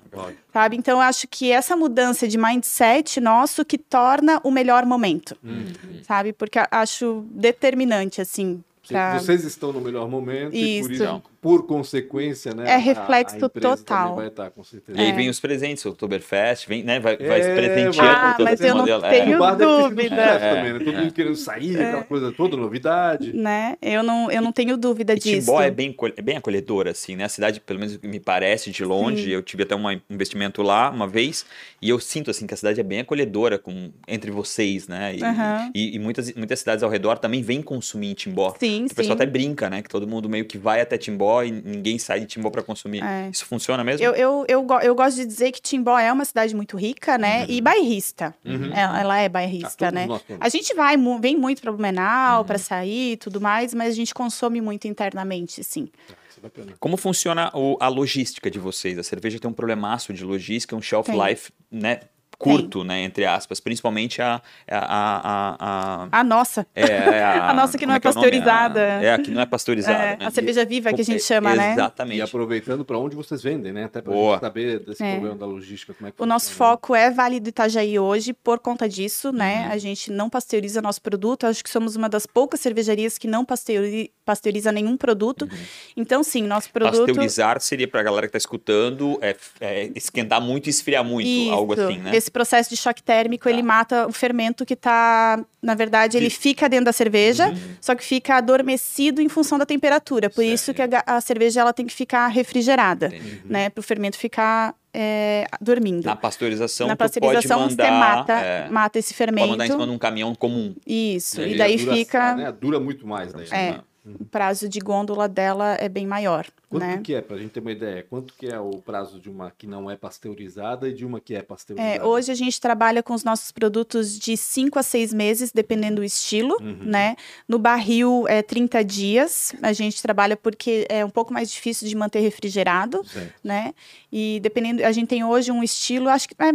Sabe? 0.52 0.76
Então, 0.76 0.98
eu 0.98 1.02
acho 1.02 1.30
que 1.30 1.50
essa 1.50 1.78
mudança 1.78 2.28
de 2.28 2.38
mindset 2.38 3.22
nosso 3.22 3.64
que 3.64 3.78
torna 3.78 4.42
o 4.44 4.52
melhor 4.52 4.86
momento. 4.86 5.38
Uhum. 5.42 5.72
Sabe? 6.06 6.34
Porque 6.34 6.60
acho 6.70 7.26
determinante, 7.32 8.20
assim, 8.20 8.62
Pra... 8.88 9.18
Vocês 9.18 9.46
estão 9.46 9.72
no 9.72 9.80
melhor 9.80 10.10
momento 10.10 10.54
isso. 10.54 10.66
e 10.66 10.82
por 10.82 10.92
isso, 10.92 11.24
por 11.42 11.66
consequência, 11.66 12.54
né? 12.54 12.72
É 12.72 12.78
reflexo 12.78 13.44
a, 13.44 13.48
a 13.48 13.50
total. 13.50 14.16
Vai 14.16 14.28
estar, 14.28 14.52
com 14.52 14.64
certeza. 14.64 15.02
E 15.02 15.02
aí 15.02 15.12
vem 15.12 15.28
os 15.28 15.40
presentes, 15.40 15.84
o 15.86 15.90
Oktoberfest, 15.90 16.68
vem, 16.68 16.84
né? 16.84 17.00
Vai, 17.00 17.18
é, 17.20 17.28
vai 17.28 17.42
se 17.42 17.52
presentear 17.52 18.26
ah, 18.26 18.34
com 18.38 18.44
mas 18.44 18.62
eu 18.62 18.76
não 18.76 18.86
tenho 18.86 19.44
é. 19.44 19.56
dúvida. 19.56 20.16
É, 20.16 20.56
também, 20.56 20.74
né? 20.74 20.80
Todo 20.86 20.98
mundo 20.98 21.12
querendo 21.12 21.36
sair, 21.36 21.80
é. 21.80 21.88
aquela 21.88 22.04
coisa 22.04 22.32
toda, 22.32 22.56
novidade. 22.56 23.34
Né? 23.34 23.76
Eu 23.82 24.04
não, 24.04 24.30
eu 24.30 24.40
não 24.40 24.52
tenho 24.52 24.78
dúvida 24.78 25.14
e 25.14 25.16
disso. 25.16 25.48
Timbó 25.48 25.60
é 25.60 25.72
bem, 25.72 25.96
é 26.16 26.22
bem 26.22 26.38
acolhedora, 26.38 26.92
assim, 26.92 27.16
né? 27.16 27.24
A 27.24 27.30
cidade, 27.30 27.60
pelo 27.60 27.80
menos 27.80 27.98
me 27.98 28.20
parece, 28.20 28.70
de 28.70 28.86
longe, 28.86 29.24
Sim. 29.24 29.30
eu 29.32 29.42
tive 29.42 29.64
até 29.64 29.76
um 29.76 30.00
investimento 30.12 30.62
lá 30.62 30.92
uma 30.92 31.08
vez, 31.08 31.44
e 31.82 31.90
eu 31.90 32.00
sinto, 32.00 32.30
assim, 32.30 32.46
que 32.46 32.54
a 32.54 32.58
cidade 32.58 32.80
é 32.80 32.84
bem 32.84 33.00
acolhedora 33.00 33.58
com, 33.58 33.90
entre 34.08 34.30
vocês, 34.30 34.88
né? 34.88 35.16
E, 35.16 35.24
uhum. 35.24 35.72
e, 35.74 35.96
e 35.96 36.00
muitas, 36.00 36.32
muitas 36.36 36.60
cidades 36.60 36.84
ao 36.84 36.90
redor 36.90 37.18
também 37.18 37.42
vêm 37.42 37.64
consumir 37.64 38.12
em 38.12 38.14
Timbó. 38.14 38.54
Sim, 38.60 38.86
o 38.86 38.94
pessoal 38.94 39.16
até 39.16 39.26
brinca, 39.26 39.72
né? 39.72 39.82
Que 39.82 39.90
todo 39.90 40.08
mundo 40.08 40.30
meio 40.30 40.46
que 40.46 40.60
vai 40.60 40.82
até 40.82 41.00
Timbó 41.00 41.31
e 41.44 41.52
ninguém 41.52 41.98
sai 41.98 42.20
de 42.22 42.26
Timbó 42.26 42.50
para 42.50 42.64
consumir. 42.64 43.04
É. 43.04 43.30
Isso 43.30 43.46
funciona 43.46 43.84
mesmo? 43.84 44.06
Eu, 44.06 44.14
eu, 44.14 44.46
eu, 44.48 44.68
eu, 44.82 44.96
gosto 44.96 45.18
de 45.18 45.26
dizer 45.26 45.52
que 45.52 45.62
Timbó 45.62 45.98
é 45.98 46.12
uma 46.12 46.26
cidade 46.26 46.56
muito 46.56 46.76
rica, 46.76 47.18
né? 47.18 47.42
Uhum. 47.42 47.46
E 47.50 47.62
bairrista. 47.62 48.36
Uhum. 48.44 48.72
Ela, 48.74 49.00
ela, 49.00 49.18
é 49.20 49.30
bairrista, 49.30 49.88
ah, 49.88 49.92
né? 49.92 50.08
A 50.40 50.50
gente 50.50 50.74
vai, 50.74 50.96
vem 51.20 51.38
muito 51.38 51.62
para 51.62 51.72
Blumenau 51.72 52.40
uhum. 52.40 52.46
para 52.46 52.58
sair 52.58 53.14
e 53.14 53.18
tudo 53.18 53.40
mais, 53.40 53.74
mas 53.74 53.90
a 53.90 53.96
gente 53.96 54.14
consome 54.14 54.62
muito 54.62 54.88
internamente, 54.88 55.64
sim. 55.64 55.90
Ah, 56.10 56.48
é 56.48 56.74
Como 56.80 56.98
funciona 56.98 57.52
o, 57.54 57.78
a 57.80 57.88
logística 57.88 58.50
de 58.50 58.60
vocês? 58.60 58.98
A 58.98 59.04
cerveja 59.04 59.40
tem 59.40 59.50
um 59.50 59.54
problemaço 59.54 60.14
de 60.14 60.24
logística, 60.24 60.76
um 60.76 60.82
shelf 60.82 61.08
Tem. 61.08 61.30
life, 61.30 61.52
né? 61.70 62.02
Curto, 62.42 62.80
Tem. 62.80 62.88
né, 62.88 63.04
entre 63.04 63.26
aspas, 63.26 63.60
principalmente 63.60 64.22
a 64.22 64.42
a, 64.68 64.78
a, 64.78 65.56
a, 65.60 66.20
a 66.20 66.24
nossa. 66.24 66.66
É, 66.76 66.84
é 66.84 67.24
a, 67.24 67.50
a, 67.52 67.54
nossa 67.54 67.78
que 67.78 67.86
não 67.86 67.94
é, 67.94 67.98
é, 67.98 68.00
é 68.00 68.02
pasteurizada. 68.02 68.80
É, 68.80 69.06
é, 69.06 69.14
a 69.14 69.20
que 69.20 69.32
não 69.32 69.42
é 69.42 69.46
pasteurizada. 69.46 70.04
É, 70.04 70.18
né? 70.18 70.26
A 70.26 70.32
cerveja 70.32 70.66
viva 70.66 70.94
que 70.94 71.02
a 71.02 71.04
gente 71.04 71.24
chama, 71.24 71.56
né? 71.56 71.74
Exatamente. 71.74 72.18
E 72.18 72.22
aproveitando 72.22 72.84
para 72.84 72.98
onde 72.98 73.16
vocês 73.16 73.42
vendem, 73.44 73.72
né? 73.72 73.86
Até 73.86 74.02
para 74.02 74.40
saber 74.40 74.80
desse 74.80 75.04
problema 75.04 75.36
da 75.36 75.46
logística, 75.46 75.94
como 75.94 76.08
é 76.08 76.12
que 76.12 76.16
O 76.16 76.18
funciona. 76.18 76.34
nosso 76.34 76.52
foco 76.52 76.96
é 76.96 77.12
Vale 77.12 77.40
do 77.40 77.50
Itajaí 77.50 78.00
hoje 78.00 78.34
por 78.34 78.60
conta 78.60 78.88
disso, 78.88 79.32
né? 79.32 79.68
Uhum. 79.68 79.74
A 79.74 79.78
gente 79.78 80.12
não 80.12 80.30
pasteuriza 80.30 80.82
nosso 80.82 81.02
produto. 81.02 81.46
Acho 81.46 81.64
que 81.64 81.70
somos 81.70 81.96
uma 81.96 82.10
das 82.10 82.26
poucas 82.26 82.60
cervejarias 82.60 83.18
que 83.18 83.28
não 83.28 83.46
pasteuriza, 83.46 84.10
pasteuriza 84.26 84.72
nenhum 84.72 84.98
produto. 84.98 85.44
Uhum. 85.44 85.58
Então, 85.98 86.24
sim, 86.24 86.44
nosso 86.44 86.72
produto... 86.72 87.06
Pasteurizar 87.06 87.60
seria 87.60 87.88
para 87.88 88.00
a 88.00 88.04
galera 88.04 88.28
que 88.28 88.30
está 88.30 88.38
escutando 88.38 89.20
é, 89.22 89.92
esquentar 89.96 90.42
muito 90.42 90.68
e 90.68 90.70
esfriar 90.70 91.04
muito, 91.04 91.28
Isso. 91.28 91.52
algo 91.52 91.74
assim, 91.74 91.98
né? 91.98 92.16
Esse 92.16 92.31
esse 92.32 92.34
processo 92.34 92.70
de 92.70 92.78
choque 92.78 93.04
térmico, 93.04 93.44
tá. 93.44 93.50
ele 93.50 93.62
mata 93.62 94.08
o 94.08 94.12
fermento 94.12 94.66
que 94.66 94.74
está, 94.74 95.44
na 95.62 95.76
verdade, 95.76 96.18
ele 96.18 96.30
fica 96.30 96.70
dentro 96.70 96.86
da 96.86 96.94
cerveja, 96.94 97.50
uhum. 97.50 97.58
só 97.82 97.94
que 97.94 98.04
fica 98.04 98.36
adormecido 98.36 99.22
em 99.22 99.28
função 99.28 99.58
da 99.58 99.66
temperatura. 99.66 100.30
Por 100.30 100.42
certo. 100.42 100.54
isso 100.54 100.74
que 100.74 100.82
a, 100.82 100.88
a, 101.06 101.22
cerveja 101.22 101.62
ela 101.62 101.74
tem 101.74 101.86
que 101.86 101.94
ficar 101.94 102.28
refrigerada, 102.28 103.08
Entendi. 103.08 103.42
né, 103.46 103.70
para 103.70 103.80
o 103.80 103.84
fermento 103.84 104.18
ficar 104.18 104.74
é, 104.94 105.46
dormindo. 105.60 106.06
Na 106.06 106.16
pasteurização, 106.16 106.88
Na 106.88 106.96
pasteurização 106.96 107.60
mandar, 107.60 107.86
você 107.86 107.92
mata, 107.92 108.34
é, 108.34 108.70
mata 108.70 109.00
esse 109.00 109.14
fermento. 109.14 109.48
Pode 109.48 109.52
mandar 109.52 109.66
em 109.66 109.72
cima 109.72 109.86
de 109.86 109.92
um 109.92 109.98
caminhão 109.98 110.34
comum. 110.34 110.74
Isso, 110.88 111.42
e, 111.42 111.54
e 111.54 111.58
daí 111.58 111.78
fica... 111.78 112.36
Né, 112.36 112.52
dura 112.52 112.80
muito 112.80 113.06
mais 113.06 113.34
daí. 113.34 113.48
É. 113.52 113.72
Né? 113.72 113.80
O 114.04 114.26
prazo 114.26 114.68
de 114.68 114.80
gôndola 114.80 115.28
dela 115.28 115.76
é 115.76 115.88
bem 115.88 116.08
maior. 116.08 116.48
Quanto 116.68 116.84
né? 116.84 117.02
que 117.04 117.14
é, 117.14 117.22
para 117.22 117.36
a 117.36 117.40
gente 117.40 117.52
ter 117.52 117.60
uma 117.60 117.72
ideia, 117.72 118.04
quanto 118.10 118.34
que 118.34 118.48
é 118.48 118.60
o 118.60 118.72
prazo 118.82 119.20
de 119.20 119.30
uma 119.30 119.52
que 119.52 119.68
não 119.68 119.92
é 119.92 119.96
pasteurizada 119.96 120.90
e 120.90 120.94
de 120.94 121.06
uma 121.06 121.20
que 121.20 121.36
é 121.36 121.44
pasteurizada? 121.44 121.96
É, 121.96 122.04
hoje 122.04 122.32
a 122.32 122.36
gente 122.36 122.60
trabalha 122.60 123.04
com 123.04 123.14
os 123.14 123.24
nossos 123.24 123.52
produtos 123.52 124.18
de 124.18 124.36
5 124.36 124.80
a 124.80 124.84
6 124.84 125.14
meses, 125.14 125.52
dependendo 125.52 125.98
do 125.98 126.04
estilo, 126.04 126.58
uhum. 126.60 126.80
né? 126.84 127.16
No 127.48 127.60
barril 127.60 128.26
é 128.28 128.42
30 128.42 128.84
dias, 128.84 129.54
a 129.62 129.72
gente 129.72 130.02
trabalha 130.02 130.36
porque 130.36 130.88
é 130.90 131.06
um 131.06 131.10
pouco 131.10 131.32
mais 131.32 131.52
difícil 131.52 131.88
de 131.88 131.96
manter 131.96 132.22
refrigerado, 132.22 133.04
certo. 133.06 133.36
né? 133.44 133.74
E 134.12 134.40
dependendo, 134.42 134.84
a 134.84 134.92
gente 134.92 135.10
tem 135.10 135.24
hoje 135.24 135.52
um 135.52 135.62
estilo, 135.62 136.10
acho 136.10 136.28
que 136.28 136.36
é 136.40 136.54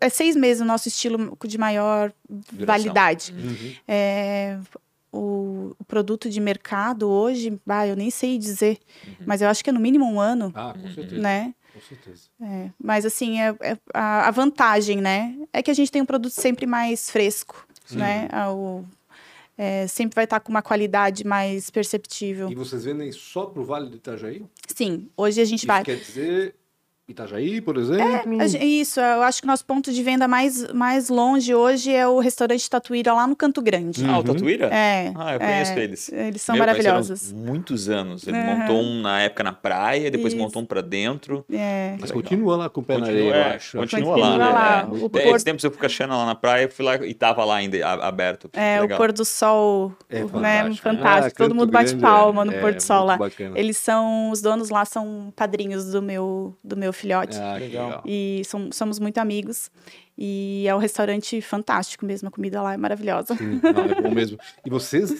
é 0.00 0.08
seis 0.08 0.36
meses 0.36 0.60
o 0.60 0.64
nosso 0.64 0.88
estilo 0.88 1.36
de 1.44 1.58
maior 1.58 2.12
Duração. 2.28 2.66
validade. 2.66 3.32
Uhum. 3.32 3.74
É, 3.88 4.58
o, 5.12 5.74
o, 5.78 5.84
produto 5.84 6.28
de 6.28 6.40
mercado 6.40 7.08
hoje, 7.08 7.58
bah, 7.66 7.86
eu 7.86 7.96
nem 7.96 8.10
sei 8.10 8.38
dizer, 8.38 8.78
uhum. 9.06 9.14
mas 9.26 9.42
eu 9.42 9.48
acho 9.48 9.62
que 9.62 9.70
é 9.70 9.72
no 9.72 9.80
mínimo 9.80 10.04
um 10.04 10.20
ano. 10.20 10.52
Ah, 10.54 10.74
com 10.80 10.88
certeza. 10.92 11.20
Né? 11.20 11.54
Com 11.72 11.80
certeza. 11.80 12.22
É, 12.40 12.70
mas 12.82 13.04
assim, 13.06 13.40
é, 13.40 13.54
é- 13.60 13.78
a, 13.94 14.28
a 14.28 14.30
vantagem, 14.30 15.00
né, 15.00 15.36
é 15.52 15.62
que 15.62 15.70
a 15.70 15.74
gente 15.74 15.90
tem 15.90 16.02
um 16.02 16.06
produto 16.06 16.32
sempre 16.32 16.66
mais 16.66 17.10
fresco, 17.10 17.66
né? 17.92 18.28
Ah, 18.32 18.52
o- 18.52 18.84
é, 19.58 19.86
sempre 19.86 20.14
vai 20.14 20.24
estar 20.24 20.40
com 20.40 20.50
uma 20.50 20.62
qualidade 20.62 21.22
mais 21.26 21.68
perceptível. 21.68 22.50
E 22.50 22.54
vocês 22.54 22.84
vendem 22.84 23.12
só 23.12 23.44
pro 23.44 23.62
Vale 23.62 23.90
do 23.90 23.96
Itajaí? 23.96 24.42
Sim, 24.74 25.10
hoje 25.16 25.40
a 25.40 25.44
gente 25.44 25.58
Isso 25.58 25.66
vai. 25.66 25.84
quer 25.84 25.96
dizer 25.96 26.54
Itajaí, 27.10 27.60
por 27.60 27.76
exemplo? 27.76 28.40
A 28.40 28.46
gen- 28.46 28.62
Isso, 28.80 29.00
eu 29.00 29.22
acho 29.22 29.40
que 29.40 29.46
o 29.46 29.50
nosso 29.50 29.64
ponto 29.64 29.92
de 29.92 30.02
venda 30.02 30.28
mais, 30.28 30.72
mais 30.72 31.08
longe 31.08 31.54
hoje 31.54 31.92
é 31.92 32.06
o 32.06 32.18
restaurante 32.20 32.68
Tatuíra 32.70 33.12
lá 33.12 33.26
no 33.26 33.34
Canto 33.34 33.60
Grande. 33.60 34.04
Ah, 34.08 34.18
o 34.18 34.22
Tatuíra? 34.24 34.66
É. 34.72 35.12
Ah, 35.16 35.34
eu 35.34 35.40
conheço 35.40 35.72
é, 35.72 35.82
eles. 35.82 36.12
Eles 36.12 36.42
são 36.42 36.54
Meu, 36.54 36.64
maravilhosos. 36.64 37.32
Muitos 37.32 37.88
anos. 37.88 38.26
Ele 38.26 38.36
Aham. 38.38 38.56
montou 38.58 38.80
um 38.80 39.00
na 39.02 39.20
época 39.22 39.42
na 39.42 39.52
praia, 39.52 40.10
depois 40.10 40.32
Isso. 40.32 40.42
montou 40.42 40.62
um 40.62 40.64
pra 40.66 40.80
dentro. 40.80 41.44
É. 41.52 41.96
Mas 42.00 42.10
Legal. 42.10 42.22
continua 42.22 42.56
lá 42.56 42.68
com 42.70 42.80
o 42.80 42.84
pé 42.84 42.94
na 42.94 43.00
Continua, 43.06 43.20
areia, 43.20 43.34
eu 43.34 43.50
é, 43.52 43.54
acho. 43.56 43.76
continua, 43.78 44.14
Continua 44.14 44.28
lá, 44.30 44.38
né? 44.38 44.44
lá. 44.52 44.80
É. 44.80 44.84
O 44.84 44.96
É, 44.96 45.08
Porto- 45.08 45.18
Esses 45.18 45.44
tempos 45.44 45.64
eu 45.64 45.70
fui 45.70 45.80
caixando 45.80 46.14
lá 46.14 46.24
na 46.26 46.34
praia, 46.34 46.68
fui 46.70 46.84
lá 46.84 46.94
e 46.96 47.12
tava 47.14 47.44
lá 47.44 47.56
ainda 47.56 47.84
aberto. 47.88 48.48
É, 48.52 48.80
o 48.82 48.88
pôr 48.96 49.12
do 49.12 49.24
sol, 49.24 49.92
É 50.08 50.20
né, 50.22 50.28
fantástico. 50.28 50.82
fantástico. 50.82 51.42
Ah, 51.42 51.44
Todo 51.44 51.54
mundo 51.54 51.70
bate 51.72 51.90
Grande 51.90 52.02
palma 52.02 52.42
é- 52.42 52.44
no 52.44 52.52
é 52.52 52.60
pôr 52.60 52.74
do 52.74 52.80
sol 52.82 52.98
muito 52.98 53.08
lá. 53.08 53.16
bacana. 53.16 53.58
Eles 53.58 53.76
são, 53.76 54.30
os 54.30 54.40
donos 54.40 54.70
lá 54.70 54.84
são 54.84 55.32
padrinhos 55.34 55.90
do 55.90 56.00
meu, 56.00 56.54
do 56.62 56.76
meu 56.76 56.92
filhote. 57.00 57.36
Ah, 57.36 57.54
Legal. 57.54 58.02
E 58.06 58.42
som- 58.46 58.70
somos 58.72 58.98
muito 58.98 59.18
amigos. 59.18 59.70
E 60.16 60.64
é 60.68 60.74
um 60.74 60.78
restaurante 60.78 61.40
fantástico 61.40 62.04
mesmo, 62.04 62.28
a 62.28 62.30
comida 62.30 62.60
lá 62.62 62.74
é 62.74 62.76
maravilhosa. 62.76 63.34
Sim, 63.36 63.60
não, 63.62 63.84
é 63.84 64.00
bom 64.02 64.10
mesmo. 64.10 64.38
E 64.64 64.70
vocês 64.70 65.12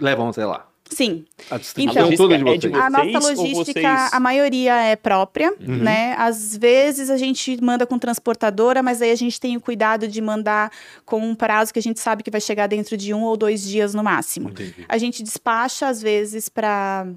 levam 0.00 0.28
até 0.28 0.46
lá. 0.46 0.68
Sim, 0.88 1.24
A 1.50 1.58
distribuição 1.58 2.04
Então, 2.12 2.16
toda 2.16 2.38
de 2.38 2.48
é 2.48 2.56
de 2.58 2.68
vocês. 2.68 2.80
a 2.84 2.88
nossa 2.88 3.18
logística, 3.34 3.80
vocês- 3.80 4.12
a 4.12 4.20
maioria 4.20 4.72
é 4.84 4.94
própria, 4.94 5.50
Uhum. 5.58 5.78
né? 5.78 6.14
Às 6.16 6.56
vezes 6.56 7.10
a 7.10 7.16
gente 7.16 7.60
manda 7.60 7.84
com 7.84 7.98
transportadora, 7.98 8.84
mas 8.84 9.02
aí 9.02 9.10
a 9.10 9.16
gente 9.16 9.40
tem 9.40 9.56
o 9.56 9.60
cuidado 9.60 10.06
de 10.06 10.20
mandar 10.22 10.70
com 11.04 11.18
um 11.18 11.34
prazo 11.34 11.72
que 11.72 11.80
a 11.80 11.82
gente 11.82 11.98
sabe 11.98 12.22
que 12.22 12.30
vai 12.30 12.40
chegar 12.40 12.68
dentro 12.68 12.96
de 12.96 13.12
um 13.12 13.24
ou 13.24 13.36
dois 13.36 13.62
dias 13.66 13.94
no 13.94 14.04
máximo. 14.04 14.50
Entendi. 14.50 14.86
A 14.88 14.96
gente 14.96 15.24
despacha, 15.24 15.88
às 15.88 16.00
vezes, 16.00 16.48
para. 16.48 17.08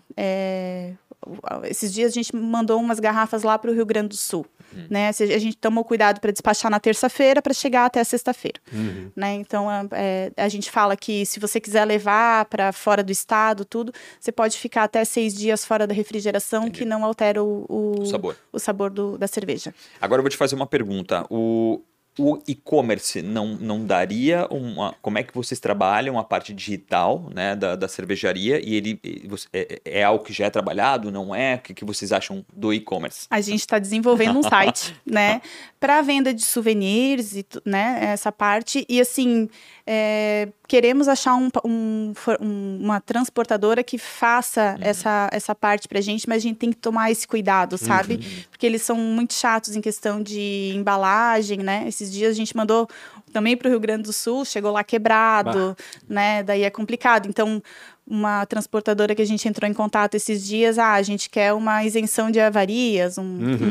Esses 1.65 1.93
dias 1.93 2.11
a 2.11 2.13
gente 2.13 2.35
mandou 2.35 2.79
umas 2.79 2.99
garrafas 2.99 3.43
lá 3.43 3.57
para 3.57 3.69
o 3.71 3.73
Rio 3.73 3.85
Grande 3.85 4.09
do 4.09 4.17
Sul. 4.17 4.45
Né? 4.89 5.11
Se- 5.11 5.33
A 5.33 5.37
gente 5.39 5.57
tomou 5.57 5.83
cuidado 5.83 6.19
para 6.21 6.31
despachar 6.31 6.69
na 6.69 6.79
terça-feira 6.79 7.41
para 7.41 7.53
chegar 7.53 7.85
até 7.85 7.99
a 7.99 8.05
sexta-feira. 8.05 8.59
Uhum. 8.71 9.11
Né? 9.15 9.33
Então 9.33 9.67
a, 9.67 9.83
é, 9.93 10.31
a 10.37 10.47
gente 10.47 10.69
fala 10.69 10.95
que 10.95 11.25
se 11.25 11.39
você 11.39 11.59
quiser 11.59 11.83
levar 11.85 12.45
para 12.45 12.71
fora 12.71 13.03
do 13.03 13.11
estado, 13.11 13.65
tudo, 13.65 13.91
você 14.19 14.31
pode 14.31 14.57
ficar 14.57 14.83
até 14.83 15.03
seis 15.03 15.33
dias 15.33 15.65
fora 15.65 15.87
da 15.87 15.93
refrigeração, 15.93 16.69
que 16.69 16.85
não 16.85 17.03
altera 17.03 17.43
o, 17.43 17.65
o, 17.67 18.01
O 18.01 18.05
sabor. 18.05 18.35
o 18.53 18.59
sabor 18.59 18.89
do- 18.91 19.17
da 19.17 19.27
cerveja. 19.27 19.73
Agora 19.99 20.19
eu 20.19 20.23
vou 20.23 20.29
te 20.29 20.37
fazer 20.37 20.55
uma 20.55 20.67
pergunta. 20.67 21.25
O, 21.31 21.81
o 22.19 22.39
e-commerce 22.47 23.21
não, 23.21 23.47
não 23.55 23.85
daria 23.85 24.45
uma. 24.51 24.93
Como 25.01 25.17
é 25.17 25.23
que 25.23 25.33
vocês 25.33 25.59
trabalham 25.59 26.19
a 26.19 26.23
parte 26.23 26.53
digital 26.53 27.29
né, 27.33 27.55
da, 27.55 27.75
da 27.75 27.87
cervejaria? 27.87 28.59
E 28.63 28.75
ele 28.75 28.99
você- 29.27 29.47
é, 29.53 29.81
é 29.85 30.03
algo 30.03 30.23
que 30.23 30.33
já 30.33 30.45
é 30.45 30.49
trabalhado, 30.49 31.11
não 31.11 31.33
é? 31.33 31.55
O 31.55 31.59
que, 31.59 31.73
que 31.73 31.85
vocês 31.85 32.11
acham 32.11 32.45
do 32.53 32.73
e-commerce? 32.73 33.25
A 33.29 33.41
gente 33.41 33.61
está 33.61 33.79
desenvolvendo 33.79 34.37
um 34.39 34.43
site, 34.43 34.95
né, 35.05 35.41
para 35.79 36.01
venda 36.01 36.33
de 36.33 36.41
souvenirs 36.43 37.35
e 37.35 37.45
né, 37.65 37.99
essa 38.01 38.31
parte. 38.31 38.85
E 38.89 38.99
assim, 38.99 39.47
é, 39.87 40.49
queremos 40.67 41.07
achar 41.07 41.35
um, 41.35 41.49
um 41.65 42.13
um- 42.41 42.79
uma 42.81 42.99
transportadora 42.99 43.83
que 43.83 43.97
faça 43.97 44.77
essa, 44.81 45.29
essa 45.31 45.55
parte 45.55 45.87
para 45.87 45.99
a 45.99 46.01
gente, 46.01 46.27
mas 46.27 46.37
a 46.37 46.47
gente 46.47 46.57
tem 46.57 46.69
que 46.71 46.77
tomar 46.77 47.11
esse 47.11 47.27
cuidado, 47.27 47.77
sabe? 47.77 48.19
Porque 48.49 48.65
eles 48.65 48.81
são 48.81 48.95
muito 48.95 49.33
chatos 49.33 49.75
em 49.75 49.81
questão 49.81 50.21
de 50.21 50.73
embalagem, 50.75 51.59
né? 51.59 51.85
Esses 51.87 52.08
dias 52.11 52.31
a 52.31 52.35
gente 52.35 52.55
mandou 52.55 52.87
também 53.31 53.55
para 53.55 53.67
o 53.67 53.71
Rio 53.71 53.79
Grande 53.79 54.03
do 54.03 54.13
Sul, 54.13 54.43
chegou 54.43 54.71
lá 54.71 54.83
quebrado, 54.83 55.77
né? 56.07 56.43
Daí 56.43 56.63
é 56.63 56.69
complicado. 56.69 57.27
Então, 57.27 57.61
uma 58.09 58.45
transportadora 58.45 59.13
que 59.13 59.21
a 59.21 59.25
gente 59.25 59.47
entrou 59.47 59.69
em 59.69 59.73
contato 59.73 60.15
esses 60.15 60.43
dias, 60.45 60.79
ah, 60.79 60.93
a 60.93 61.01
gente 61.03 61.29
quer 61.29 61.53
uma 61.53 61.83
isenção 61.85 62.31
de 62.31 62.39
avarias, 62.39 63.17
um, 63.19 63.23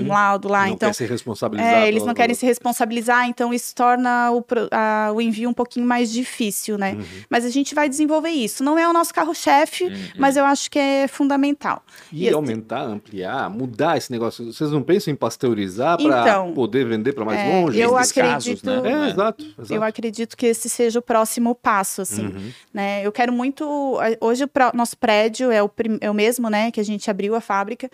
um 0.05 0.09
laudo 0.09 0.49
lá. 0.49 0.67
não 0.67 0.75
então, 0.75 0.89
quer 0.91 0.95
ser 0.95 1.09
responsabilizado. 1.11 1.75
é, 1.77 1.89
eles 1.89 2.05
não 2.05 2.15
querem 2.15 2.35
se 2.35 2.47
responsabilizar, 2.47 3.29
então 3.29 3.53
isso 3.53 3.75
torna 3.75 4.31
o, 4.31 4.45
a- 4.71 5.11
o 5.13 5.21
envio 5.21 5.51
um 5.51 5.53
pouquinho 5.53 5.85
mais 5.87 6.13
difícil, 6.13 6.79
né? 6.79 6.93
Uhum. 6.93 7.05
Mas 7.29 7.45
a 7.45 7.51
gente 7.51 7.75
vai 7.75 7.89
desenvolver 7.89 8.31
isso. 8.31 8.63
Não 8.63 8.79
é 8.79 8.89
o 8.89 8.93
nosso 8.93 9.13
carro-chefe, 9.13 9.91
mas 10.19 10.37
eu 10.37 10.45
acho 10.45 10.71
que 10.71 10.79
é 10.79 11.09
fundamental. 11.09 11.83
E 12.13 12.27
E- 12.27 12.31
aumentar, 12.33 12.83
ampliar, 12.83 13.51
mudar 13.51 13.97
esse 13.97 14.11
negócio. 14.13 14.53
Vocês 14.53 14.71
não 14.71 14.83
pensam 14.83 15.13
em 15.13 15.17
pasteurizar 15.17 15.99
para 15.99 16.21
Então, 16.23 16.53
poder 16.53 16.87
vender 16.87 17.13
para 17.13 17.25
mais 17.25 17.41
é, 17.41 17.45
longe? 17.61 17.81
eu 17.81 17.95
Nesses 17.97 18.13
casos, 18.13 18.53
acredito- 18.63 18.83
né? 18.83 18.93
É, 18.93 19.11
exato. 19.11 19.45
exato. 19.45 19.75
Eu 19.75 19.83
acredito 19.83 20.37
que 20.37 20.47
esse 20.47 20.69
seja 20.69 20.99
o 20.99 21.03
próximo 21.03 21.55
passo, 21.55 22.03
assim, 22.03 22.27
Uhum. 22.27 22.53
né? 22.73 23.05
Eu 23.05 23.11
quero 23.11 23.33
muito... 23.33 23.99
Hoje 24.29 24.45
o 24.45 24.49
pró- 24.49 24.71
nosso 24.75 24.97
prédio 24.97 25.51
é 25.51 25.63
o, 25.63 25.71
é 26.01 26.11
o 26.11 26.15
mesmo, 26.15 26.49
né? 26.49 26.71
Que 26.71 26.81
a 26.81 26.85
gente 26.85 27.11
abriu 27.11 27.35
a 27.35 27.41
fábrica. 27.41 27.91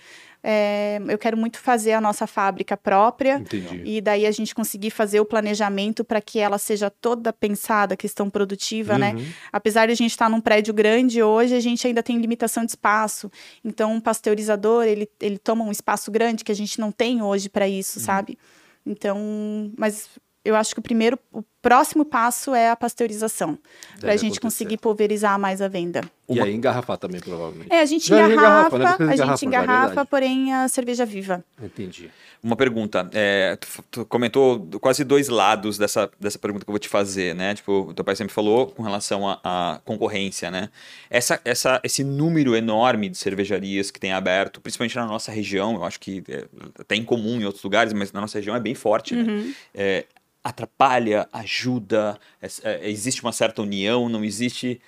É, 0.47 1.01
eu 1.09 1.17
quero 1.17 1.37
muito 1.39 1.59
fazer 1.59 1.93
a 1.93 2.01
nossa 2.01 2.27
fábrica 2.27 2.77
própria. 2.77 3.37
Entendi. 3.39 3.81
E 3.85 4.01
daí 4.01 4.27
a 4.27 4.31
gente 4.31 4.55
conseguir 4.55 4.91
fazer 4.91 5.19
o 5.21 5.25
planejamento 5.25 6.05
para 6.05 6.21
que 6.21 6.39
ela 6.39 6.59
seja 6.59 6.91
toda 6.91 7.33
pensada, 7.33 7.97
questão 7.97 8.29
produtiva, 8.29 8.99
né? 8.99 9.15
Uhum. 9.15 9.25
Apesar 9.51 9.87
de 9.87 9.93
a 9.93 9.97
gente 9.97 10.11
estar 10.11 10.29
num 10.29 10.41
prédio 10.41 10.75
grande 10.75 11.23
hoje, 11.23 11.55
a 11.55 11.61
gente 11.61 11.87
ainda 11.87 12.03
tem 12.03 12.19
limitação 12.19 12.65
de 12.65 12.73
espaço. 12.73 13.31
Então, 13.65 13.93
um 13.95 14.01
pasteurizador, 14.01 14.85
ele, 14.85 15.09
ele 15.21 15.39
toma 15.39 15.65
um 15.65 15.73
espaço 15.73 16.11
grande 16.11 16.45
que 16.45 16.53
a 16.53 16.57
gente 16.57 16.79
não 16.79 16.93
tem 16.93 17.23
hoje 17.23 17.49
para 17.49 17.67
isso, 17.67 17.99
Uhum. 17.99 18.05
sabe? 18.05 18.39
Então, 18.87 19.73
mas 19.79 20.09
eu 20.45 20.55
acho 20.55 20.75
que 20.75 20.81
o 20.81 20.83
primeiro, 20.83 21.19
o 21.33 21.43
próximo 21.63 22.05
passo 22.05 22.55
é 22.55 22.69
a 22.69 22.77
pasteurização, 22.77 23.59
para 23.99 24.13
a 24.13 24.17
gente 24.17 24.39
acontecer. 24.39 24.41
conseguir 24.41 24.77
pulverizar 24.77 25.39
mais 25.39 25.63
a 25.63 25.69
venda. 25.69 26.03
E 26.29 26.39
aí 26.39 26.55
engarrafar 26.55 26.99
também, 26.99 27.21
provavelmente. 27.21 27.73
É, 27.73 27.81
a 27.81 27.87
gente 27.87 28.07
Já 28.07 28.29
engarrafa, 28.29 28.77
engarrafa, 28.77 29.05
né? 29.05 29.13
A 29.13 29.17
gente 29.17 29.45
é 29.45 29.49
engarrafa, 29.49 30.05
porém 30.05 30.53
a 30.53 30.69
cerveja 30.69 31.07
viva. 31.07 31.43
Entendi. 31.63 32.11
Uma 32.43 32.57
pergunta. 32.57 33.09
é, 33.15 33.57
tu, 33.57 33.85
tu 33.91 34.05
comentou 34.05 34.61
quase 34.79 35.03
dois 35.05 35.29
lados 35.29 35.79
dessa, 35.79 36.11
dessa 36.21 36.39
pergunta 36.39 36.67
que 36.67 36.71
eu 36.71 36.73
vou 36.73 36.79
te 36.79 36.89
fazer, 36.89 37.35
né? 37.35 37.55
Tipo, 37.55 37.89
o 37.89 37.95
teu 37.95 38.05
pai 38.05 38.15
sempre 38.15 38.35
falou 38.35 38.67
com 38.67 38.83
relação 38.83 39.27
à 39.43 39.81
concorrência, 39.87 40.51
né? 40.51 40.69
Essa, 41.09 41.41
essa, 41.47 41.81
esse 41.83 42.05
número 42.05 42.55
enorme 42.55 43.09
de 43.09 43.17
cervejarias 43.17 43.91
que 43.91 43.99
tem 43.99 44.13
aberto, 44.13 44.61
principalmente 44.61 44.97
na 44.97 45.07
nossa 45.07 45.33
região, 45.33 45.77
eu 45.77 45.85
acho 45.85 45.99
que 45.99 46.23
é 46.29 46.45
até 46.79 46.95
incomum 46.95 47.41
em 47.41 47.45
outros 47.45 47.65
lugares, 47.65 47.95
mas 47.95 48.13
na 48.13 48.21
nossa 48.21 48.37
região 48.37 48.55
é 48.55 48.61
bem 48.61 48.75
forte, 48.75 49.15
né? 49.15 49.55
É, 49.75 50.05
atrapalha, 50.45 51.27
ajuda, 51.33 52.19
é- 52.41 52.49
é- 52.63 52.91
existe 52.91 53.23
uma 53.23 53.33
certa 53.33 53.63
união, 53.63 54.09
não 54.09 54.23
existe... 54.25 54.81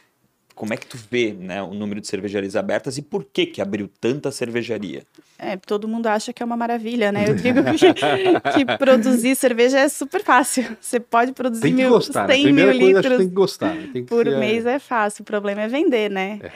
Como 0.55 0.73
é 0.73 0.77
que 0.79 0.87
tu 0.87 0.97
vê 1.11 1.35
né, 1.39 1.63
o 1.63 1.75
número 1.75 2.01
de 2.01 2.07
cervejarias 2.07 2.57
abertas 2.57 2.97
e 2.97 3.03
por 3.03 3.23
que 3.31 3.45
que 3.45 3.61
abriu 3.61 3.91
tanta 4.01 4.31
cervejaria? 4.33 5.03
É, 5.39 5.55
todo 5.59 5.87
mundo 5.87 6.07
acha 6.07 6.33
que 6.33 6.43
é 6.43 6.47
uma 6.47 6.57
maravilha, 6.57 7.13
né? 7.13 7.29
Eu 7.29 7.35
digo 7.35 7.59
que, 7.63 7.93
que 8.65 8.79
produzir 8.79 9.37
cerveja 9.37 9.79
é 9.81 9.87
super 9.91 10.25
fácil. 10.25 10.65
Você 10.81 10.99
pode 10.99 11.33
produzir 11.33 11.61
Tem 11.61 11.73
que 11.77 11.83
mil, 11.83 11.91
gostar. 11.91 12.27
né? 12.27 12.37
100 12.37 12.43
Primeira 12.45 12.71
mil 12.71 12.81
coisa, 12.81 12.99
acho 13.01 13.03
que 13.03 13.09
litros 13.09 13.19
tem 13.19 13.29
que 13.29 13.35
gostar. 13.35 13.75
né? 13.75 13.91
Tem 13.93 14.03
que 14.03 14.09
por 14.09 14.25
ser, 14.25 14.39
mês 14.39 14.65
é 14.65 14.79
fácil. 14.79 15.21
O 15.21 15.25
problema 15.27 15.61
é 15.61 15.69
vender, 15.69 16.11
né? 16.11 16.41
É. 16.43 16.51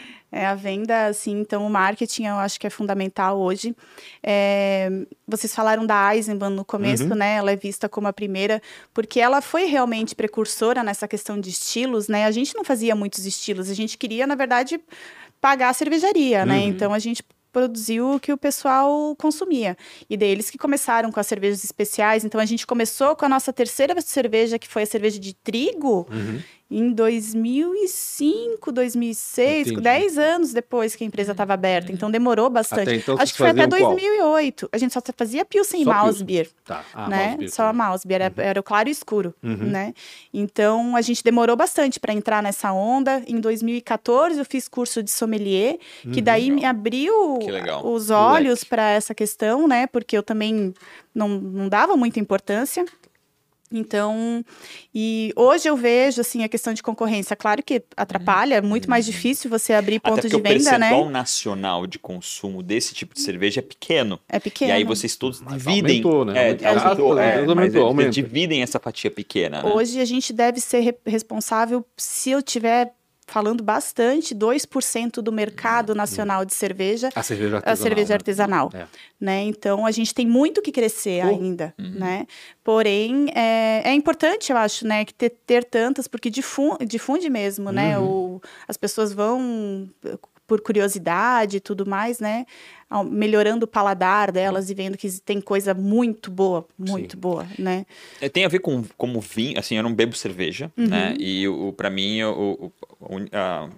a 0.45 0.55
venda, 0.55 1.07
assim, 1.07 1.41
então 1.41 1.67
o 1.67 1.71
marketing 1.71 2.27
eu 2.27 2.37
acho 2.37 2.59
que 2.61 2.67
é 2.67 2.71
fundamental 2.71 3.39
hoje. 3.39 3.75
É, 4.23 4.89
vocês 5.27 5.55
falaram 5.55 5.85
da 5.85 6.15
Eisenbahn 6.15 6.51
no 6.51 6.65
começo, 6.65 7.05
Uhum. 7.05 7.15
né? 7.17 7.37
Ela 7.37 7.53
é 7.53 7.57
vista 7.57 7.89
como 7.89 8.07
a 8.09 8.13
primeira, 8.13 8.63
porque 8.95 9.19
ela 9.21 9.41
foi 9.41 9.65
realmente 9.65 10.15
precursora 10.15 10.83
nessa 10.83 11.09
questão 11.09 11.41
de 11.41 11.51
estilos, 11.51 12.07
né? 12.09 12.25
A 12.27 12.31
gente 12.31 12.55
não 12.55 12.65
fazia 12.65 12.95
muitos 12.95 13.27
estilos, 13.27 13.69
a 13.69 13.75
gente 13.75 13.99
queria, 13.99 14.27
na 14.27 14.35
verdade, 14.35 14.81
pagar 15.41 15.71
a 15.71 15.73
cervejaria, 15.75 16.45
né? 16.47 16.59
Uhum. 16.59 16.69
Então 16.69 16.93
a 16.95 16.99
gente 16.99 17.23
produziu 17.53 18.13
o 18.15 18.21
que 18.21 18.33
o 18.33 18.37
pessoal 18.39 19.17
consumia. 19.17 19.77
E 20.09 20.17
daí 20.17 20.29
eles 20.29 20.49
que 20.51 20.57
começaram 20.57 21.11
com 21.11 21.19
as 21.19 21.27
cervejas 21.27 21.65
especiais. 21.65 22.25
Então 22.25 22.41
a 22.41 22.45
gente 22.45 22.65
começou 22.65 23.17
com 23.17 23.25
a 23.25 23.29
nossa 23.29 23.53
terceira 23.53 24.01
cerveja, 24.01 24.57
que 24.57 24.69
foi 24.69 24.85
a 24.85 24.87
cerveja 24.87 25.19
de 25.19 25.35
trigo, 25.35 26.07
Uhum. 26.13 26.41
Em 26.71 26.93
2005, 26.93 28.71
2006, 28.71 29.67
Entendi. 29.69 29.81
10 29.83 30.19
anos 30.19 30.53
depois 30.53 30.95
que 30.95 31.03
a 31.03 31.07
empresa 31.07 31.33
estava 31.33 31.53
aberta. 31.55 31.91
Então 31.91 32.11
demorou 32.11 32.49
bastante. 32.49 32.83
Até 32.83 32.95
então, 32.95 33.17
Acho 33.19 33.33
que 33.33 33.39
foi 33.39 33.49
até 33.49 33.63
faziam 33.69 33.81
qual? 33.81 33.97
2008. 33.97 34.69
A 34.71 34.79
gente 34.79 34.93
só 34.95 35.01
fazia 35.17 35.45
Pilsen 35.45 35.83
e. 35.83 36.25
Beer 36.25 36.49
Tá. 36.65 36.85
Ah, 36.95 37.09
né? 37.09 37.37
Só 37.49 37.65
a 37.65 37.67
também. 37.73 37.87
mouse 37.87 38.07
beer, 38.07 38.23
era, 38.23 38.35
era 38.37 38.61
o 38.61 38.63
claro 38.63 38.89
e 38.89 38.93
escuro, 38.93 39.35
Uhum. 39.43 39.57
né? 39.57 39.93
Então 40.33 40.95
a 40.95 41.01
gente 41.03 41.25
demorou 41.25 41.57
bastante 41.57 41.99
para 41.99 42.13
entrar 42.13 42.43
nessa 42.43 42.73
onda. 42.73 43.23
Em 43.27 43.41
2014 43.41 44.39
eu 44.39 44.45
fiz 44.45 44.69
curso 44.69 45.03
de 45.03 45.11
sommelier, 45.11 45.79
que 46.13 46.23
daí 46.23 46.51
me 46.51 46.65
abriu 46.65 47.39
os 47.85 48.11
olhos 48.11 48.63
para 48.63 48.91
essa 48.91 49.15
questão, 49.15 49.67
né? 49.67 49.87
Porque 49.87 50.17
eu 50.17 50.23
também 50.23 50.73
não, 51.15 51.29
não 51.29 51.69
dava 51.69 51.97
muita 51.97 52.21
importância. 52.21 52.85
Então, 53.73 54.45
e 54.93 55.33
hoje 55.37 55.69
eu 55.69 55.77
vejo 55.77 56.21
assim 56.21 56.43
a 56.43 56.49
questão 56.49 56.75
de 56.75 56.83
concorrência, 56.83 57.37
claro 57.37 57.63
que 57.63 57.83
atrapalha, 57.97 58.57
é 58.57 58.61
muito 58.61 58.91
mais 58.91 59.07
difícil 59.07 59.49
você 59.49 59.73
abrir 59.73 60.01
ponto 60.01 60.19
Até 60.19 60.29
de 60.29 60.35
o 60.37 60.43
venda, 60.43 60.79
né? 60.79 60.89
percentual 60.89 61.09
nacional 61.09 61.87
de 61.87 61.99
consumo 61.99 62.63
desse 62.63 62.95
tipo 62.95 63.15
de 63.15 63.21
cerveja 63.21 63.61
é 63.61 63.63
pequeno. 63.63 64.19
É 64.29 64.41
pequeno. 64.41 64.71
E 64.71 64.75
aí 64.75 64.85
vocês 64.85 65.15
todos 65.15 65.41
Mas 65.41 65.63
dividem. 65.63 66.03
aumentou, 66.03 66.25
né? 66.25 66.33
É, 66.33 66.49
Aumentou. 66.51 66.69
aumentou, 66.69 67.19
é, 67.19 67.45
aumentou, 67.45 67.87
aumenta. 67.87 68.11
dividem 68.11 68.63
essa 68.63 68.81
fatia 68.81 69.11
pequena. 69.11 69.63
né? 69.63 69.71
Hoje 69.73 70.01
a 70.01 70.05
gente 70.05 70.33
deve 70.33 70.61
ser 70.61 70.81
re- 70.81 70.99
responsável, 71.07 71.85
se 71.97 72.31
eu 72.31 72.43
tiver 72.43 72.93
falando 73.31 73.63
bastante, 73.63 74.35
2% 74.35 75.23
do 75.23 75.31
mercado 75.33 75.95
nacional 75.95 76.45
de 76.45 76.53
cerveja 76.55 77.09
A 77.15 77.23
cerveja 77.23 77.57
é 77.57 77.59
a 77.59 77.59
artesanal. 77.59 77.77
cerveja 77.77 78.09
né? 78.09 78.15
artesanal, 78.15 78.71
É. 78.75 78.87
né? 79.21 79.43
Então 79.45 79.87
a 79.87 79.91
gente 79.91 80.13
tem 80.15 80.27
muito 80.27 80.61
que 80.61 80.73
crescer 80.73 81.23
Pô. 81.23 81.29
ainda, 81.29 81.73
né? 81.79 82.27
Porém 82.65 83.29
é, 83.35 83.83
é 83.85 83.93
importante, 83.95 84.51
eu 84.53 84.57
acho, 84.59 84.87
né, 84.87 85.05
que 85.05 85.15
ter, 85.15 85.31
ter 85.31 85.65
tantas 85.65 86.07
porque 86.09 86.29
difunde, 86.29 86.85
difunde 86.85 87.31
mesmo, 87.31 87.71
né? 87.73 87.99
Uhum. 87.99 88.35
O, 88.37 88.43
as 88.69 88.77
pessoas 88.77 89.13
vão 89.13 89.89
por 90.51 90.61
curiosidade 90.61 91.59
e 91.59 91.61
tudo 91.61 91.87
mais, 91.87 92.19
né? 92.19 92.45
Melhorando 93.09 93.67
o 93.67 93.69
paladar 93.69 94.33
delas 94.33 94.69
e 94.69 94.75
vendo 94.75 94.99
que 94.99 95.09
tem 95.21 95.41
coisa 95.41 95.73
muito 95.73 96.29
boa, 96.29 96.67
muito 96.77 97.13
Sim. 97.15 97.21
boa, 97.21 97.47
né? 97.57 97.87
É, 98.21 98.29
Tem 98.29 98.45
a 98.45 98.49
ver 98.49 98.59
com 98.59 98.83
como 98.99 99.21
vinho, 99.21 99.57
assim, 99.61 99.77
eu 99.77 99.83
não 99.85 99.95
bebo 99.95 100.17
cerveja, 100.17 100.69
Uhum. 100.77 100.89
né? 100.89 101.15
E 101.21 101.47
o, 101.47 101.73
para 101.73 101.89
mim, 101.89 102.21
o, 102.25 102.73
o- 103.01 103.17
a 103.33 103.69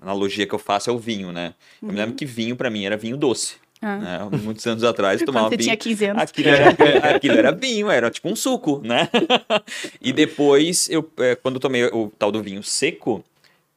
analogia 0.00 0.46
que 0.46 0.54
eu 0.54 0.58
faço 0.58 0.88
é 0.88 0.92
o 0.94 0.98
vinho, 0.98 1.32
né? 1.32 1.52
Eu 1.82 1.88
me 1.88 1.94
lembro 1.96 2.14
que 2.14 2.24
vinho 2.24 2.56
para 2.56 2.70
mim 2.70 2.86
era 2.86 2.96
vinho 2.96 3.18
doce. 3.18 3.56
Uhum. 3.82 3.88
Ah. 3.90 3.98
né? 3.98 4.38
Muitos 4.42 4.66
anos 4.66 4.82
atrás 4.84 5.20
eu 5.20 5.26
tomava 5.26 5.50
vinho. 5.50 5.60
tinha 5.60 5.76
15 5.76 6.04
anos. 6.06 6.22
Aquilo 6.22 6.48
era, 6.48 6.70
aquilo 7.14 7.36
era 7.36 7.52
vinho, 7.52 7.90
era 7.90 8.10
tipo 8.10 8.26
um 8.30 8.34
suco, 8.34 8.80
né? 8.82 9.06
e 10.00 10.14
depois, 10.14 10.88
eu, 10.88 11.06
é, 11.18 11.34
quando 11.34 11.56
eu 11.56 11.60
tomei 11.60 11.84
o 11.84 12.10
tal 12.18 12.32
do 12.32 12.42
vinho 12.42 12.62
seco, 12.62 13.22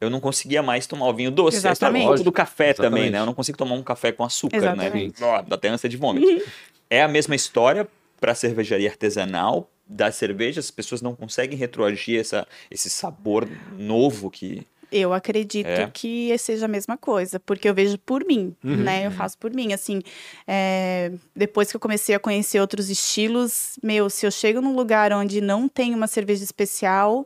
eu 0.01 0.09
não 0.09 0.19
conseguia 0.19 0.63
mais 0.63 0.87
tomar 0.87 1.07
o 1.07 1.13
vinho 1.13 1.31
doce. 1.31 1.57
É 1.57 1.59
o 1.59 1.71
Exatamente. 1.71 2.05
pouco 2.07 2.23
do 2.23 2.31
café 2.31 2.73
também, 2.73 2.87
Exatamente. 2.87 3.11
né? 3.11 3.19
Eu 3.19 3.25
não 3.25 3.33
consigo 3.33 3.57
tomar 3.57 3.75
um 3.75 3.83
café 3.83 4.11
com 4.11 4.23
açúcar, 4.23 4.57
Exatamente. 4.57 5.19
né? 5.21 5.27
Ó, 5.27 5.41
Dá 5.41 5.55
até 5.55 5.67
ânsia 5.69 5.89
de 5.89 5.97
vômito. 5.97 6.25
É 6.91 7.03
a 7.03 7.07
mesma 7.07 7.35
história 7.35 7.87
para 8.19 8.33
cervejaria 8.33 8.89
artesanal 8.89 9.69
da 9.87 10.11
cerveja, 10.11 10.59
as 10.59 10.71
pessoas 10.71 11.03
não 11.03 11.15
conseguem 11.15 11.55
retroagir 11.55 12.19
essa, 12.19 12.47
esse 12.71 12.89
sabor 12.89 13.47
novo 13.77 14.31
que... 14.31 14.65
Eu 14.91 15.13
acredito 15.13 15.67
É. 15.67 15.87
que 15.93 16.35
seja 16.39 16.65
a 16.65 16.67
mesma 16.67 16.97
coisa, 16.97 17.39
porque 17.39 17.69
eu 17.69 17.75
vejo 17.75 17.95
por 17.99 18.25
mim, 18.25 18.55
Uhum. 18.63 18.77
né? 18.77 19.05
Eu 19.05 19.11
faço 19.11 19.37
por 19.37 19.53
mim, 19.53 19.71
assim, 19.71 20.01
é, 20.47 21.11
depois 21.35 21.69
que 21.69 21.75
eu 21.75 21.79
comecei 21.79 22.15
a 22.15 22.19
conhecer 22.19 22.59
outros 22.59 22.89
estilos, 22.89 23.77
meu, 23.83 24.09
se 24.09 24.25
eu 24.25 24.31
chego 24.31 24.61
num 24.61 24.75
lugar 24.75 25.13
onde 25.13 25.41
não 25.41 25.69
tem 25.69 25.93
uma 25.93 26.07
cerveja 26.07 26.43
especial, 26.43 27.23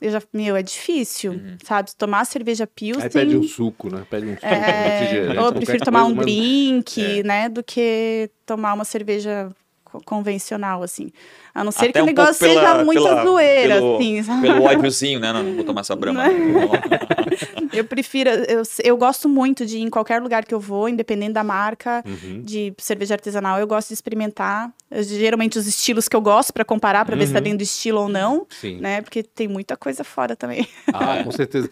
eu 0.00 0.10
já, 0.10 0.22
meu, 0.32 0.54
é 0.56 0.62
difícil, 0.62 1.32
Uhum. 1.32 1.56
sabe? 1.64 1.90
Tomar 1.96 2.24
cerveja 2.24 2.66
Pilsen... 2.66 3.02
Aí 3.04 3.10
pede 3.10 3.36
um 3.36 3.42
suco, 3.42 3.90
né? 3.94 4.04
Pede 4.08 4.26
um 4.26 4.34
suco, 4.34 4.46
é, 4.46 4.98
refrigerante, 5.00 5.38
ou 5.38 5.46
eu 5.46 5.52
prefiro 5.54 5.84
tomar 5.84 6.00
coisa, 6.00 6.12
um 6.12 6.16
mas- 6.16 6.24
drink, 6.26 7.00
É. 7.20 7.22
né, 7.22 7.48
do 7.48 7.62
que 7.62 8.30
tomar 8.46 8.74
uma 8.74 8.84
cerveja 8.84 9.50
convencional, 10.04 10.82
assim. 10.82 11.10
A 11.54 11.64
não 11.64 11.72
ser 11.72 11.86
Até 11.90 11.92
que 11.92 12.00
o 12.00 12.02
um 12.02 12.06
negócio 12.06 12.34
pouco 12.38 12.54
seja 12.54 12.60
pela- 12.72 12.84
muita 12.84 13.02
pela- 13.02 13.24
zoeira, 13.24 13.74
pelo- 13.76 13.96
assim, 13.96 14.22
sabe? 14.22 14.42
Pelo 14.42 14.62
ódiozinho, 14.64 15.18
né? 15.20 15.32
Não, 15.32 15.42
não 15.42 15.54
vou 15.56 15.64
tomar 15.64 15.80
essa 15.80 15.96
brama. 15.96 16.24
não. 16.28 16.70
Eu 17.72 17.84
prefiro, 17.84 18.30
eu, 18.30 18.62
eu 18.84 18.96
gosto 18.96 19.28
muito 19.28 19.64
de 19.66 19.78
ir 19.78 19.82
em 19.82 19.90
qualquer 19.90 20.20
lugar 20.22 20.44
que 20.44 20.54
eu 20.54 20.60
vou, 20.60 20.88
independente 20.88 21.32
da 21.32 21.44
marca 21.44 22.02
Uhum. 22.06 22.42
de 22.42 22.72
cerveja 22.78 23.14
artesanal, 23.14 23.58
eu 23.58 23.66
gosto 23.66 23.88
de 23.88 23.94
experimentar. 23.94 24.70
Eu, 24.90 25.02
geralmente 25.02 25.58
os 25.58 25.66
estilos 25.66 26.08
que 26.08 26.16
eu 26.16 26.20
gosto 26.20 26.52
para 26.52 26.64
comparar, 26.64 27.04
para 27.04 27.16
ver 27.16 27.26
se 27.26 27.32
tá 27.32 27.38
Uhum. 27.38 27.44
dentro 27.44 27.58
do 27.58 27.62
estilo 27.64 28.00
ou 28.02 28.08
não, 28.08 28.46
Sim. 28.48 28.78
né? 28.80 29.00
Porque 29.02 29.22
tem 29.22 29.46
muita 29.48 29.76
coisa 29.76 30.02
fora 30.04 30.34
também. 30.36 30.66
Ah, 30.92 31.22
com 31.24 31.30
certeza. 31.30 31.68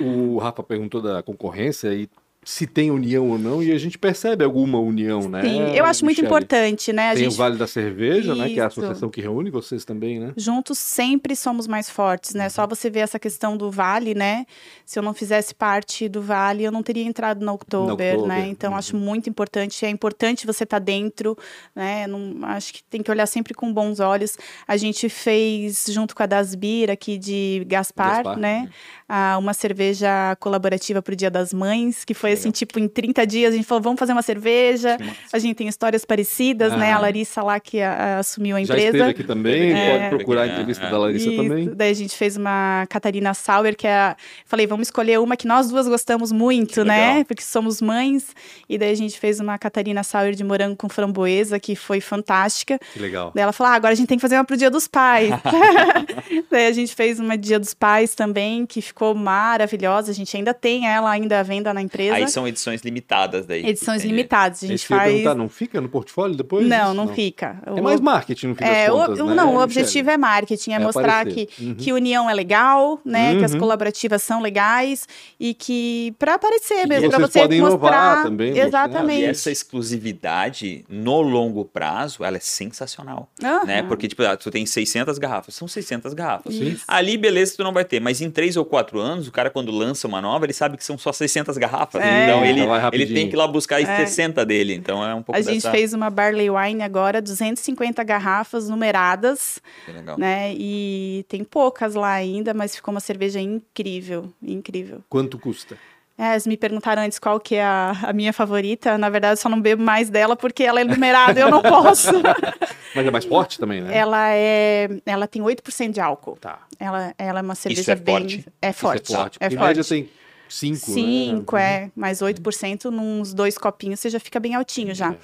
O 0.00 0.38
Rafa 0.38 0.62
perguntou 0.62 1.00
da 1.00 1.22
concorrência 1.22 1.88
e 1.94 2.08
se 2.48 2.66
tem 2.66 2.90
união 2.90 3.28
ou 3.28 3.38
não, 3.38 3.62
e 3.62 3.70
a 3.70 3.76
gente 3.76 3.98
percebe 3.98 4.42
alguma 4.42 4.80
união, 4.80 5.28
né? 5.28 5.42
Sim, 5.42 5.76
eu 5.76 5.84
acho 5.84 6.02
muito 6.02 6.22
Michele? 6.22 6.26
importante, 6.28 6.94
né? 6.94 7.10
A 7.10 7.14
Tem 7.14 7.24
gente 7.24 7.34
o 7.34 7.36
Vale 7.36 7.58
da 7.58 7.66
Cerveja, 7.66 8.34
né? 8.34 8.48
Que 8.48 8.58
é 8.58 8.64
a 8.64 8.68
Isso. 8.68 8.80
associação 8.80 9.10
que 9.10 9.20
reúne 9.20 9.50
vocês 9.50 9.84
também, 9.84 10.18
né? 10.18 10.32
juntos 10.34 10.78
sempre 10.78 11.36
somos 11.36 11.66
mais 11.66 11.90
fortes, 11.90 12.32
né? 12.32 12.44
Uhum. 12.44 12.50
Só 12.50 12.66
você 12.66 12.88
ver 12.88 13.00
essa 13.00 13.18
questão 13.18 13.54
do 13.54 13.70
Vale, 13.70 14.14
né? 14.14 14.46
Se 14.86 14.98
eu 14.98 15.02
não 15.02 15.12
fizesse 15.12 15.54
parte 15.54 16.08
do 16.08 16.22
Vale, 16.22 16.64
eu 16.64 16.72
não 16.72 16.82
teria 16.82 17.04
entrado 17.04 17.44
no 17.44 17.52
Oktober, 17.52 18.14
Oktober, 18.14 18.26
né? 18.26 18.48
Então 18.48 18.70
uhum. 18.70 18.78
acho 18.78 18.96
muito 18.96 19.28
importante, 19.28 19.84
é 19.84 19.90
importante 19.90 20.46
você 20.46 20.64
estar 20.64 20.78
dentro, 20.78 21.36
né? 21.76 22.06
Não, 22.06 22.46
acho 22.46 22.72
que 22.72 22.82
tem 22.82 23.02
que 23.02 23.10
olhar 23.10 23.26
sempre 23.26 23.52
com 23.52 23.70
bons 23.70 24.00
olhos. 24.00 24.38
A 24.66 24.78
gente 24.78 25.10
fez 25.10 25.84
junto 25.90 26.16
com 26.16 26.22
a 26.22 26.26
Dasbir 26.26 26.90
aqui 26.90 27.18
de 27.18 27.62
Gaspar, 27.66 28.24
Gaspar, 28.24 28.38
né? 28.38 28.70
Ah, 29.06 29.36
uma 29.38 29.52
cerveja 29.52 30.34
colaborativa 30.40 31.02
para 31.02 31.12
o 31.12 31.16
Dia 31.16 31.30
das 31.30 31.52
Mães, 31.52 32.06
que 32.06 32.14
foi. 32.14 32.37
Assim, 32.38 32.50
tipo, 32.50 32.78
em 32.78 32.88
30 32.88 33.26
dias 33.26 33.52
a 33.52 33.56
gente 33.56 33.66
falou, 33.66 33.82
vamos 33.82 33.98
fazer 33.98 34.12
uma 34.12 34.22
cerveja. 34.22 34.96
A 35.32 35.38
gente 35.38 35.56
tem 35.56 35.68
histórias 35.68 36.04
parecidas, 36.04 36.72
né? 36.76 36.92
Ah. 36.92 36.96
A 36.96 37.00
Larissa 37.00 37.42
lá 37.42 37.58
que 37.60 37.80
a- 37.80 38.18
assumiu 38.18 38.56
a 38.56 38.58
Já 38.62 38.74
empresa. 38.74 38.86
esteve 38.96 39.10
aqui 39.10 39.24
também, 39.24 39.72
É. 39.72 39.98
pode 39.98 40.16
procurar 40.16 40.42
a 40.42 40.46
É, 40.46 40.50
entrevista 40.52 40.86
é. 40.86 40.90
da 40.90 40.98
Larissa 40.98 41.28
Isso, 41.28 41.36
também. 41.42 41.70
Daí 41.74 41.90
a 41.90 41.94
gente 41.94 42.16
fez 42.16 42.36
uma 42.36 42.86
Catarina 42.88 43.34
Sauer, 43.34 43.76
que 43.76 43.86
é. 43.86 43.94
A... 43.94 44.16
Falei, 44.46 44.66
vamos 44.66 44.88
escolher 44.88 45.18
uma 45.20 45.36
que 45.36 45.46
nós 45.46 45.68
duas 45.68 45.86
gostamos 45.88 46.32
muito, 46.32 46.74
Que 46.82 46.84
né? 46.84 47.08
legal. 47.10 47.24
Porque 47.26 47.42
somos 47.42 47.80
mães. 47.80 48.34
E 48.68 48.78
daí 48.78 48.90
a 48.90 48.96
gente 48.96 49.18
fez 49.18 49.40
uma 49.40 49.58
Catarina 49.58 50.02
Sauer 50.02 50.34
de 50.34 50.44
morango 50.44 50.76
com 50.76 50.88
framboesa, 50.88 51.58
que 51.60 51.74
foi 51.76 52.00
fantástica. 52.00 52.78
Que 52.92 52.98
legal. 53.00 53.32
Daí 53.34 53.42
ela 53.42 53.52
falou: 53.52 53.72
ah, 53.72 53.76
agora 53.76 53.92
a 53.92 53.96
gente 53.96 54.08
tem 54.08 54.18
que 54.18 54.22
fazer 54.22 54.36
uma 54.36 54.44
pro 54.44 54.56
Dia 54.56 54.70
dos 54.70 54.86
Pais. 54.88 55.30
daí 56.50 56.66
a 56.66 56.72
gente 56.72 56.94
fez 56.94 57.18
uma 57.20 57.36
Dia 57.36 57.58
dos 57.58 57.74
Pais 57.74 58.14
também, 58.14 58.66
que 58.66 58.80
ficou 58.80 59.14
maravilhosa. 59.14 60.10
A 60.10 60.14
gente 60.14 60.36
ainda 60.36 60.52
tem 60.54 60.86
ela 60.88 61.10
ainda 61.10 61.40
à 61.40 61.42
venda 61.42 61.72
na 61.74 61.82
empresa. 61.82 62.16
Aí 62.16 62.27
são 62.28 62.46
edições 62.46 62.82
limitadas 62.82 63.46
daí. 63.46 63.66
Edições 63.66 63.98
Entendi. 64.02 64.14
limitadas. 64.14 64.62
A 64.62 64.66
gente 64.66 64.76
Esse 64.76 64.86
faz. 64.86 65.02
perguntar, 65.10 65.34
não 65.34 65.48
fica 65.48 65.80
no 65.80 65.88
portfólio 65.88 66.36
depois? 66.36 66.66
Não, 66.66 66.86
Isso? 66.86 66.94
não, 66.94 67.08
fica. 67.08 67.60
É 67.66 67.80
mais 67.80 68.00
marketing 68.00 68.46
no 68.48 68.54
fim 68.54 68.64
É, 68.64 68.90
o- 68.90 68.96
contas, 68.96 69.20
o- 69.20 69.26
né, 69.26 69.34
não, 69.34 69.44
o 69.44 69.46
Michele? 69.48 69.62
objetivo 69.64 70.10
é 70.10 70.16
marketing, 70.16 70.70
é, 70.72 70.74
É 70.74 70.78
mostrar 70.78 71.20
aparecer. 71.22 71.46
que, 71.46 71.64
Uhum. 71.64 71.74
que 71.74 71.92
união 71.92 72.28
é 72.30 72.34
legal, 72.34 73.00
né? 73.04 73.36
Que 73.38 73.44
as 73.44 73.52
Uhum. 73.52 73.58
colaborativas 73.58 74.22
são 74.22 74.40
legais 74.40 75.06
e 75.38 75.54
que 75.54 76.14
para 76.18 76.34
aparecer 76.34 76.84
E 76.84 76.86
mesmo, 76.86 77.10
para 77.10 77.18
você 77.26 77.40
podem 77.40 77.58
inovar 77.58 77.78
mostrar 77.92 78.22
também, 78.24 78.48
mostrar. 78.48 78.64
E 78.64 78.68
exatamente. 78.68 79.24
essa 79.24 79.50
exclusividade, 79.50 80.84
no 80.88 81.20
longo 81.20 81.64
prazo, 81.64 82.24
ela 82.24 82.36
é 82.36 82.40
sensacional. 82.40 83.28
Aham. 83.42 83.64
Né? 83.64 83.82
Porque, 83.82 84.08
tipo, 84.08 84.22
ah, 84.22 84.36
tu 84.36 84.50
tem 84.50 84.64
600 84.66 85.18
garrafas. 85.18 85.54
São 85.54 85.66
600 85.68 86.14
garrafas. 86.14 86.54
Isso. 86.54 86.84
Ali, 86.86 87.16
beleza, 87.16 87.54
tu 87.56 87.64
não 87.64 87.72
vai 87.72 87.84
ter. 87.84 88.00
Mas 88.00 88.20
em 88.20 88.30
3 88.30 88.56
ou 88.56 88.64
4 88.64 88.98
anos, 88.98 89.28
o 89.28 89.32
cara, 89.32 89.50
quando 89.50 89.70
lança 89.70 90.06
uma 90.06 90.20
nova, 90.20 90.44
ele 90.46 90.52
sabe 90.52 90.76
que 90.76 90.84
são 90.84 90.96
só 90.98 91.12
600 91.12 91.56
garrafas. 91.58 92.02
É. 92.02 92.17
Então, 92.24 92.44
ele, 92.44 92.66
vai 92.66 92.88
ele 92.92 93.06
tem 93.06 93.28
que 93.28 93.34
ir 93.34 93.38
lá 93.38 93.46
buscar 93.46 93.76
as 93.80 93.88
É. 93.88 93.96
60 94.06 94.44
dele. 94.46 94.74
Então, 94.74 95.04
é 95.04 95.14
um 95.14 95.22
pouco 95.22 95.38
A 95.38 95.42
gente 95.42 95.54
dessa... 95.54 95.70
fez 95.70 95.92
uma 95.94 96.10
Barley 96.10 96.50
Wine 96.50 96.82
agora, 96.82 97.20
250 97.22 98.02
garrafas 98.04 98.68
numeradas, 98.68 99.60
Que 99.84 99.92
legal. 99.92 100.18
né? 100.18 100.52
E 100.54 101.24
tem 101.28 101.44
poucas 101.44 101.94
lá 101.94 102.12
ainda, 102.12 102.52
mas 102.54 102.74
ficou 102.76 102.92
uma 102.92 103.00
cerveja 103.00 103.40
incrível, 103.40 104.32
incrível. 104.42 105.00
Quanto 105.08 105.38
custa? 105.38 105.76
É, 106.20 106.32
eles 106.32 106.48
me 106.48 106.56
perguntaram 106.56 107.02
antes 107.02 107.16
qual 107.16 107.38
que 107.38 107.54
é 107.54 107.62
a, 107.62 107.92
a 108.02 108.12
minha 108.12 108.32
favorita. 108.32 108.98
Na 108.98 109.08
verdade, 109.08 109.34
eu 109.34 109.36
só 109.36 109.48
não 109.48 109.60
bebo 109.60 109.80
mais 109.84 110.10
dela 110.10 110.34
porque 110.34 110.64
ela 110.64 110.80
é 110.80 110.84
numerada, 110.84 111.38
eu 111.38 111.48
não 111.48 111.62
posso. 111.62 112.10
Mas 112.92 113.06
é 113.06 113.10
mais 113.12 113.24
forte 113.24 113.56
também, 113.56 113.80
né? 113.82 113.96
ela 113.96 114.28
é, 114.34 114.88
ela 115.06 115.28
tem 115.28 115.40
8% 115.40 115.92
de 115.92 116.00
álcool. 116.00 116.36
Tá. 116.40 116.58
Ela, 116.80 117.14
ela 117.16 117.38
é 117.38 117.42
uma 117.42 117.54
cerveja 117.54 117.92
é 117.92 117.94
bem. 117.94 118.16
forte? 118.18 118.44
É 118.60 118.70
Isso 118.70 118.78
forte. 118.80 119.12
É 119.12 119.16
forte. 119.16 119.36
É 119.38 119.44
Porque 119.44 119.54
em 119.54 119.58
forte. 119.58 119.68
média 119.68 119.84
tem 119.84 120.08
5, 120.48 120.90
né? 120.90 120.94
5, 120.94 121.56
é. 121.56 121.90
Mais 121.96 122.20
8%, 122.20 122.84
nos 122.90 123.32
dois 123.34 123.56
copinhos, 123.58 124.00
você 124.00 124.10
já 124.10 124.20
fica 124.20 124.38
bem 124.40 124.54
altinho 124.54 124.94
já. 124.94 125.12
É. 125.12 125.16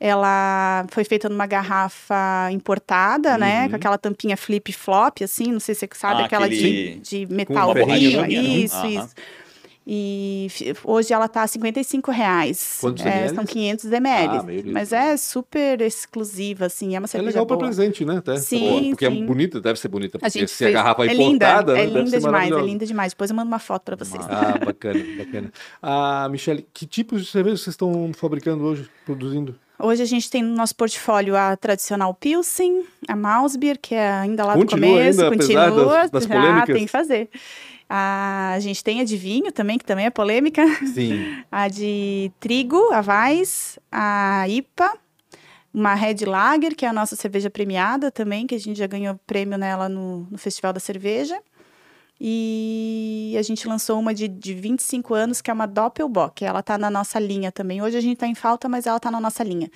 Ela 0.00 0.84
foi 0.90 1.04
feita 1.04 1.28
numa 1.28 1.46
garrafa 1.46 2.50
importada, 2.52 3.38
né? 3.38 3.62
Uhum. 3.64 3.70
Com 3.70 3.76
aquela 3.76 3.96
tampinha 3.96 4.36
flip-flop, 4.36 5.22
assim. 5.22 5.52
Não 5.52 5.60
sei 5.60 5.74
se 5.74 5.80
você 5.80 5.88
sabe, 5.94 6.22
Ah, 6.22 6.24
aquela 6.26 6.46
aquele- 6.46 7.00
de, 7.00 7.26
de 7.26 7.32
metal 7.32 7.72
né? 7.74 8.28
Isso, 8.28 8.76
Aham. 8.76 9.08
E 9.86 10.48
hoje 10.82 11.12
ela 11.12 11.28
tá 11.28 11.46
55 11.46 12.10
reais. 12.10 12.78
Quantos 12.80 13.04
é, 13.04 13.08
ml? 13.18 13.34
São 13.34 13.44
500 13.44 13.84
ml. 13.92 14.36
Ah, 14.38 14.44
mas 14.72 14.92
é 14.94 15.14
super 15.18 15.80
exclusiva, 15.82 16.66
assim. 16.66 16.96
É 16.96 16.98
uma 16.98 17.04
É 17.04 17.08
cerveja 17.08 17.30
legal 17.32 17.46
para 17.46 17.58
presente, 17.58 18.02
né? 18.04 18.16
Até. 18.16 18.36
Sim, 18.36 18.90
Porque 18.90 19.06
sim. 19.06 19.22
é 19.22 19.26
bonita, 19.26 19.60
deve 19.60 19.78
ser 19.78 19.88
bonita. 19.88 20.16
A 20.16 20.20
Porque 20.20 20.38
gente 20.38 20.50
se 20.50 20.64
a 20.64 20.66
fez- 20.68 20.74
garrafa 20.74 21.04
é 21.04 21.08
é 21.08 21.12
linda, 21.12 21.34
importada, 21.46 21.72
é 21.72 21.74
né, 21.74 21.86
deve 21.86 21.98
linda 22.04 22.18
demais, 22.20 22.50
é 22.52 22.60
linda 22.62 22.86
demais. 22.86 23.12
Depois 23.12 23.28
eu 23.30 23.36
mando 23.36 23.48
uma 23.48 23.58
foto 23.58 23.82
para 23.84 23.96
vocês. 23.96 24.24
Ah, 24.26 24.58
bacana, 24.64 25.04
bacana. 25.18 25.52
Ah, 25.82 26.28
Michele, 26.30 26.66
que 26.72 26.86
tipos 26.86 27.22
de 27.22 27.30
cerveja 27.30 27.56
vocês 27.58 27.74
estão 27.74 28.10
fabricando 28.14 28.64
hoje, 28.64 28.88
produzindo? 29.04 29.54
Hoje 29.78 30.02
a 30.02 30.06
gente 30.06 30.30
tem 30.30 30.42
no 30.42 30.54
nosso 30.54 30.74
portfólio 30.76 31.36
a 31.36 31.56
tradicional 31.56 32.14
Pilsen, 32.14 32.84
a 33.08 33.14
Mausbier, 33.16 33.76
que 33.78 33.94
é 33.94 34.08
ainda 34.12 34.44
lá 34.46 34.54
do 34.54 34.60
Continua 34.60 34.88
começo, 34.88 35.20
ainda, 35.22 35.36
continua, 35.36 35.70
das- 35.70 36.10
das 36.10 36.24
já 36.24 36.28
polêmicas? 36.34 36.74
tem 36.74 36.84
que 36.86 36.90
fazer. 36.90 37.28
A, 37.96 38.58
gente 38.58 38.82
tem 38.82 39.00
a 39.00 39.04
de 39.04 39.16
vinho 39.16 39.52
também, 39.52 39.78
que 39.78 39.84
também 39.84 40.06
é 40.06 40.10
polêmica, 40.10 40.66
Sim. 40.84 41.36
a 41.48 41.68
de 41.68 42.32
trigo, 42.40 42.92
a 42.92 43.00
Vais, 43.00 43.78
a 43.92 44.48
IPA, 44.48 44.98
uma 45.72 45.94
Red 45.94 46.24
Lager, 46.26 46.74
que 46.74 46.84
é 46.84 46.88
a 46.88 46.92
nossa 46.92 47.14
cerveja 47.14 47.48
premiada 47.48 48.10
também, 48.10 48.48
que 48.48 48.54
a 48.56 48.58
gente 48.58 48.76
já 48.76 48.88
ganhou 48.88 49.16
prêmio 49.24 49.56
nela 49.56 49.88
no, 49.88 50.26
no 50.28 50.36
Festival 50.36 50.72
da 50.72 50.80
Cerveja. 50.80 51.40
E 52.20 53.34
a 53.38 53.42
gente 53.42 53.66
lançou 53.68 53.98
uma 53.98 54.14
de, 54.14 54.28
de 54.28 54.54
25 54.54 55.14
anos, 55.14 55.40
que 55.40 55.50
é 55.50 55.54
uma 55.54 55.66
Doppelbock. 55.66 56.44
Ela 56.44 56.62
tá 56.62 56.78
na 56.78 56.88
nossa 56.90 57.18
linha 57.18 57.50
também. 57.50 57.82
Hoje 57.82 57.96
a 57.96 58.00
gente 58.00 58.16
tá 58.18 58.26
em 58.26 58.34
falta, 58.34 58.68
mas 58.68 58.86
ela 58.86 59.00
tá 59.00 59.10
na 59.10 59.20
nossa 59.20 59.42
linha. 59.42 59.70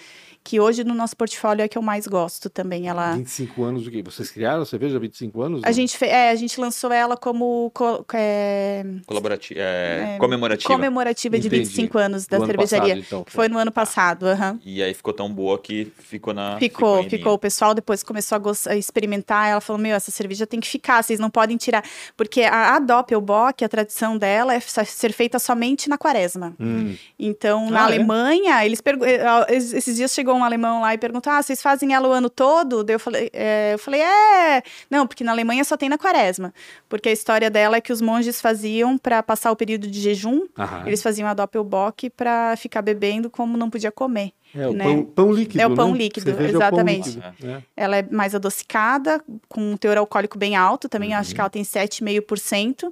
Que 0.45 0.61
hoje 0.61 0.85
no 0.85 0.95
nosso 0.95 1.17
portfólio 1.17 1.63
é 1.63 1.67
a 1.67 1.69
que 1.69 1.77
eu 1.77 1.83
mais 1.83 2.07
gosto 2.07 2.49
também. 2.49 2.89
Ela... 2.89 3.13
25 3.17 3.65
anos 3.65 3.87
o 3.87 3.91
quê? 3.91 4.03
Vocês 4.03 4.31
criaram 4.31 4.63
a 4.63 4.67
cerveja 4.67 4.97
há 4.97 5.01
25 5.01 5.43
anos? 5.43 5.61
A 5.65 5.73
gente, 5.73 5.99
fe... 5.99 6.07
é, 6.07 6.31
a 6.31 6.35
gente 6.37 6.59
lançou 6.61 6.93
ela 6.93 7.17
como 7.17 7.71
co- 7.75 8.05
é, 8.15 8.85
Colaborativa, 9.05 9.61
é, 9.61 10.17
comemorativa. 10.19 10.73
comemorativa 10.73 11.39
de 11.39 11.49
Entendi. 11.49 11.65
25 11.65 11.99
anos 11.99 12.27
da 12.27 12.37
ano 12.39 12.47
cervejaria. 12.47 12.95
passado, 12.97 13.07
então. 13.07 13.25
foi 13.27 13.49
no 13.49 13.59
ano 13.59 13.73
passado, 13.73 14.27
aham. 14.27 14.59
E 14.65 14.83
aí 14.83 14.95
ficou 14.95 15.13
tão 15.13 15.31
boa 15.31 15.59
que 15.59 15.93
ficou 15.99 16.33
na. 16.33 16.57
Ficou, 16.59 17.03
ficou. 17.03 17.19
linha. 17.19 17.31
O 17.33 17.39
pessoal 17.39 17.75
depois 17.75 18.03
começou 18.03 18.37
a, 18.37 18.39
gos- 18.39 18.67
a 18.69 18.77
experimentar. 18.77 19.49
Ela 19.51 19.61
falou: 19.61 19.83
Meu, 19.83 19.95
essa 19.97 20.11
cerveja 20.11 20.47
tem 20.47 20.61
que 20.61 20.69
ficar, 20.69 21.03
vocês 21.03 21.19
não 21.21 21.29
podem 21.31 21.57
tirar. 21.57 21.85
Porque 22.17 22.28
a, 22.43 22.75
a 22.77 22.79
Doppelbock, 22.79 23.65
a 23.65 23.69
tradição 23.69 24.17
dela 24.19 24.55
é 24.55 24.61
ser 24.61 25.13
feita 25.13 25.39
somente 25.39 25.89
na 25.89 25.97
quaresma. 25.97 26.55
Hum. 26.61 26.95
Então, 27.19 27.71
na 27.71 27.81
Ah, 27.81 27.83
é? 27.83 27.85
Alemanha, 27.87 28.65
eles 28.65 28.81
eh, 28.85 29.57
es- 29.57 29.73
esses 29.73 29.97
dias 29.97 30.13
chegou 30.13 30.35
um 30.35 30.45
alemão 30.45 30.81
lá 30.81 30.93
e 30.95 30.99
perguntou: 30.99 31.33
Ah, 31.33 31.43
vocês 31.43 31.63
fazem 31.63 31.95
ela 31.95 32.09
o 32.09 32.13
ano 32.13 32.29
todo? 32.31 32.83
Daí 32.85 32.95
eu 32.95 33.01
falei, 33.01 33.31
é, 33.33 33.75
eu 33.75 33.79
falei, 33.79 34.01
é. 34.03 34.63
Não, 34.91 35.07
porque 35.07 35.25
na 35.25 35.33
Alemanha 35.33 35.65
só 35.65 35.77
tem 35.77 35.89
na 35.89 35.97
quaresma. 35.99 36.53
Porque 36.89 37.09
a 37.09 37.13
história 37.13 37.51
dela 37.51 37.77
é 37.77 37.81
que 37.81 37.93
os 37.93 38.01
monges 38.01 38.41
faziam 38.41 38.97
para 38.99 39.23
passar 39.23 39.51
o 39.51 39.57
período 39.57 39.87
de 39.87 40.01
jejum, 40.01 40.43
Aham. 40.59 40.85
eles 40.87 41.03
faziam 41.03 41.29
a 41.29 41.35
Doppelbock 41.35 42.11
para 42.11 42.57
ficar 42.57 42.83
bebendo 42.83 43.31
como 43.31 43.57
não 43.57 43.71
podia 43.71 43.91
comer. 43.93 44.33
É 44.55 44.67
o 44.67 44.73
né? 44.73 44.85
pão, 44.85 45.05
pão 45.05 45.33
líquido. 45.33 45.61
É 45.63 45.67
o 45.67 45.75
pão 45.75 45.93
né? 45.93 45.99
líquido, 45.99 46.25
Cerveja 46.25 46.49
é 46.49 46.53
pão 46.53 46.61
exatamente. 46.63 47.09
líquido, 47.11 47.47
né? 47.47 47.63
Ela 47.77 47.99
é 47.99 48.03
mais 48.11 48.35
adocicada, 48.35 49.23
com 49.47 49.73
um 49.73 49.77
teor 49.77 49.99
alcoólico 49.99 50.39
bem 50.39 50.57
alto 50.57 50.89
também, 50.89 51.11
Uhum. 51.13 51.19
acho 51.19 51.35
que 51.35 51.41
ela 51.41 51.51
tem 51.51 51.63
7,5%. 51.63 52.18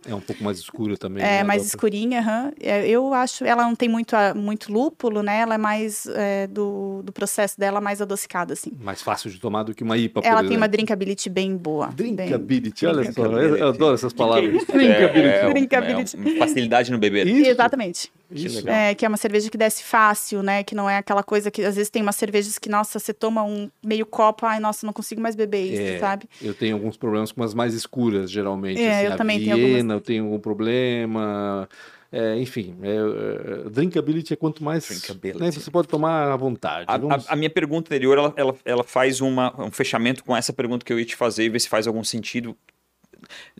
É 0.06 0.14
um 0.14 0.20
pouco 0.20 0.42
mais 0.42 0.58
escura 0.58 0.96
também. 0.96 1.22
É 1.22 1.38
né? 1.38 1.44
mais 1.44 1.62
Dá 1.62 1.68
escurinha. 1.68 2.52
É, 2.60 2.88
eu 2.88 3.12
acho, 3.14 3.44
ela 3.44 3.62
não 3.64 3.74
tem 3.74 3.88
muito, 3.88 4.14
muito 4.34 4.72
lúpulo, 4.72 5.22
né? 5.22 5.40
Ela 5.40 5.54
é 5.54 5.58
mais 5.58 6.06
é, 6.06 6.46
do, 6.46 7.02
do 7.04 7.12
processo 7.12 7.58
dela 7.58 7.80
mais 7.80 8.00
adocicada, 8.00 8.52
assim. 8.52 8.72
Mais 8.80 9.02
fácil 9.02 9.30
de 9.30 9.38
tomar 9.38 9.62
do 9.62 9.74
que 9.74 9.82
uma 9.82 9.96
IPA, 9.96 10.22
por 10.22 10.28
ela 10.28 10.40
tem 10.40 10.50
uma 10.50 10.56
exemplo. 10.56 10.68
drinkability 10.70 11.28
bem 11.28 11.56
boa. 11.56 11.88
bem- 11.88 12.14
Drinkability, 12.14 12.86
olha 12.86 13.12
só. 13.12 13.22
Eu, 13.24 13.28
Drinkability. 13.30 13.60
eu 13.60 13.68
adoro 13.68 13.94
essas 13.94 14.12
palavras. 14.12 14.62
É, 14.68 14.72
Drinkability. 14.72 15.28
é, 15.28 15.50
Drinkability. 15.50 16.16
é 16.16 16.20
uma 16.20 16.36
facilidade 16.38 16.90
no 16.92 16.98
beber. 16.98 17.26
Isso. 17.26 17.50
Exatamente. 17.50 18.10
Isso. 18.30 18.56
legal. 18.56 18.74
É, 18.74 18.94
que 18.94 19.04
é 19.04 19.08
uma 19.08 19.16
cerveja 19.16 19.48
que 19.50 19.56
desce 19.56 19.82
fácil, 19.84 20.42
né? 20.42 20.64
Que 20.64 20.74
não 20.74 20.88
é 20.90 20.96
aquela 20.98 21.22
coisa 21.22 21.50
que 21.50 21.62
às 21.62 21.76
vezes 21.76 21.90
tem 21.90 22.02
umas 22.02 22.16
cervejas 22.16 22.58
que, 22.58 22.68
nossa, 22.68 22.98
você 22.98 23.12
toma 23.14 23.42
um 23.44 23.70
meio 23.84 24.04
copo, 24.06 24.44
ai, 24.46 24.58
nossa, 24.60 24.84
não 24.84 24.92
consigo 24.92 25.20
mais 25.20 25.36
beber 25.36 25.62
isso, 25.64 25.82
É, 25.94 25.98
sabe? 25.98 26.28
Eu 26.42 26.52
tenho 26.54 26.74
alguns 26.76 26.96
problemas 26.96 27.30
com 27.32 27.42
as 27.42 27.54
mais 27.54 27.72
escuras, 27.74 28.30
geralmente. 28.30 28.80
É, 28.82 28.96
assim, 28.98 29.06
eu 29.06 29.12
a 29.12 29.16
também 29.16 29.38
tenho 29.42 29.56
Viena, 29.56 29.74
algumas. 29.78 29.94
eu 29.94 30.00
tenho 30.00 30.24
algum 30.24 30.38
problema. 30.40 31.68
É, 32.12 32.38
enfim, 32.38 32.76
é, 32.82 33.66
é, 33.66 33.68
drinkability 33.68 34.32
é 34.32 34.36
quanto 34.36 34.62
mais. 34.62 34.86
Drinkability. 34.88 35.40
né, 35.40 35.50
você 35.50 35.70
pode 35.70 35.88
tomar 35.88 36.30
à 36.32 36.36
vontade. 36.36 36.86
A, 36.88 36.96
Vamos- 36.96 37.28
a- 37.28 37.32
a 37.32 37.36
minha 37.36 37.50
pergunta 37.50 37.88
anterior, 37.88 38.16
ela, 38.16 38.32
ela, 38.36 38.56
ela 38.64 38.84
faz 38.84 39.20
uma, 39.20 39.52
um 39.60 39.70
fechamento 39.70 40.24
com 40.24 40.34
essa 40.36 40.52
pergunta 40.52 40.84
que 40.84 40.92
eu 40.92 40.98
ia 40.98 41.04
te 41.04 41.16
fazer 41.16 41.44
e 41.44 41.48
ver 41.48 41.60
se 41.60 41.68
faz 41.68 41.86
algum 41.86 42.02
sentido. 42.04 42.56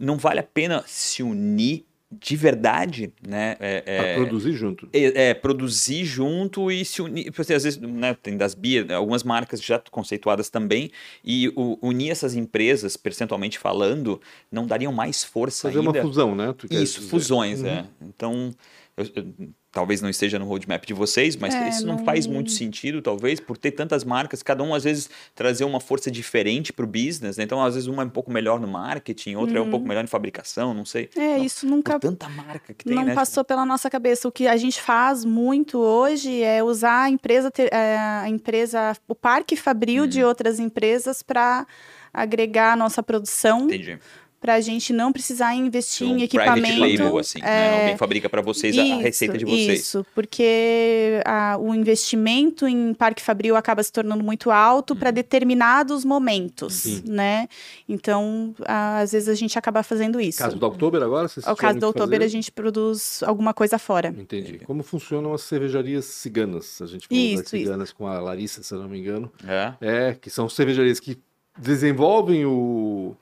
Não 0.01 0.17
vale 0.17 0.39
a 0.41 0.45
pena 0.45 0.85
se 0.87 1.23
unir 1.23 1.85
de 2.11 2.37
verdade, 2.37 3.13
né? 3.27 3.57
É, 3.59 3.81
pra 3.81 3.93
é- 3.93 4.15
produzir 4.15 4.53
junto. 4.53 4.89
é, 4.93 5.31
é, 5.31 5.35
produzir 5.35 6.05
junto 6.05 6.71
e 6.71 6.85
se 6.85 7.03
unir. 7.03 7.33
Porque 7.33 7.53
às 7.53 7.65
vezes, 7.65 7.79
né, 7.81 8.15
tem 8.23 8.37
das 8.37 8.55
Bia, 8.55 8.87
algumas 8.97 9.25
marcas 9.25 9.61
já 9.61 9.83
conceituadas 9.91 10.49
também, 10.49 10.91
e 11.25 11.49
o- 11.57 11.77
unir 11.83 12.11
essas 12.11 12.35
empresas, 12.37 12.97
percentualmente 12.97 13.59
falando, 13.59 14.21
não 14.51 14.67
dariam 14.67 14.93
mais 14.93 15.25
força 15.25 15.69
Fazer 15.69 15.81
uma 15.81 15.91
ainda. 15.91 16.03
fusão, 16.03 16.35
né? 16.35 16.55
Isso, 16.71 17.03
fusões, 17.09 17.61
Uhum. 17.61 17.67
é. 17.69 17.87
Então, 18.01 18.55
eu- 18.97 19.07
eu- 19.17 19.49
talvez 19.77 20.01
não 20.01 20.09
esteja 20.09 20.39
no 20.39 20.47
roadmap 20.47 20.87
de 20.87 20.95
vocês, 20.95 21.37
mas 21.37 21.55
É, 21.55 21.69
isso 21.69 21.87
não, 21.87 21.97
não- 21.97 22.05
faz 22.05 22.27
muito 22.27 22.51
sentido, 22.51 23.03
talvez, 23.03 23.39
por 23.39 23.59
ter 23.59 23.73
tantas 23.73 24.05
marcas, 24.05 24.43
cada 24.43 24.63
um 24.65 24.75
às 24.75 24.85
vezes 24.85 25.11
trazer 25.35 25.65
uma 25.65 25.81
força 25.81 26.11
diferente 26.11 26.73
para 26.73 26.83
o 26.87 26.89
business, 26.89 27.37
né? 27.37 27.45
Então, 27.45 27.63
às 27.63 27.75
vezes, 27.75 27.87
uma 27.87 28.03
é 28.03 28.07
um 28.07 28.09
pouco 28.09 28.31
melhor 28.33 28.59
no 28.59 28.67
marketing, 28.67 29.35
outra 29.35 29.59
é 29.59 29.61
um 29.61 29.69
pouco 29.69 29.87
melhor 29.87 30.03
em 30.03 30.07
fabricação, 30.07 30.73
não 30.73 30.87
sei. 30.87 31.11
Uhum. 31.15 31.23
É, 31.23 31.37
Não, 31.37 31.45
isso 31.45 31.67
nunca 31.67 32.01
tanta 32.01 32.27
marca 32.31 32.73
que 32.73 32.87
tem, 32.87 32.95
não 32.97 33.05
né? 33.05 33.15
passou 33.15 33.45
pela 33.45 33.67
nossa 33.67 33.91
cabeça. 33.91 34.27
O 34.27 34.33
que 34.33 34.49
a 34.49 34.57
gente 34.57 34.81
faz 34.81 35.27
muito 35.27 35.79
hoje 35.79 36.43
é 36.43 36.65
usar 36.65 37.03
a 37.03 37.11
empresa, 37.11 37.53
é, 37.71 37.99
a 37.99 38.29
empresa, 38.31 38.97
o 39.07 39.15
parque 39.15 39.57
fabril 39.57 40.07
de 40.07 40.23
Uhum. 40.23 40.29
outras 40.29 40.59
empresas 40.59 41.23
para 41.23 41.67
agregar 42.15 42.73
a 42.73 42.77
nossa 42.77 43.03
produção, 43.03 43.65
Entendi. 43.67 43.99
Para 44.41 44.55
a 44.55 44.61
gente 44.61 44.93
não 44.93 45.13
precisar 45.13 45.55
investir 45.55 46.07
em 46.07 46.15
um 46.15 46.19
equipamento. 46.21 46.61
private 46.69 46.97
label, 46.99 47.19
assim, 47.19 47.41
né? 47.41 47.49
é, 47.49 47.81
Alguém 47.81 47.97
fabrica 47.97 48.29
para 48.29 48.41
vocês 48.43 48.77
a- 48.79 48.83
a 48.83 48.97
receita 48.99 49.37
de 49.37 49.45
vocês. 49.45 49.81
Isso, 49.81 50.07
porque 50.15 51.21
a- 51.25 51.57
o 51.59 51.75
investimento 51.75 52.67
em 52.67 52.95
parque 52.95 53.23
fabril 53.23 53.57
acaba 53.57 53.83
se 53.83 53.91
tornando 53.93 54.23
muito 54.23 54.51
alto 54.51 54.93
Uhum. 54.95 55.01
para 55.01 55.11
determinados 55.11 56.05
momentos, 56.05 56.75
Sim. 56.75 57.03
né? 57.07 57.49
Então, 57.89 58.55
a- 58.65 59.01
às 59.01 59.13
vezes 59.13 59.29
a 59.29 59.35
gente 59.35 59.59
acaba 59.59 59.83
fazendo 59.83 60.21
isso. 60.21 60.39
Caso 60.39 60.57
do 60.57 60.67
Oktober 60.67 61.03
agora? 61.03 61.29
Vocês 61.29 61.45
tiveram 61.45 61.57
caso 61.57 61.79
do 61.81 61.89
Oktober, 61.89 62.19
fazer? 62.19 62.25
a 62.25 62.29
gente 62.29 62.53
produz 62.53 63.23
alguma 63.25 63.53
coisa 63.55 63.79
fora. 63.79 64.15
Entendi. 64.17 64.59
Como 64.65 64.83
funcionam 64.83 65.33
as 65.35 65.43
cervejarias 65.43 66.05
ciganas? 66.05 66.81
A 66.83 66.87
gente 66.87 67.09
falou 67.09 67.23
Isso, 67.25 67.43
das 67.43 67.53
isso. 67.53 67.57
ciganas 67.65 67.93
com 67.93 68.07
a 68.07 68.21
Larissa, 68.21 68.63
se 68.63 68.73
eu 68.73 68.81
não 68.81 68.89
me 68.89 68.99
engano. 68.99 69.31
É. 69.47 69.73
É, 69.81 70.15
que 70.15 70.31
são 70.31 70.49
cervejarias 70.49 71.01
que 71.01 71.19
desenvolvem 71.59 72.45
o, 72.45 73.17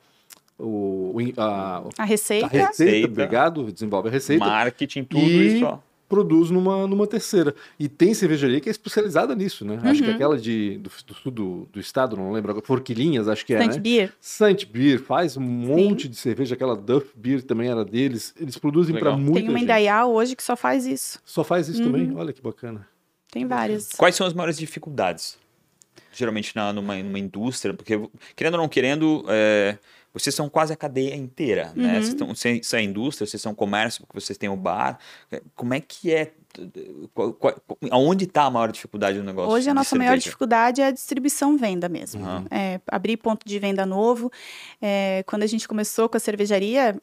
o, 0.58 1.12
o- 1.14 1.40
a, 1.40 1.84
A 1.98 2.04
receita, 2.04 2.46
a 2.46 2.48
receita, 2.48 3.06
obrigado, 3.08 3.72
desenvolve 3.72 4.08
a 4.08 4.12
receita, 4.12 4.44
Marketing, 4.44 5.04
tudo 5.04 5.22
E- 5.24 5.56
isso, 5.56 5.64
ó. 5.66 5.78
produz 6.08 6.50
numa, 6.50 6.86
numa 6.86 7.06
terceira. 7.06 7.54
E 7.78 7.88
tem 7.88 8.14
cervejaria 8.14 8.60
que 8.60 8.68
é 8.68 8.70
especializada 8.70 9.34
nisso, 9.34 9.64
né? 9.64 9.80
Acho 9.82 10.02
que 10.02 10.08
Uhum. 10.08 10.14
aquela 10.14 10.38
de, 10.38 10.78
do, 10.78 10.90
do 11.06 11.14
sul 11.14 11.32
do, 11.32 11.68
do 11.72 11.80
estado, 11.80 12.16
não 12.16 12.30
lembro 12.30 12.50
agora, 12.52 12.64
Forquilinhas, 12.64 13.26
acho 13.26 13.44
que 13.44 13.52
é, 13.54 13.58
Stand 13.60 13.74
né? 13.74 13.80
Beer. 13.80 14.12
Saint 14.20 14.64
Beer 14.66 15.00
faz 15.02 15.36
um 15.36 15.40
monte 15.42 16.08
de 16.08 16.16
cerveja, 16.16 16.54
aquela 16.54 16.76
Duff 16.76 17.08
Beer 17.16 17.42
também 17.42 17.68
era 17.68 17.84
deles. 17.84 18.32
Eles 18.38 18.56
produzem 18.56 18.94
para 18.96 19.16
muita 19.16 19.40
Tem 19.40 19.48
uma 19.48 19.58
gente. 19.58 19.64
Indaial 19.64 20.12
hoje 20.12 20.36
que 20.36 20.42
só 20.42 20.54
faz 20.54 20.86
isso. 20.86 21.18
Só 21.24 21.42
faz 21.42 21.68
isso 21.68 21.80
Uhum. 21.82 21.86
também? 21.92 22.14
Olha 22.16 22.32
que 22.32 22.40
bacana. 22.42 22.86
Tem 23.32 23.44
várias. 23.46 23.88
Quais 23.96 24.14
são 24.14 24.24
as 24.26 24.32
maiores 24.32 24.56
dificuldades? 24.56 25.36
Geralmente 26.12 26.54
na, 26.54 26.72
numa, 26.72 26.94
numa 27.02 27.18
indústria, 27.18 27.74
porque 27.74 28.00
querendo 28.36 28.54
ou 28.54 28.60
não 28.60 28.68
querendo, 28.68 29.24
é, 29.26 29.76
vocês 30.14 30.32
são 30.34 30.48
quase 30.48 30.72
a 30.72 30.76
cadeia 30.76 31.16
inteira, 31.16 31.72
né? 31.74 31.88
Uhum. 31.88 31.94
Vocês, 31.94 32.08
estão, 32.08 32.28
vocês 32.28 32.66
são 32.66 32.78
a 32.78 32.82
indústria, 32.82 33.26
vocês 33.26 33.42
são 33.42 33.52
comércio, 33.52 34.06
porque 34.06 34.20
vocês 34.20 34.38
têm 34.38 34.48
o 34.48 34.56
bar. 34.56 34.98
É, 35.30 35.42
Como 35.56 35.74
é 35.74 35.80
que 35.80 36.12
é? 36.12 36.32
Qual, 37.12 37.32
qual, 37.32 37.56
aonde 37.90 38.24
está 38.26 38.44
a 38.44 38.50
maior 38.50 38.70
dificuldade 38.70 39.18
do 39.18 39.24
negócio? 39.24 39.52
Hoje 39.52 39.68
a 39.68 39.74
nossa 39.74 39.96
maior 39.96 40.16
dificuldade 40.16 40.80
é 40.80 40.86
a 40.86 40.90
distribuição-venda 40.92 41.88
mesmo. 41.88 42.24
Uhum. 42.24 42.44
É, 42.48 42.80
abrir 42.86 43.16
ponto 43.16 43.44
de 43.44 43.58
venda 43.58 43.84
novo. 43.84 44.30
É, 44.80 45.24
quando 45.26 45.42
a 45.42 45.48
gente 45.48 45.66
começou 45.66 46.08
com 46.08 46.16
a 46.16 46.20
cervejaria, 46.20 46.96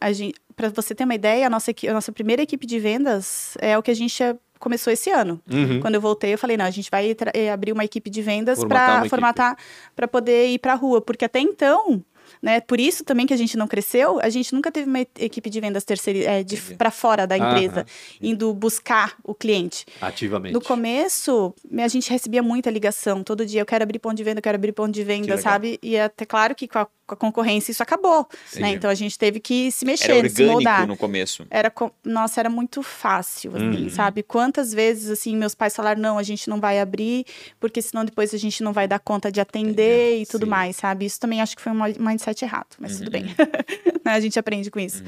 para 0.55 0.69
você 0.69 0.95
ter 0.95 1.03
uma 1.03 1.15
ideia, 1.15 1.47
a 1.47 1.49
nossa, 1.49 1.71
a 1.71 1.93
nossa 1.93 2.13
primeira 2.13 2.41
equipe 2.41 2.65
de 2.65 2.79
vendas 2.79 3.57
é 3.59 3.77
o 3.77 3.83
que 3.83 3.91
a 3.91 3.93
gente 3.93 4.23
é- 4.23 4.37
começou 4.57 4.93
esse 4.93 5.09
ano. 5.09 5.41
Uhum. 5.51 5.81
Quando 5.81 5.95
eu 5.95 6.01
voltei, 6.01 6.33
eu 6.33 6.37
falei, 6.37 6.55
não, 6.55 6.65
a 6.65 6.69
gente 6.69 6.89
vai 6.89 7.13
eh, 7.33 7.51
abrir 7.51 7.73
uma 7.73 7.83
equipe 7.83 8.09
de 8.09 8.21
vendas 8.21 8.63
para 8.63 9.03
formatar, 9.09 9.57
para 9.95 10.07
poder 10.07 10.47
ir 10.47 10.59
para 10.59 10.73
a 10.73 10.75
rua, 10.75 11.01
porque 11.01 11.25
até 11.25 11.39
então, 11.39 12.01
né, 12.41 12.59
por 12.61 12.79
isso 12.79 13.03
também 13.03 13.25
que 13.25 13.33
a 13.33 13.37
gente 13.37 13.57
não 13.57 13.67
cresceu, 13.67 14.19
a 14.21 14.29
gente 14.29 14.53
nunca 14.53 14.71
teve 14.71 14.87
uma 14.87 14.99
equipe 15.17 15.49
de 15.49 15.59
vendas 15.59 15.83
terceira, 15.83 16.19
é, 16.19 16.45
para 16.77 16.91
fora 16.91 17.25
da 17.25 17.37
empresa, 17.37 17.85
indo 18.21 18.53
buscar 18.53 19.15
o 19.23 19.33
cliente. 19.33 19.85
Ativamente. 19.99 20.53
No 20.53 20.61
começo, 20.61 21.53
a 21.79 21.87
gente 21.87 22.09
recebia 22.09 22.43
muita 22.43 22.69
ligação. 22.69 23.23
Todo 23.23 23.45
dia, 23.45 23.61
eu 23.61 23.65
quero 23.65 23.83
abrir 23.83 23.99
ponto 23.99 24.15
de 24.15 24.23
venda, 24.23 24.39
eu 24.39 24.43
quero 24.43 24.55
abrir 24.55 24.71
ponto 24.71 24.91
de 24.91 25.03
venda, 25.03 25.37
sabe? 25.37 25.79
E 25.81 25.97
até 25.97 26.25
claro 26.25 26.53
que 26.55 26.67
com 26.67 26.79
a, 26.79 26.85
com 26.85 27.13
a 27.13 27.17
concorrência 27.17 27.71
isso 27.71 27.81
acabou, 27.83 28.27
né? 28.55 28.71
Então 28.71 28.89
a 28.89 28.93
gente 28.95 29.17
teve 29.17 29.39
que 29.39 29.71
se 29.71 29.83
Era 29.85 29.91
mexer, 29.91 30.05
se 30.29 30.41
orgânico 30.43 30.51
moldar. 30.53 30.87
no 30.87 30.97
começo. 30.97 31.45
Era, 31.49 31.71
nossa, 32.03 32.39
era 32.39 32.49
muito 32.49 32.81
fácil, 32.83 33.55
assim, 33.55 33.83
Uhum. 33.83 33.89
sabe? 33.89 34.23
Quantas 34.23 34.73
vezes, 34.73 35.09
assim, 35.09 35.35
meus 35.35 35.55
pais 35.55 35.75
falaram, 35.75 36.01
não, 36.01 36.17
a 36.17 36.23
gente 36.23 36.49
não 36.49 36.59
vai 36.59 36.79
abrir, 36.79 37.25
porque 37.59 37.81
senão 37.81 38.05
depois 38.05 38.33
a 38.33 38.37
gente 38.37 38.63
não 38.63 38.73
vai 38.73 38.87
dar 38.87 38.99
conta 38.99 39.31
de 39.31 39.39
atender 39.41 40.21
e 40.21 40.25
tudo 40.25 40.45
Sim. 40.45 40.49
mais, 40.49 40.75
sabe? 40.75 41.05
Isso 41.05 41.19
também 41.19 41.41
acho 41.41 41.55
que 41.55 41.61
foi 41.61 41.71
um 41.71 42.09
mindset 42.21 42.45
errado, 42.45 42.75
mas 42.79 42.97
tudo 42.97 43.11
bem. 43.11 43.25
Uhum. 43.25 43.31
Né, 44.03 44.13
a 44.13 44.19
gente 44.19 44.39
aprende 44.39 44.71
com 44.71 44.79
isso. 44.79 45.03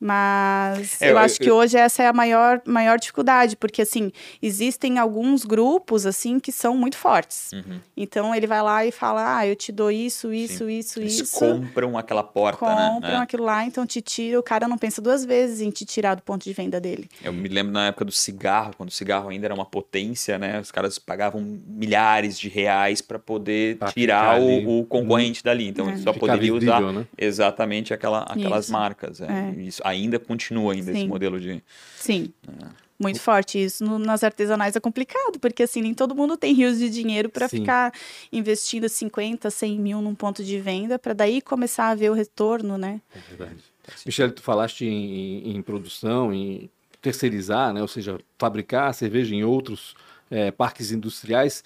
Mas 0.00 1.00
É, 1.02 1.06
eu 1.06 1.10
eu- 1.10 1.18
acho 1.18 1.38
que 1.38 1.50
eu- 1.50 1.56
hoje 1.56 1.76
essa 1.76 2.02
é 2.02 2.06
a 2.06 2.12
maior, 2.12 2.60
maior 2.64 2.98
dificuldade, 2.98 3.56
porque 3.56 3.82
assim, 3.82 4.12
existem 4.40 4.98
alguns 4.98 5.44
grupos 5.44 6.06
assim 6.06 6.38
que 6.38 6.52
são 6.52 6.76
muito 6.76 6.96
fortes. 6.96 7.50
Uhum. 7.52 7.80
Então 7.96 8.34
ele 8.34 8.46
vai 8.46 8.62
lá 8.62 8.86
e 8.86 8.92
fala: 8.92 9.38
"Ah, 9.38 9.46
eu 9.46 9.56
te 9.56 9.72
dou 9.72 9.90
isso, 9.90 10.32
isso, 10.32 10.68
isso, 10.70 11.00
Eles 11.00 11.18
isso". 11.20 11.38
compram 11.38 11.98
aquela 11.98 12.22
porta, 12.22 12.58
compram 12.58 13.00
né? 13.00 13.16
Aquilo 13.16 13.44
lá, 13.44 13.64
então 13.64 13.84
te 13.86 14.00
tira, 14.00 14.38
o 14.38 14.42
cara 14.42 14.68
não 14.68 14.78
pensa 14.78 15.02
duas 15.02 15.24
vezes 15.24 15.60
em 15.60 15.70
te 15.70 15.84
tirar 15.84 16.14
do 16.14 16.22
ponto 16.22 16.44
de 16.44 16.52
venda 16.52 16.80
dele. 16.80 17.08
Eu 17.22 17.32
me 17.32 17.48
lembro 17.48 17.72
na 17.72 17.88
época 17.88 18.04
do 18.04 18.12
cigarro, 18.12 18.72
quando 18.76 18.88
o 18.90 18.92
cigarro 18.92 19.28
ainda 19.28 19.46
era 19.46 19.54
uma 19.54 19.66
potência, 19.66 20.38
né? 20.38 20.60
Os 20.60 20.70
caras 20.70 20.98
pagavam 20.98 21.40
milhares 21.66 22.38
de 22.38 22.48
reais 22.48 23.02
para 23.02 23.18
poder 23.18 23.76
Pra 23.78 23.90
tirar 23.92 24.40
o, 24.40 24.80
o 24.80 24.86
concorrente 24.86 25.42
dali. 25.42 25.68
Então 25.68 25.88
É. 25.88 25.92
ele 25.92 26.02
só 26.02 26.12
poderia 26.12 26.54
usar 26.54 26.80
né? 26.92 27.06
exatamente 27.16 27.92
aquela, 27.92 28.22
aquelas 28.22 28.64
Isso. 28.66 28.72
marcas. 28.72 29.20
é. 29.20 29.26
É. 29.56 29.60
Isso 29.60 29.82
ainda 29.88 30.18
continua 30.18 30.72
ainda 30.72 30.90
esse 30.90 31.00
Sim. 31.00 31.08
modelo 31.08 31.40
de. 31.40 31.62
Sim. 31.96 32.32
É. 32.46 32.88
Muito 33.00 33.20
forte 33.20 33.62
isso. 33.62 33.84
No- 33.84 33.98
nas 33.98 34.24
artesanais 34.24 34.74
é 34.74 34.80
complicado, 34.80 35.38
porque 35.40 35.62
assim, 35.62 35.80
nem 35.82 35.94
todo 35.94 36.16
mundo 36.16 36.36
tem 36.36 36.52
rios 36.52 36.78
de 36.78 36.90
dinheiro 36.90 37.28
para 37.28 37.48
ficar 37.48 37.92
investindo 38.32 38.88
50, 38.88 39.50
100 39.50 39.78
mil 39.78 40.02
num 40.02 40.14
ponto 40.16 40.42
de 40.42 40.58
venda, 40.60 40.98
para 40.98 41.12
daí 41.12 41.40
começar 41.40 41.88
a 41.90 41.94
ver 41.94 42.10
o 42.10 42.14
retorno, 42.14 42.76
né? 42.76 43.00
É 43.14 43.18
verdade. 43.28 43.56
Michele, 44.04 44.32
tu 44.32 44.42
falaste 44.42 44.84
em, 44.84 45.44
em- 45.52 45.56
em 45.56 45.62
produção, 45.62 46.34
em 46.34 46.68
terceirizar, 47.00 47.72
né? 47.72 47.80
ou 47.80 47.86
seja, 47.88 48.18
fabricar 48.36 48.92
cerveja 48.92 49.32
em 49.34 49.44
outros 49.44 49.94
eh, 50.30 50.50
parques 50.50 50.90
industriais. 50.90 51.62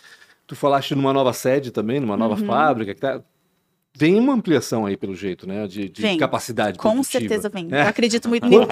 Tu 0.46 0.54
falaste 0.54 0.94
numa 0.94 1.14
nova 1.14 1.32
sede 1.32 1.70
também, 1.70 1.98
numa 1.98 2.16
nova 2.16 2.38
Uhum. 2.38 2.46
fábrica. 2.46 2.94
Que 2.94 3.00
tá... 3.00 3.22
Vem 3.94 4.18
uma 4.18 4.32
ampliação 4.32 4.86
aí, 4.86 4.96
pelo 4.96 5.14
jeito, 5.14 5.46
né? 5.46 5.66
De, 5.66 5.86
de 5.88 6.16
capacidade 6.16 6.78
Com 6.78 6.92
produtiva. 6.94 7.20
certeza 7.20 7.48
vem. 7.50 7.68
É. 7.70 7.82
Eu 7.82 7.88
acredito 7.88 8.26
muito 8.26 8.46
nisso. 8.48 8.66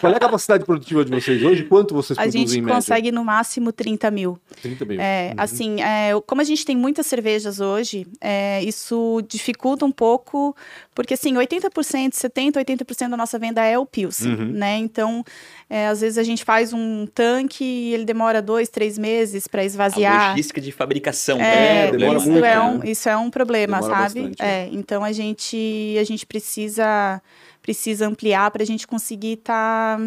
Qual, 0.00 0.12
é 0.12 0.16
a 0.16 0.20
capacidade 0.20 0.66
produtiva 0.66 1.02
de 1.02 1.10
vocês 1.10 1.42
hoje? 1.42 1.64
Quanto 1.64 1.94
vocês 1.94 2.18
A 2.18 2.22
produzem 2.22 2.46
gente 2.46 2.58
em 2.58 2.60
média? 2.60 2.74
consegue 2.74 3.10
no 3.10 3.24
máximo 3.24 3.72
30 3.72 4.10
mil. 4.10 4.38
30 4.60 4.84
mil. 4.84 5.00
É, 5.00 5.28
Uhum. 5.30 5.34
Assim, 5.38 5.80
é, 5.80 6.10
como 6.26 6.42
a 6.42 6.44
gente 6.44 6.64
tem 6.64 6.76
muitas 6.76 7.06
cervejas 7.06 7.58
hoje, 7.58 8.06
é, 8.20 8.62
isso 8.64 9.22
dificulta 9.26 9.84
um 9.86 9.90
pouco, 9.90 10.54
porque 10.94 11.14
assim, 11.14 11.32
80%, 11.34 12.12
70%, 12.12 12.56
80% 12.56 13.08
da 13.08 13.16
nossa 13.16 13.38
venda 13.38 13.64
é 13.64 13.78
o 13.78 13.86
Pilsen, 13.86 14.34
Uhum. 14.34 14.44
né? 14.52 14.76
Então, 14.76 15.24
é, 15.68 15.88
às 15.88 16.00
vezes 16.00 16.16
a 16.18 16.22
gente 16.22 16.44
faz 16.44 16.72
um 16.72 17.06
tanque 17.06 17.64
e 17.64 17.94
ele 17.94 18.04
demora 18.04 18.40
dois, 18.40 18.68
três 18.68 18.96
meses 18.96 19.46
para 19.48 19.62
A 19.62 19.64
esvaziar. 19.64 20.30
logística 20.30 20.60
de 20.60 20.70
fabricação. 20.72 21.40
É, 21.40 21.88
É, 21.88 21.90
demora 21.90 22.18
isso, 22.18 22.30
muito, 22.30 22.44
é 22.44 22.54
né? 22.56 22.60
um, 22.62 22.84
isso 22.84 23.08
é 23.08 23.16
um 23.16 23.30
problema, 23.30 23.80
Demora 23.80 23.94
sabe? 24.08 24.20
bastante, 24.22 24.42
é, 24.42 24.68
então 24.72 25.02
a 25.04 25.12
gente 25.12 25.96
a 26.00 26.04
gente 26.04 26.24
precisa 26.26 27.20
precisa 27.60 28.06
ampliar 28.06 28.50
para 28.52 28.62
a 28.62 28.66
gente 28.66 28.86
conseguir 28.86 29.32
estar 29.34 29.98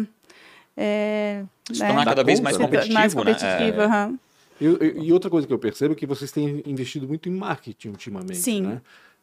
Se 1.72 1.78
tornar 1.78 2.04
cada 2.04 2.24
vez 2.24 2.40
mais 2.40 2.56
conta, 2.56 2.70
né? 2.70 2.76
competitivo, 2.78 2.94
mais 2.94 3.14
né? 3.14 3.18
competitivo, 3.20 3.80
É. 3.80 3.84
aham. 3.84 4.18
Eu- 4.60 4.76
eu- 4.78 5.02
e 5.02 5.12
outra 5.12 5.30
coisa 5.30 5.46
que 5.46 5.52
eu 5.52 5.58
percebo 5.58 5.92
é 5.92 5.96
que 5.96 6.06
vocês 6.06 6.30
têm 6.30 6.62
investido 6.66 7.08
muito 7.08 7.28
em 7.28 7.32
marketing 7.32 7.88
ultimamente. 7.88 8.36
Sim. 8.36 8.62
né? 8.62 8.80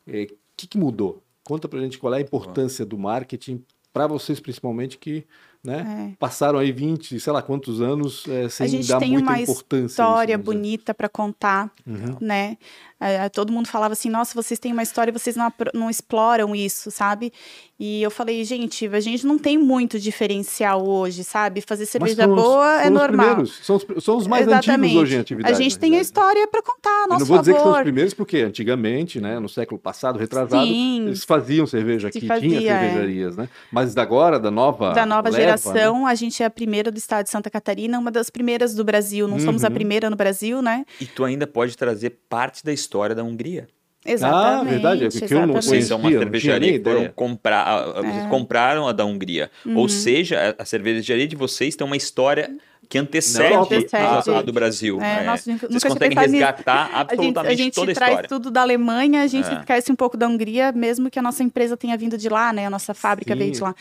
É, 0.07 0.23
O 0.23 0.29
que, 0.59 0.65
que 0.67 0.77
mudou? 0.77 1.21
Conta 1.43 1.67
pra 1.67 1.79
gente 1.79 1.99
qual 1.99 2.11
é 2.13 2.17
a 2.17 2.21
importância 2.21 2.83
do 2.83 2.97
marketing 2.97 3.63
para 3.93 4.07
vocês, 4.07 4.39
principalmente, 4.39 4.97
que 4.97 5.23
né, 5.63 6.09
É. 6.11 6.15
passaram 6.19 6.59
aí 6.59 6.71
20, 6.71 7.19
sei 7.19 7.33
lá 7.33 7.41
quantos 7.41 7.81
anos 7.81 8.25
é, 8.27 8.47
sem 8.49 8.67
gente 8.67 8.87
dar 8.87 8.99
tem 8.99 9.11
muita 9.11 9.29
uma 9.29 9.39
importância. 9.39 9.75
a 9.75 9.79
isso, 9.85 9.91
história 9.91 10.37
vamos 10.37 10.45
dizer. 10.51 10.57
bonita 10.67 10.93
para 10.93 11.09
contar, 11.09 11.71
Uhum. 11.85 12.15
né? 12.21 12.57
É, 12.99 13.29
todo 13.29 13.51
mundo 13.53 13.67
falava 13.67 13.93
assim, 13.93 14.09
nossa, 14.09 14.33
vocês 14.33 14.59
têm 14.59 14.73
uma 14.73 14.81
história, 14.81 15.13
vocês 15.13 15.35
não, 15.35 15.53
não 15.71 15.87
exploram 15.87 16.55
isso, 16.55 16.89
sabe? 16.89 17.31
E 17.79 18.01
eu 18.01 18.09
falei, 18.09 18.43
gente, 18.43 18.87
a 18.87 18.99
gente 18.99 19.23
não 19.27 19.37
tem 19.37 19.55
muito 19.55 19.99
diferencial 19.99 20.83
hoje, 20.83 21.23
sabe? 21.23 21.61
Fazer 21.61 21.85
cerveja 21.85 22.23
são 22.23 22.33
os- 22.33 22.41
boa 22.41 22.81
é 22.81 22.85
os 22.87 22.91
normal. 22.91 23.25
primeiros, 23.27 23.59
são, 23.63 23.75
os, 23.75 24.03
são 24.03 24.17
os 24.17 24.25
mais 24.25 24.47
Exatamente. 24.47 24.85
antigos 24.87 25.03
hoje 25.03 25.15
em 25.15 25.19
atividade. 25.19 25.53
A 25.53 25.57
gente 25.61 25.75
na 25.75 25.79
tem 25.79 25.95
a 25.95 26.01
história 26.01 26.47
para 26.47 26.63
contar, 26.63 26.89
a 26.89 27.03
Eu 27.03 27.07
nosso 27.09 27.19
não 27.19 27.25
vou 27.27 27.37
dizer 27.37 27.51
que 27.53 27.59
são 27.59 27.67
os 27.67 27.71
favor. 27.73 27.83
primeiros, 27.83 28.13
porque 28.15 28.37
antigamente, 28.39 29.21
né, 29.21 29.39
no 29.39 29.47
século 29.47 29.79
passado, 29.79 30.17
retrasado, 30.17 30.65
Sim. 30.65 31.05
eles 31.05 31.23
faziam 31.23 31.67
cerveja 31.67 32.07
aqui, 32.07 32.25
fazia, 32.25 32.49
tinha 32.59 32.71
é. 32.71 32.79
cervejarias, 32.79 33.37
né? 33.37 33.47
Mas 33.71 33.95
agora, 33.95 34.39
da 34.39 34.49
nova 34.49 34.93
da 34.93 35.05
nova 35.05 35.29
leva, 35.29 35.37
né? 35.51 35.57
geração, 35.57 36.05
a 36.07 36.15
gente 36.15 36.41
é 36.43 36.45
a 36.45 36.49
primeira 36.49 36.91
do 36.91 36.97
estado 36.97 37.25
de 37.25 37.31
Santa 37.31 37.49
Catarina, 37.49 37.97
uma 37.99 38.11
das 38.11 38.29
primeiras 38.29 38.73
do 38.75 38.83
Brasil. 38.83 39.27
Não 39.27 39.39
somos 39.39 39.63
a 39.63 39.67
Uhum. 39.67 39.73
primeira 39.73 40.09
no 40.09 40.15
Brasil, 40.15 40.61
né? 40.61 40.85
E 41.01 41.05
tu 41.05 41.23
ainda 41.23 41.45
pode 41.47 41.75
trazer 41.77 42.11
parte 42.29 42.63
da 42.63 42.71
história 42.73 43.15
da 43.15 43.23
Hungria. 43.23 43.67
Exatamente. 44.05 44.69
verdade, 44.69 45.05
é 45.05 45.09
porque 45.09 45.25
eu 45.25 45.29
não 45.29 45.57
exatamente. 45.57 45.65
Vocês 45.65 45.85
são 45.87 45.99
uma 45.99 46.09
cervejaria 46.09 46.77
que 46.79 46.83
foram 46.83 47.07
comprar, 47.13 47.61
a- 47.63 47.75
a- 47.99 48.01
vocês 48.01 48.25
É. 48.25 48.29
compraram 48.29 48.87
a 48.87 48.93
da 48.93 49.05
Hungria. 49.05 49.51
Uhum. 49.65 49.77
Ou 49.77 49.89
seja, 49.89 50.55
a, 50.57 50.61
a 50.61 50.65
cervejaria 50.65 51.27
de 51.27 51.35
vocês 51.35 51.75
tem 51.75 51.85
uma 51.85 51.97
história 51.97 52.55
que 52.89 52.97
antecede, 52.97 53.53
Não, 53.53 53.63
antecede. 53.63 53.95
A, 53.95 54.39
a 54.39 54.41
do 54.41 54.53
Brasil. 54.53 54.99
É, 55.01 55.21
É, 55.21 55.23
nossa, 55.25 55.51
nunca 55.51 55.67
vocês 55.67 55.83
conseguem 55.83 56.09
pensado 56.09 56.31
nisso. 56.31 56.45
resgatar 56.45 56.73
A 56.81 56.85
gente, 56.85 56.95
absolutamente 56.95 57.53
a 57.53 57.63
gente 57.65 57.73
toda 57.73 57.91
a 57.91 57.95
traz 57.95 58.11
história. 58.11 58.29
tudo 58.29 58.51
da 58.51 58.61
Alemanha, 58.61 59.23
a 59.23 59.27
gente 59.27 59.49
É. 59.49 59.53
esquece 59.59 59.91
um 59.91 59.95
pouco 59.95 60.15
da 60.15 60.27
Hungria, 60.27 60.71
mesmo 60.71 61.09
que 61.09 61.19
a 61.19 61.21
nossa 61.21 61.43
empresa 61.43 61.75
tenha 61.75 61.97
vindo 61.97 62.17
de 62.17 62.29
lá, 62.29 62.53
né? 62.53 62.65
A 62.65 62.69
nossa 62.69 62.93
fábrica 62.93 63.33
Sim. 63.33 63.39
veio 63.39 63.51
de 63.51 63.61
lá. 63.61 63.75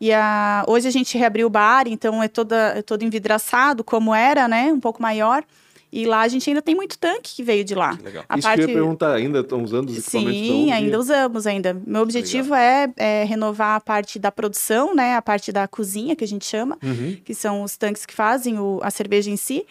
E 0.00 0.12
a, 0.12 0.64
hoje 0.68 0.86
a 0.86 0.90
gente 0.90 1.16
reabriu 1.18 1.46
o 1.46 1.50
bar, 1.50 1.84
então 1.88 2.22
é, 2.22 2.28
toda, 2.28 2.74
é 2.78 2.82
todo 2.82 3.02
envidraçado, 3.02 3.82
como 3.82 4.14
era, 4.14 4.46
né? 4.46 4.72
Um 4.72 4.80
pouco 4.80 5.02
maior. 5.02 5.42
E 5.92 6.06
lá 6.06 6.22
a 6.22 6.28
gente 6.28 6.48
ainda 6.48 6.62
tem 6.62 6.74
muito 6.74 6.98
tanque 6.98 7.34
que 7.36 7.42
veio 7.42 7.62
de 7.64 7.74
lá. 7.74 7.94
Que 7.98 8.02
legal. 8.02 8.24
A 8.26 8.38
Isso 8.38 8.48
que 8.54 8.60
eu 8.62 8.68
ia 8.68 8.74
perguntar, 8.74 9.12
ainda 9.14 9.40
estão 9.40 9.62
usando 9.62 9.90
os 9.90 9.98
equipamentos 9.98 10.40
Sim, 10.40 10.72
ainda 10.72 10.98
usamos 10.98 11.46
ainda. 11.46 11.74
Meu 11.86 12.00
objetivo 12.00 12.54
é, 12.54 12.90
é 12.96 13.24
renovar 13.24 13.76
a 13.76 13.80
parte 13.80 14.18
da 14.18 14.32
produção, 14.32 14.94
né? 14.94 15.16
A 15.16 15.20
parte 15.22 15.52
da 15.52 15.68
cozinha, 15.68 16.16
que 16.16 16.24
a 16.24 16.28
gente 16.28 16.46
chama, 16.46 16.78
Uhum. 16.82 17.18
que 17.22 17.34
são 17.34 17.62
os 17.62 17.76
tanques 17.76 18.06
que 18.06 18.14
fazem 18.14 18.58
o- 18.58 18.80
a 18.82 18.90
cerveja 18.90 19.30
em 19.30 19.36
si. 19.36 19.66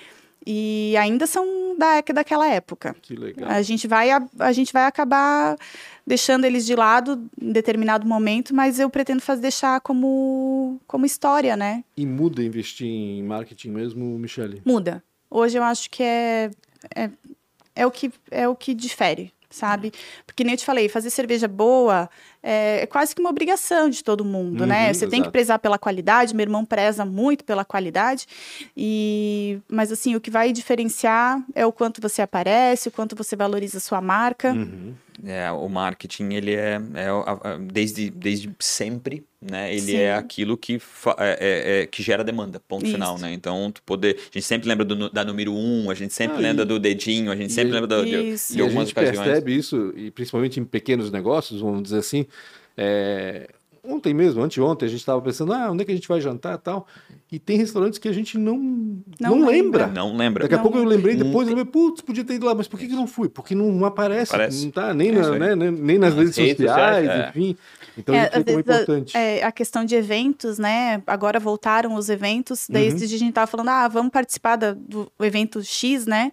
E 0.46 0.96
ainda 0.98 1.26
são 1.28 1.76
da, 1.78 2.02
daquela 2.14 2.48
época. 2.48 2.96
Que 3.02 3.16
legal. 3.16 3.50
A 3.50 3.62
gente, 3.62 3.88
vai, 3.88 4.10
a, 4.12 4.22
a 4.40 4.52
gente 4.52 4.74
vai 4.74 4.86
acabar 4.86 5.56
deixando 6.06 6.46
eles 6.46 6.66
de 6.66 6.76
lado 6.76 7.28
em 7.40 7.52
determinado 7.52 8.08
momento, 8.08 8.54
mas 8.54 8.80
eu 8.80 8.90
pretendo 8.90 9.22
fazer, 9.22 9.42
deixar 9.44 9.80
como, 9.82 10.80
como 10.88 11.06
história, 11.06 11.56
né? 11.56 11.84
E 11.96 12.06
muda 12.08 12.44
investir 12.44 12.88
em 12.88 13.24
marketing 13.24 13.70
mesmo, 13.70 14.18
Michele? 14.18 14.62
Muda. 14.66 15.04
Hoje 15.32 15.58
eu 15.58 15.64
acho 15.64 15.90
que 15.90 16.04
é, 16.04 16.52
é, 16.94 17.10
é, 17.74 17.88
o, 17.88 17.92
que, 17.92 18.12
é 18.30 18.48
o 18.50 18.56
que 18.56 18.74
difere, 18.74 19.32
sabe? 19.50 19.94
Porque 20.26 20.44
nem 20.44 20.54
eu 20.54 20.58
te 20.58 20.66
falei, 20.66 20.90
fazer 20.90 21.10
cerveja 21.10 21.48
boa 21.48 22.10
é, 22.44 22.82
é 22.82 22.86
quase 22.86 23.16
que 23.16 23.22
uma 23.22 23.30
obrigação 23.30 23.90
de 23.90 24.04
todo 24.04 24.26
mundo, 24.26 24.66
né? 24.66 24.88
Uhum, 24.88 24.94
Você 24.94 25.08
tem 25.08 25.22
que 25.22 25.28
exato. 25.28 25.32
prezar 25.32 25.60
pela 25.60 25.80
qualidade, 25.80 26.36
meu 26.36 26.44
irmão 26.44 26.66
preza 26.66 27.06
muito 27.06 27.46
pela 27.46 27.64
qualidade, 27.64 28.28
e 28.76 29.60
mas 29.70 29.90
assim, 29.90 30.16
o 30.16 30.22
que 30.22 30.30
vai 30.30 30.52
diferenciar 30.52 31.42
é 31.56 31.66
o 31.66 31.72
quanto 31.72 32.02
você 32.02 32.22
aparece, 32.22 32.90
o 32.90 32.92
quanto 32.92 33.16
você 33.16 33.36
valoriza 33.36 33.78
a 33.78 33.82
sua 33.82 34.02
marca. 34.02 34.52
Uhum. 34.52 34.94
É, 35.24 35.52
o 35.52 35.68
marketing, 35.70 36.34
ele 36.34 36.54
é, 36.56 36.76
é 36.96 37.58
desde, 37.72 38.10
desde 38.10 38.50
sempre, 38.60 39.24
né? 39.42 39.72
Ele 39.72 39.82
Sim. 39.82 39.96
é 39.98 40.16
aquilo 40.16 40.58
que, 40.58 40.80
fa- 40.80 41.16
é- 41.20 41.38
é- 41.40 41.82
é- 41.82 41.86
que 41.86 42.02
gera 42.02 42.24
demanda, 42.24 42.60
ponto 42.60 42.84
Isso. 42.86 42.94
final, 42.94 43.18
né? 43.20 43.32
Então, 43.32 43.72
tu 43.72 43.84
poder... 43.84 44.16
A 44.18 44.24
gente 44.34 44.42
sempre 44.42 44.68
lembra 44.68 44.84
do 44.84 45.10
da 45.12 45.24
número 45.24 45.54
um, 45.54 45.92
a 45.92 45.94
gente 45.94 46.14
sempre 46.14 46.38
Ah, 46.38 46.40
lembra 46.40 46.64
e- 46.64 46.68
do 46.68 46.80
dedinho, 46.80 47.32
a 47.32 47.36
gente 47.36 47.52
e- 47.52 47.54
sempre 47.54 47.72
lembra 47.72 47.88
do- 47.88 48.04
de, 48.06 48.12
de 48.12 48.58
E 48.58 48.60
a 48.62 48.64
algumas 48.64 48.88
gente 48.88 48.92
ocasiões. 48.94 49.20
percebe 49.28 49.56
isso, 49.56 49.94
e 49.96 50.10
principalmente 50.12 50.60
em 50.60 50.66
pequenos 50.66 51.12
negócios, 51.12 51.62
vamos 51.62 51.84
dizer 51.84 52.00
assim. 52.00 52.26
é, 52.78 53.48
Ontem 53.84 54.14
mesmo, 54.14 54.44
anteontem, 54.44 54.86
a 54.86 54.90
gente 54.90 55.00
estava 55.00 55.20
pensando, 55.22 55.52
ah, 55.54 55.72
onde 55.72 55.82
é 55.82 55.86
que 55.86 55.92
a 55.92 55.96
gente 55.96 56.08
vai 56.08 56.22
jantar 56.22 56.54
e 56.56 56.58
tal. 56.60 56.86
E 57.32 57.40
tem 57.40 57.58
restaurantes 57.58 57.98
que 57.98 58.08
a 58.08 58.12
gente 58.12 58.38
não, 58.38 58.56
não, 58.58 59.04
Não 59.20 59.48
lembra. 59.48 59.86
lembra. 59.86 59.88
Não 59.88 60.16
lembra. 60.16 60.44
Daqui 60.44 60.54
a 60.54 60.58
Não. 60.58 60.64
pouco 60.64 60.78
eu 60.78 60.84
lembrei 60.84 61.16
depois, 61.16 61.48
eu 61.48 61.56
lembrei, 61.56 61.66
putz, 61.72 62.00
podia 62.02 62.24
ter 62.24 62.36
ido 62.36 62.46
lá, 62.46 62.54
mas 62.54 62.68
por 62.68 62.80
que, 62.80 62.88
que 62.88 62.94
não 62.94 63.08
fui? 63.08 63.28
Porque 63.28 63.56
não 63.56 63.84
aparece, 63.84 64.36
Aparece. 64.36 64.66
não 64.66 64.72
tá 64.72 64.94
nem, 64.94 65.10
É 65.10 65.12
na- 65.14 65.56
né, 65.56 65.56
nem, 65.56 65.98
nas 65.98 66.14
Nas 66.14 66.24
redes 66.24 66.38
redes 66.38 66.58
sociais, 66.58 67.06
sociais, 67.08 67.10
é. 67.10 67.30
enfim. 67.30 67.58
Então 67.98 68.14
É, 68.16 68.20
isso 68.28 68.28
é 68.36 68.44
vezes, 68.44 68.48
a- 68.48 68.60
importante. 68.60 69.18
É, 69.18 69.44
a 69.44 69.52
questão 69.52 69.84
de 69.84 69.96
eventos, 69.96 70.60
né? 70.60 71.02
Agora 71.08 71.40
voltaram 71.40 71.96
os 71.96 72.08
eventos. 72.08 72.68
Daí 72.70 72.88
Uhum. 72.90 72.96
esses 72.96 73.10
dias 73.10 73.20
a 73.22 73.26
gente 73.26 73.34
tava 73.34 73.48
falando, 73.48 73.70
ah, 73.70 73.88
vamos 73.88 74.12
participar 74.12 74.58
da- 74.58 74.74
do 74.74 75.12
evento 75.20 75.64
X, 75.64 76.06
né? 76.06 76.32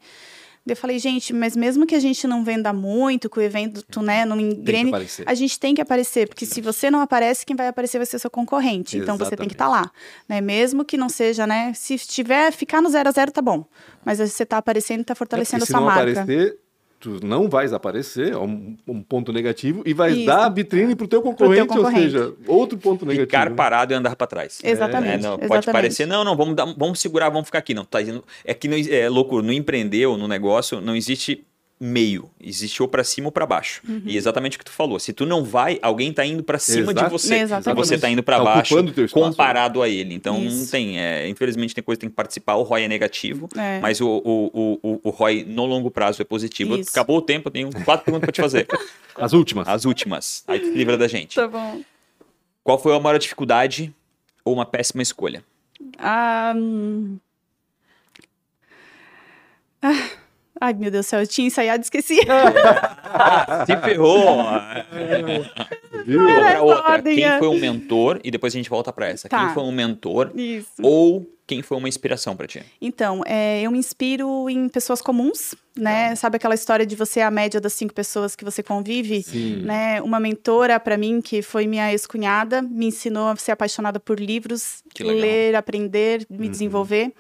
Eu 0.73 0.77
falei, 0.77 0.99
gente, 0.99 1.33
mas 1.33 1.57
mesmo 1.57 1.87
que 1.87 1.95
a 1.95 2.01
gente 2.01 2.27
não 2.27 2.45
venda 2.45 2.73
muito, 2.73 3.29
que 3.31 3.39
o 3.39 3.43
evento, 3.43 4.03
né, 4.03 4.25
não 4.25 4.39
engrene, 4.39 4.91
a 5.27 5.35
gente 5.35 5.59
tem 5.59 5.75
que 5.75 5.81
aparecer, 5.81 6.29
porque 6.29 6.45
se 6.47 6.61
você 6.61 6.91
não 6.91 7.01
aparece, 7.01 7.45
quem 7.47 7.57
vai 7.57 7.69
aparecer 7.69 7.99
vai 7.99 8.07
ser 8.07 8.19
seu 8.19 8.31
concorrente. 8.31 8.97
Então 8.99 9.17
você 9.17 9.37
tem 9.37 9.49
que 9.49 9.55
estar 9.55 9.69
lá, 9.69 9.91
né? 10.29 10.41
Mesmo 10.41 10.85
que 10.85 10.97
não 10.97 11.09
seja, 11.09 11.47
né? 11.47 11.73
Se 11.75 11.97
tiver 11.99 12.53
ficar 12.53 12.81
no 12.83 12.89
zero 12.91 13.09
a 13.09 13.13
zero 13.13 13.31
tá 13.33 13.43
bom, 13.43 13.65
mas 14.05 14.19
você 14.19 14.45
tá 14.47 14.59
aparecendo, 14.59 15.05
tá 15.05 15.13
É, 15.13 15.17
fortalecendo 15.17 15.61
porque 15.65 15.73
a 15.73 15.79
sua 15.79 15.87
marca. 15.87 16.21
aparecer, 16.21 16.59
tu 17.01 17.25
não 17.25 17.49
vais 17.49 17.73
aparecer, 17.73 18.33
é 18.33 18.37
um, 18.37 18.77
um 18.87 19.03
ponto 19.03 19.33
negativo, 19.33 19.83
e 19.87 19.93
vais 19.95 20.17
Isso. 20.17 20.27
dar 20.27 20.49
vitrine 20.49 20.95
para 20.97 21.05
o 21.05 21.09
teu 21.09 21.23
concorrente, 21.23 21.67
concorrente. 21.69 22.17
ou 22.17 22.23
seja, 22.25 22.35
outro 22.47 22.77
ponto 22.79 23.07
negativo. 23.07 23.27
Ficar 23.27 23.51
né? 23.51 23.57
parado 23.57 23.93
e 23.93 23.97
andar 23.97 24.17
para 24.17 24.27
trás. 24.27 24.59
Exatamente, 24.63 25.25
É, 25.25 25.29
não, 25.29 25.39
pode 25.39 25.45
exatamente. 25.45 25.73
parecer, 25.73 26.07
não, 26.07 26.25
não, 26.25 26.37
vamos, 26.37 26.57
dar- 26.57 26.75
vamos 26.77 27.01
segurar, 27.01 27.31
vamos 27.31 27.47
ficar 27.47 27.59
aqui. 27.59 27.75
Não, 27.75 27.85
tá 27.85 28.01
dizendo, 28.01 28.25
é 28.45 28.53
que 28.55 28.67
não, 28.69 28.77
é 28.77 29.09
louco, 29.09 29.41
no 29.43 29.53
empreender 29.53 30.07
ou 30.07 30.19
no 30.19 30.27
negócio 30.27 30.81
não 30.81 30.97
existe 30.97 31.45
meio. 31.81 32.29
Existe 32.41 32.83
ou 32.83 32.89
para 32.89 33.05
cima 33.05 33.29
ou 33.29 33.33
para 33.33 33.47
baixo. 33.47 33.81
Uhum. 33.89 34.03
E 34.05 34.17
exatamente 34.17 34.57
o 34.57 34.59
que 34.59 34.65
tu 34.65 34.73
falou. 34.73 34.99
Se 34.99 35.13
tu 35.13 35.25
não 35.25 35.45
vai, 35.45 35.79
alguém 35.81 36.13
tá 36.13 36.25
indo 36.27 36.43
para 36.43 36.59
cima 36.59 36.91
Exato. 36.93 37.05
de 37.07 37.11
você. 37.11 37.35
Exatamente. 37.37 37.79
Você 37.87 37.99
tá 37.99 38.09
indo 38.11 38.23
para 38.23 38.39
Tá 38.39 38.45
baixo 38.45 38.75
comparado 39.13 39.81
a 39.83 39.89
ele. 39.89 40.15
Então 40.15 40.41
não 40.41 40.67
tem. 40.67 40.99
é, 41.01 41.29
infelizmente 41.29 41.75
tem 41.75 41.85
coisa 41.85 41.97
que 41.99 42.01
tem 42.03 42.11
que 42.11 42.17
participar. 42.17 42.57
O 42.57 42.63
ROI 42.63 42.83
é 42.85 42.89
negativo, 42.89 43.49
É. 43.57 43.79
mas 43.81 44.01
o, 44.01 44.09
o, 44.09 44.51
o, 44.83 44.91
o- 44.95 45.01
o 45.05 45.11
ROI 45.11 45.45
no 45.45 45.65
longo 45.67 45.91
prazo 45.91 46.21
é 46.21 46.25
positivo. 46.25 46.77
Isso. 46.77 46.91
Acabou 46.91 47.19
o 47.19 47.23
tempo, 47.23 47.49
eu 47.49 47.53
tenho 47.53 47.71
quatro 47.85 48.05
perguntas 48.05 48.27
para 48.27 48.33
te 48.33 48.41
fazer. 48.41 48.67
As 49.17 49.33
últimas. 49.33 49.69
As 49.69 49.85
últimas. 49.85 50.45
Aí 50.47 50.59
tu 50.61 50.67
se 50.67 50.73
livra 50.73 50.97
da 50.97 51.07
gente. 51.09 51.35
Tá 51.37 51.47
bom. 51.47 51.81
Qual 52.65 52.79
foi 52.79 52.95
a 52.95 53.01
maior 53.01 53.19
dificuldade 53.19 53.95
ou 54.45 54.53
uma 54.55 54.67
péssima 54.67 55.03
escolha? 55.03 55.43
Ah, 55.97 56.53
hum. 56.57 57.19
Ah, 59.81 60.09
Ai, 60.61 60.75
meu 60.75 60.91
Deus 60.91 61.07
do 61.07 61.09
céu, 61.09 61.21
eu 61.21 61.27
tinha 61.27 61.47
ensaiado 61.47 61.81
e 61.81 61.85
esqueci. 61.85 62.17
Se 63.67 63.77
ferrou! 63.77 64.45
Viu? 66.05 66.21
Outra, 66.23 66.49
essa 66.51 66.63
outra. 66.63 66.93
ordem, 66.93 67.15
Quem 67.17 67.25
é. 67.25 67.39
foi 67.39 67.49
um 67.49 67.59
mentor? 67.59 68.21
E 68.25 68.31
depois 68.31 68.53
a 68.55 68.57
gente 68.57 68.71
volta 68.71 68.93
pra 68.93 69.09
essa. 69.09 69.29
Tá. 69.29 69.39
Quem 69.47 69.55
foi 69.55 69.63
um 69.63 69.73
mentor 69.73 70.33
Isso. 70.35 70.69
ou 70.83 71.27
quem 71.47 71.63
foi 71.63 71.79
uma 71.79 71.89
inspiração 71.89 72.37
pra 72.37 72.47
ti? 72.47 72.63
Então, 72.81 73.23
é, 73.27 73.63
eu 73.63 73.71
me 73.71 73.79
inspiro 73.79 74.51
em 74.51 74.69
pessoas 74.69 75.01
comuns, 75.01 75.55
né? 75.77 76.15
Sabe 76.15 76.37
aquela 76.37 76.55
história 76.55 76.85
de 76.85 76.95
você 76.95 77.21
é 77.21 77.25
a 77.25 77.31
média 77.31 77.59
das 77.61 77.73
cinco 77.73 77.95
pessoas 77.95 78.37
que 78.37 78.45
você 78.45 78.63
convive? 78.63 79.23
Sim. 79.23 79.63
Né? 79.63 80.03
Uma 80.03 80.21
mentora 80.21 80.79
para 80.79 80.97
mim, 80.99 81.21
que 81.23 81.41
foi 81.41 81.67
minha 81.67 81.91
ex-cunhada, 81.91 82.61
me 82.61 82.87
ensinou 82.87 83.29
a 83.29 83.37
ser 83.37 83.53
apaixonada 83.53 83.99
por 83.99 84.21
livros, 84.21 84.83
ler, 85.01 85.55
aprender, 85.57 86.27
me 86.29 86.47
Uhum. 86.47 86.51
desenvolver. 86.51 87.13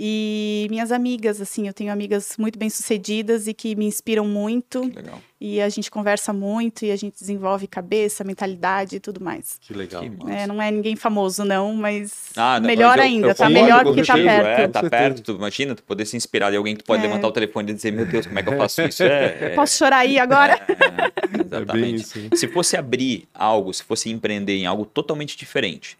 E 0.00 0.68
minhas 0.70 0.92
amigas, 0.92 1.40
assim, 1.40 1.66
eu 1.66 1.72
tenho 1.74 1.92
amigas 1.92 2.36
muito 2.38 2.56
bem-sucedidas 2.56 3.48
e 3.48 3.52
que 3.54 3.74
me 3.74 3.84
inspiram 3.84 4.24
muito. 4.24 4.80
Legal. 4.94 5.20
E 5.40 5.60
a 5.60 5.68
gente 5.68 5.90
conversa 5.90 6.32
muito 6.32 6.84
e 6.84 6.90
a 6.92 6.96
gente 6.96 7.18
desenvolve 7.18 7.66
cabeça, 7.66 8.22
mentalidade 8.22 8.96
e 8.96 9.00
tudo 9.00 9.20
mais. 9.20 9.58
Que 9.60 9.72
legal. 9.74 10.02
Que. 10.02 10.30
É, 10.30 10.46
não 10.46 10.62
é 10.62 10.70
ninguém 10.70 10.94
famoso, 10.94 11.44
não, 11.44 11.74
mas 11.74 12.30
Ah, 12.36 12.60
não, 12.60 12.66
melhor 12.68 12.96
mas 12.96 12.98
eu- 12.98 13.02
ainda, 13.12 13.26
eu 13.28 13.34
tá 13.34 13.46
concordo 13.46 13.60
melhor 13.66 13.84
porque 13.84 14.02
tá 14.04 14.14
perto. 14.14 14.46
É, 14.60 14.68
tá 14.68 14.82
perto. 14.90 15.22
Tu 15.22 15.32
imagina, 15.32 15.74
tu 15.74 15.82
poder 15.82 16.06
se 16.06 16.16
inspirar 16.16 16.52
em 16.52 16.56
alguém 16.56 16.76
que 16.76 16.82
tu 16.84 16.86
pode 16.86 17.02
É. 17.04 17.06
levantar 17.08 17.26
o 17.28 17.32
telefone 17.32 17.70
e 17.72 17.74
dizer, 17.74 17.92
meu 17.92 18.06
Deus, 18.06 18.26
como 18.26 18.38
é 18.38 18.42
que 18.42 18.48
eu 18.50 18.56
faço 18.58 18.82
isso? 18.82 19.02
É, 19.02 19.38
é- 19.40 19.48
Posso 19.56 19.76
chorar 19.78 19.98
aí 19.98 20.18
agora? 20.18 20.60
é, 20.68 20.72
É 20.72 21.28
bem 21.28 21.46
exatamente. 21.46 21.96
isso. 21.96 22.18
Se 22.36 22.46
fosse 22.48 22.76
abrir 22.76 23.28
algo, 23.34 23.72
se 23.74 23.82
fosse 23.82 24.10
empreender 24.10 24.56
em 24.56 24.66
algo 24.66 24.84
totalmente 24.84 25.36
diferente, 25.36 25.96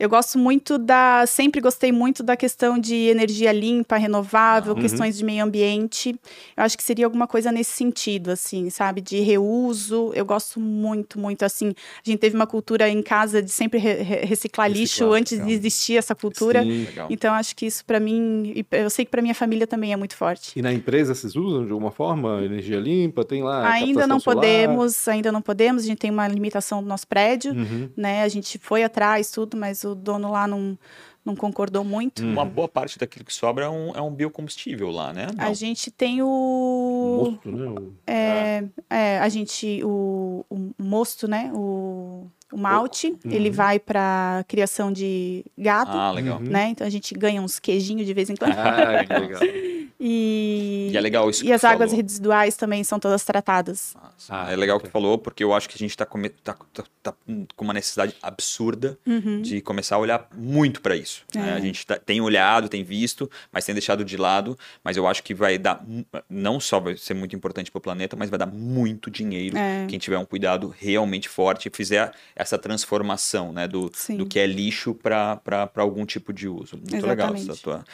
Eu 0.00 0.08
gosto 0.08 0.38
muito 0.38 0.78
da. 0.78 1.24
Sempre 1.26 1.60
gostei 1.60 1.92
muito 1.92 2.22
da 2.22 2.36
questão 2.36 2.78
de 2.78 2.94
energia 2.94 3.52
limpa, 3.52 3.96
renovável, 3.98 4.72
Uhum. 4.74 4.80
questões 4.80 5.18
de 5.18 5.24
meio 5.24 5.44
ambiente. 5.44 6.18
Eu 6.56 6.64
acho 6.64 6.76
que 6.76 6.82
seria 6.82 7.04
alguma 7.04 7.26
coisa 7.26 7.52
nesse 7.52 7.72
sentido, 7.72 8.30
assim, 8.30 8.70
sabe? 8.70 9.02
De 9.02 9.20
reuso. 9.20 10.10
Eu 10.14 10.24
gosto 10.24 10.58
muito, 10.58 11.18
muito, 11.20 11.44
assim. 11.44 11.68
A 12.04 12.08
gente 12.10 12.18
teve 12.18 12.34
uma 12.34 12.46
cultura 12.46 12.88
em 12.88 13.02
casa 13.02 13.42
de 13.42 13.50
sempre 13.50 13.78
re- 13.78 14.02
re- 14.02 14.24
reciclar 14.24 14.68
lixo 14.70 14.80
Reciclar, 15.04 15.20
antes 15.20 15.44
de 15.46 15.52
existir 15.52 15.96
essa 15.98 16.14
cultura. 16.14 16.62
Sim. 16.62 16.84
legal. 16.86 17.06
Então, 17.10 17.34
acho 17.34 17.54
que 17.54 17.66
isso 17.66 17.84
para 17.84 18.00
mim. 18.00 18.52
e 18.56 18.64
Eu 18.72 18.88
sei 18.88 19.04
que 19.04 19.10
para 19.10 19.20
minha 19.20 19.34
família 19.34 19.66
também 19.66 19.92
é 19.92 19.96
muito 19.96 20.16
forte. 20.16 20.58
E 20.58 20.62
na 20.62 20.72
empresa 20.72 21.14
vocês 21.14 21.36
usam 21.36 21.66
de 21.66 21.72
alguma 21.72 21.90
forma 21.90 22.42
energia 22.42 22.80
limpa? 22.80 23.22
Tem 23.24 23.42
lá. 23.42 23.68
Ainda 23.70 24.06
não 24.06 24.18
solar? 24.18 24.36
podemos, 24.36 25.06
ainda 25.08 25.30
não 25.30 25.42
podemos. 25.42 25.82
A 25.84 25.86
gente 25.86 25.98
tem 25.98 26.10
uma 26.10 26.26
limitação 26.26 26.82
do 26.82 26.88
nosso 26.88 27.06
prédio, 27.06 27.52
Uhum. 27.52 27.90
né? 27.94 28.22
A 28.22 28.28
gente 28.28 28.58
foi 28.58 28.82
atrás, 28.82 29.30
tudo, 29.30 29.56
mas 29.58 29.84
o 29.84 29.89
dono 29.94 30.30
lá 30.30 30.46
não, 30.46 30.78
não 31.24 31.34
concordou 31.36 31.84
muito. 31.84 32.22
Uma 32.24 32.44
boa 32.44 32.68
parte 32.68 32.98
daquilo 32.98 33.24
que 33.24 33.32
sobra 33.32 33.64
é 33.66 33.68
um, 33.68 33.90
é 33.94 34.00
um 34.00 34.10
biocombustível 34.10 34.90
lá, 34.90 35.12
né? 35.12 35.26
Não. 35.36 35.44
A 35.44 35.52
gente 35.52 35.90
tem 35.90 36.22
o. 36.22 37.30
Mosto, 37.44 37.50
né? 37.50 37.66
O- 37.70 37.92
É, 38.06 38.64
é, 38.88 39.18
a 39.18 39.28
gente. 39.28 39.80
O, 39.84 40.44
o 40.50 40.72
mosto, 40.78 41.26
né? 41.28 41.50
O, 41.54 42.26
o 42.52 42.56
malte, 42.58 43.16
ele 43.24 43.50
vai 43.50 43.78
para 43.78 44.44
criação 44.48 44.92
de 44.92 45.44
gado. 45.56 45.90
Ah, 45.92 46.10
legal. 46.10 46.38
Uhum. 46.38 46.44
Né? 46.48 46.68
Então 46.70 46.86
a 46.86 46.90
gente 46.90 47.14
ganha 47.14 47.40
uns 47.40 47.58
queijinhos 47.58 48.06
de 48.06 48.12
vez 48.14 48.28
em 48.30 48.36
quando. 48.36 48.54
Ah, 48.58 49.04
que 49.04 49.12
legal. 49.12 49.40
E, 50.02 50.88
E 50.92 50.96
é 50.96 51.00
legal 51.00 51.28
isso 51.28 51.42
e 51.44 51.48
que 51.48 51.52
as 51.52 51.62
águas 51.62 51.90
falou. 51.90 52.02
residuais 52.02 52.56
também 52.56 52.82
são 52.82 52.98
todas 52.98 53.22
tratadas. 53.22 53.94
Ah, 54.30 54.50
é 54.50 54.56
legal 54.56 54.78
que 54.78 54.84
ok. 54.86 54.90
tu 54.90 54.92
falou, 54.92 55.18
porque 55.18 55.44
eu 55.44 55.52
acho 55.52 55.68
que 55.68 55.74
a 55.74 55.78
gente 55.78 55.90
está 55.90 56.06
tá, 56.06 56.56
tá- 56.72 56.84
tá 57.02 57.14
com 57.54 57.64
uma 57.64 57.74
necessidade 57.74 58.16
absurda 58.22 58.98
Uhum. 59.06 59.42
de 59.42 59.60
começar 59.60 59.96
a 59.96 59.98
olhar 59.98 60.26
muito 60.34 60.80
para 60.80 60.96
isso. 60.96 61.22
né? 61.34 61.50
É. 61.50 61.52
A 61.52 61.60
gente 61.60 61.86
tá- 61.86 61.98
tem 61.98 62.20
olhado, 62.20 62.68
tem 62.68 62.82
visto, 62.82 63.30
mas 63.52 63.64
tem 63.64 63.74
deixado 63.74 64.04
de 64.04 64.16
lado. 64.16 64.58
Mas 64.82 64.96
eu 64.96 65.06
acho 65.06 65.22
que 65.22 65.34
vai 65.34 65.58
dar, 65.58 65.84
não 66.28 66.58
só 66.58 66.80
vai 66.80 66.96
ser 66.96 67.14
muito 67.14 67.36
importante 67.36 67.70
para 67.70 67.78
o 67.78 67.82
planeta, 67.82 68.16
mas 68.16 68.30
vai 68.30 68.38
dar 68.38 68.46
muito 68.46 69.10
dinheiro 69.10 69.56
É. 69.58 69.86
quem 69.86 69.98
tiver 69.98 70.18
um 70.18 70.24
cuidado 70.24 70.74
realmente 70.78 71.28
forte 71.28 71.66
e 71.68 71.70
fizer 71.70 72.12
essa 72.34 72.56
transformação 72.58 73.52
né, 73.52 73.68
do, 73.68 73.90
Sim. 73.94 74.16
do 74.16 74.26
que 74.26 74.38
é 74.38 74.46
lixo 74.46 74.94
para 74.94 75.40
algum 75.76 76.06
tipo 76.06 76.32
de 76.32 76.48
uso. 76.48 76.76
Muito 76.76 77.06
legal 77.06 77.28
essa 77.34 77.52
Exatamente. 77.52 77.62
tua. 77.62 77.84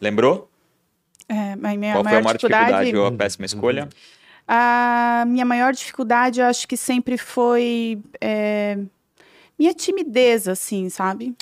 Lembrou? 0.00 0.49
É, 1.32 1.54
mas 1.54 1.78
minha 1.78 1.92
Qual 1.94 2.02
foi 2.02 2.12
a 2.12 2.20
maior 2.20 2.32
dificuldade, 2.36 2.64
dificuldade 2.66 2.96
ou 2.96 3.06
a 3.06 3.12
péssima 3.12 3.46
escolha? 3.46 3.88
A 4.48 5.24
minha 5.28 5.44
maior 5.44 5.72
dificuldade, 5.72 6.40
eu 6.40 6.46
acho 6.46 6.66
que 6.66 6.76
sempre 6.76 7.16
foi 7.16 8.00
é, 8.20 8.76
minha 9.56 9.72
timidez, 9.72 10.48
assim, 10.48 10.88
sabe? 10.90 11.32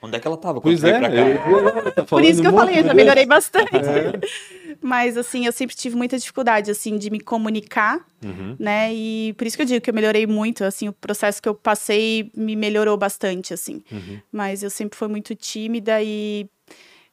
Onde 0.00 0.16
é 0.16 0.20
que 0.20 0.26
ela 0.26 0.36
estava? 0.36 0.60
Pois 0.60 0.82
é, 0.82 0.96
eu- 0.96 1.92
tá 1.92 2.04
Por 2.08 2.24
isso 2.24 2.40
que 2.40 2.46
eu 2.46 2.52
falei, 2.54 2.78
eu 2.78 2.84
já 2.84 2.90
de 2.90 2.94
melhorei 2.96 3.26
bastante. 3.26 3.74
É. 3.76 4.18
Mas, 4.80 5.16
assim, 5.16 5.44
eu 5.44 5.50
sempre 5.52 5.74
tive 5.74 5.96
muita 5.96 6.16
dificuldade, 6.16 6.70
assim, 6.70 6.96
de 6.96 7.10
me 7.10 7.20
comunicar, 7.20 7.98
Uhum. 8.24 8.54
né? 8.58 8.94
E 8.94 9.34
por 9.36 9.46
isso 9.46 9.56
que 9.56 9.62
eu 9.62 9.66
digo 9.66 9.80
que 9.80 9.90
eu 9.90 9.94
melhorei 9.94 10.24
muito, 10.26 10.62
assim, 10.64 10.88
o 10.88 10.92
processo 10.92 11.42
que 11.42 11.48
eu 11.48 11.54
passei 11.54 12.30
me 12.34 12.54
melhorou 12.56 12.96
bastante, 12.96 13.52
assim. 13.52 13.82
Uhum. 13.92 14.20
Mas 14.32 14.62
eu 14.62 14.70
sempre 14.70 14.96
fui 14.96 15.08
muito 15.08 15.34
tímida 15.34 16.00
e 16.02 16.48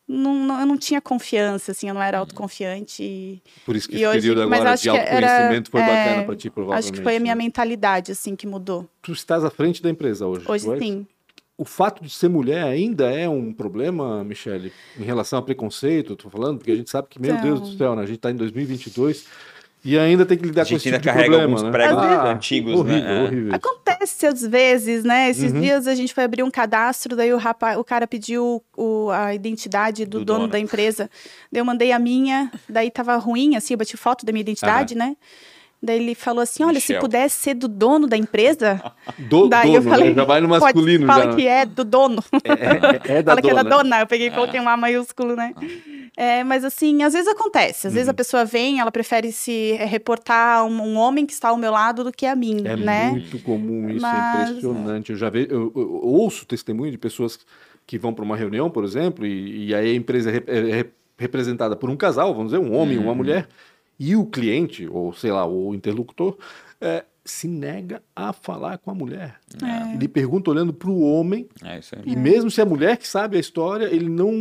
não, 0.07 0.35
não- 0.35 0.59
eu 0.59 0.65
não 0.65 0.77
tinha 0.77 1.01
confiança, 1.01 1.71
assim, 1.71 1.87
eu 1.87 1.93
não 1.93 2.01
era 2.01 2.19
autoconfiante. 2.19 3.01
E 3.03 3.41
Por 3.65 3.75
isso 3.75 3.87
que 3.89 3.95
esse 3.95 4.05
hoje- 4.07 4.19
período 4.29 4.49
mas 4.49 4.59
agora 4.59 4.73
acho 4.73 4.83
de 4.83 4.89
que 4.91 4.95
era- 4.97 5.27
autoconhecimento 5.27 5.71
foi 5.71 5.81
é, 5.81 5.85
bacana 5.87 6.23
pra 6.25 6.35
ti, 6.35 6.49
provavelmente. 6.49 6.83
acho 6.85 6.93
que 6.93 7.01
foi 7.03 7.15
a 7.15 7.19
minha 7.19 7.35
né? 7.35 7.43
mentalidade, 7.43 8.11
assim, 8.11 8.35
que 8.35 8.45
mudou. 8.45 8.87
Tu 9.01 9.11
estás 9.13 9.43
à 9.43 9.49
frente 9.49 9.81
da 9.81 9.89
empresa 9.89 10.25
hoje. 10.27 10.45
Hoje 10.47 10.65
sim. 10.79 11.07
O 11.57 11.63
fato 11.63 12.03
de 12.03 12.09
ser 12.09 12.27
mulher 12.27 12.63
ainda 12.65 13.09
é 13.09 13.29
um 13.29 13.53
problema, 13.53 14.21
Michele, 14.25 14.73
em 14.99 15.03
relação 15.03 15.39
a 15.39 15.41
preconceito, 15.41 16.11
eu 16.11 16.17
tô 16.17 16.29
falando, 16.29 16.57
porque 16.57 16.71
a 16.71 16.75
gente 16.75 16.89
sabe 16.89 17.07
que, 17.09 17.17
meu 17.17 17.31
Então. 17.31 17.43
Deus 17.45 17.61
do 17.61 17.77
céu, 17.77 17.95
né? 17.95 18.03
a 18.03 18.05
gente 18.05 18.17
tá 18.19 18.29
em 18.29 18.35
2022 18.35 19.25
e 19.85 19.97
ainda 19.97 20.25
tem 20.25 20.37
que 20.37 20.45
lidar 20.45 20.63
A 20.63 20.65
com 20.65 20.69
gente 20.69 20.77
esse 20.79 20.87
ainda 20.89 20.97
tipo 20.99 21.07
de 21.09 21.13
carrega 21.13 21.37
problema, 21.37 21.53
alguns 21.53 21.63
né? 21.63 21.71
pregos 21.71 22.03
Ah, 22.03 22.31
antigos, 22.31 22.73
horrível, 22.79 22.99
né? 23.03 23.17
É. 23.19 23.23
Horrível, 23.23 23.55
Acontece 23.55 24.25
às 24.27 24.41
vezes, 24.41 25.03
né? 25.03 25.29
Esses 25.29 25.53
Uhum. 25.53 25.61
dias 25.61 25.87
a 25.87 25.95
gente 25.95 26.13
foi 26.13 26.23
abrir 26.23 26.43
um 26.43 26.51
cadastro, 26.51 27.15
daí 27.15 27.31
o, 27.33 27.37
rapaz, 27.37 27.77
o 27.77 27.83
cara 27.83 28.05
pediu 28.07 28.61
o- 28.75 29.09
a 29.11 29.33
identidade 29.33 30.05
do, 30.05 30.19
Do 30.19 30.25
dono, 30.25 30.39
dono. 30.41 30.51
da 30.51 30.59
empresa. 30.59 31.09
Daí 31.51 31.61
eu 31.61 31.65
mandei 31.65 31.91
a 31.91 31.99
minha, 31.99 32.51
daí 32.67 32.89
tava 32.91 33.15
ruim, 33.17 33.55
assim, 33.55 33.73
eu 33.73 33.77
bati 33.77 33.95
foto 33.95 34.25
da 34.25 34.31
minha 34.31 34.41
identidade, 34.41 34.95
né? 34.95 35.15
Daí 35.83 35.97
ele 36.01 36.15
falou 36.15 36.41
assim: 36.41 36.63
olha, 36.63 36.79
se 36.79 36.93
Michel. 36.93 37.01
pudesse 37.01 37.35
ser 37.35 37.53
do 37.53 37.67
dono 37.67 38.07
da 38.07 38.17
empresa, 38.17 38.81
Do, 39.19 39.47
daí 39.47 39.67
dono, 39.67 39.77
eu 39.77 39.81
falei, 39.83 40.09
né? 40.09 40.15
já 40.15 40.23
vai 40.23 40.41
no 40.41 40.47
pode, 40.47 40.63
masculino. 40.63 41.05
fala 41.05 41.23
já. 41.25 41.35
que 41.35 41.47
é 41.47 41.65
do 41.65 41.83
dono. 41.83 42.23
É, 42.43 43.13
é, 43.13 43.17
é 43.17 43.21
da 43.21 43.31
fala 43.35 43.41
que 43.41 43.51
é 43.51 43.53
da 43.53 43.61
dona. 43.63 43.77
dona. 43.83 43.99
Eu 43.99 44.07
peguei 44.07 44.27
e 44.27 44.31
coloquei 44.31 44.59
um 44.59 44.67
A 44.67 44.75
maiúsculo, 44.77 45.35
né? 45.35 45.53
É, 46.17 46.43
mas 46.43 46.63
assim, 46.63 47.03
às 47.03 47.13
vezes 47.13 47.27
acontece. 47.27 47.87
Às 47.87 47.93
vezes 47.93 48.07
a 48.07 48.11
Uhum. 48.11 48.15
pessoa 48.15 48.45
vem, 48.45 48.79
ela 48.79 48.91
prefere 48.91 49.31
se 49.31 49.73
é, 49.73 49.85
reportar 49.85 50.65
um, 50.65 50.81
um 50.81 50.95
homem 50.97 51.25
que 51.25 51.33
está 51.33 51.49
ao 51.49 51.57
meu 51.57 51.71
lado 51.71 52.03
do 52.05 52.11
que 52.11 52.25
a 52.25 52.35
mim, 52.35 52.61
É 52.65 52.75
né? 52.75 53.09
muito 53.11 53.37
comum 53.39 53.89
isso, 53.89 54.01
Mas- 54.01 54.13
é 54.13 54.19
impressionante. 54.43 55.11
Eu 55.11 55.17
já 55.17 55.29
vejo, 55.29 55.47
eu, 55.51 55.73
eu- 55.75 55.81
eu 56.03 56.07
ouço 56.07 56.45
testemunho 56.45 56.91
de 56.91 56.97
pessoas 56.97 57.39
que 57.85 57.97
vão 57.97 58.13
para 58.13 58.23
uma 58.23 58.35
reunião, 58.37 58.69
por 58.69 58.83
exemplo, 58.83 59.25
e, 59.25 59.67
e 59.67 59.75
aí 59.75 59.91
a 59.91 59.95
empresa 59.95 60.31
é, 60.31 60.43
é 60.47 60.75
rep- 60.75 60.93
representada 61.17 61.75
por 61.75 61.89
um 61.89 61.97
casal, 61.97 62.33
vamos 62.33 62.51
dizer, 62.53 62.63
um 62.63 62.73
homem 62.75 62.95
e 62.95 62.99
uma 62.99 63.09
Uhum. 63.11 63.15
mulher, 63.17 63.47
e 63.99 64.15
o 64.15 64.25
cliente, 64.25 64.87
ou 64.87 65.13
sei 65.13 65.31
lá, 65.31 65.45
o 65.45 65.73
interlocutor, 65.75 66.37
é, 66.81 67.03
se 67.27 67.47
nega 67.47 68.03
a 68.15 68.31
falar 68.31 68.77
com 68.77 68.91
a 68.91 68.93
mulher. 68.93 69.35
É. 69.63 69.95
Ele 69.95 70.07
pergunta 70.07 70.51
olhando 70.51 70.71
para 70.71 70.89
o 70.91 71.01
homem, 71.01 71.47
É 71.63 71.79
isso 71.79 71.95
aí. 71.95 72.03
e 72.05 72.15
mesmo 72.15 72.51
se 72.51 72.59
é 72.59 72.63
a 72.63 72.67
mulher 72.67 72.97
que 72.97 73.07
sabe 73.07 73.35
a 73.35 73.39
história, 73.39 73.85
ele 73.85 74.07
não. 74.07 74.31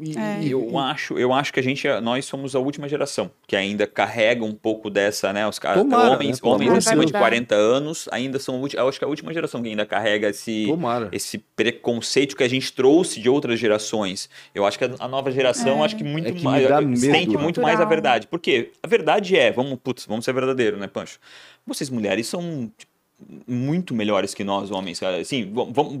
e- 0.00 0.18
É. 0.18 0.42
e- 0.42 0.50
Eu 0.50 0.76
acho, 0.76 1.16
eu 1.18 1.32
acho 1.32 1.52
que 1.52 1.60
a 1.60 1.62
gente, 1.62 1.86
nós 2.00 2.24
somos 2.24 2.56
a 2.56 2.58
última 2.58 2.88
geração 2.88 3.30
que 3.46 3.54
ainda 3.54 3.86
carrega 3.86 4.44
um 4.44 4.52
pouco 4.54 4.90
dessa, 4.90 5.32
né? 5.32 5.46
Os 5.46 5.58
caras, 5.60 5.82
Tomara, 5.82 6.10
homens, 6.16 6.40
né? 6.42 6.50
Homens 6.50 6.72
acima 6.72 7.04
de 7.06 7.12
Deus. 7.12 7.20
40 7.22 7.54
anos 7.54 8.08
ainda 8.10 8.38
são, 8.40 8.60
eu 8.74 8.88
acho 8.88 8.98
que 8.98 9.04
é 9.04 9.06
a 9.06 9.10
última 9.10 9.32
geração 9.32 9.62
que 9.62 9.68
ainda 9.68 9.86
carrega 9.86 10.28
esse, 10.30 10.66
Tomara. 10.66 11.08
esse 11.12 11.38
preconceito 11.38 12.36
que 12.36 12.42
a 12.42 12.48
gente 12.48 12.72
trouxe 12.72 13.20
de 13.20 13.28
outras 13.28 13.58
gerações. 13.60 14.28
Eu 14.52 14.66
acho 14.66 14.78
que 14.78 14.84
a, 14.84 15.08
nova 15.08 15.30
geração, 15.30 15.84
acho 15.84 15.94
que 15.96 16.02
muito 16.04 16.28
É 16.28 16.32
que 16.32 16.42
mais, 16.42 16.66
sente 17.00 17.36
muito 17.38 17.60
mais 17.60 17.80
a 17.80 17.84
verdade. 17.84 18.26
Porque 18.26 18.72
a 18.82 18.86
verdade 18.88 19.36
é, 19.36 19.52
vamos, 19.52 19.78
putz, 19.82 20.06
vamos 20.06 20.24
ser 20.24 20.32
verdadeiro, 20.32 20.76
né, 20.76 20.88
Pancho? 20.88 21.18
Vocês 21.66 21.88
mulheres 21.90 22.26
são 22.26 22.70
tipo, 22.76 22.92
muito 23.46 23.94
melhores 23.94 24.34
que 24.34 24.42
nós, 24.42 24.70
homens. 24.72 24.98
cara. 24.98 25.18
Assim, 25.18 25.48
vamos, 25.52 25.96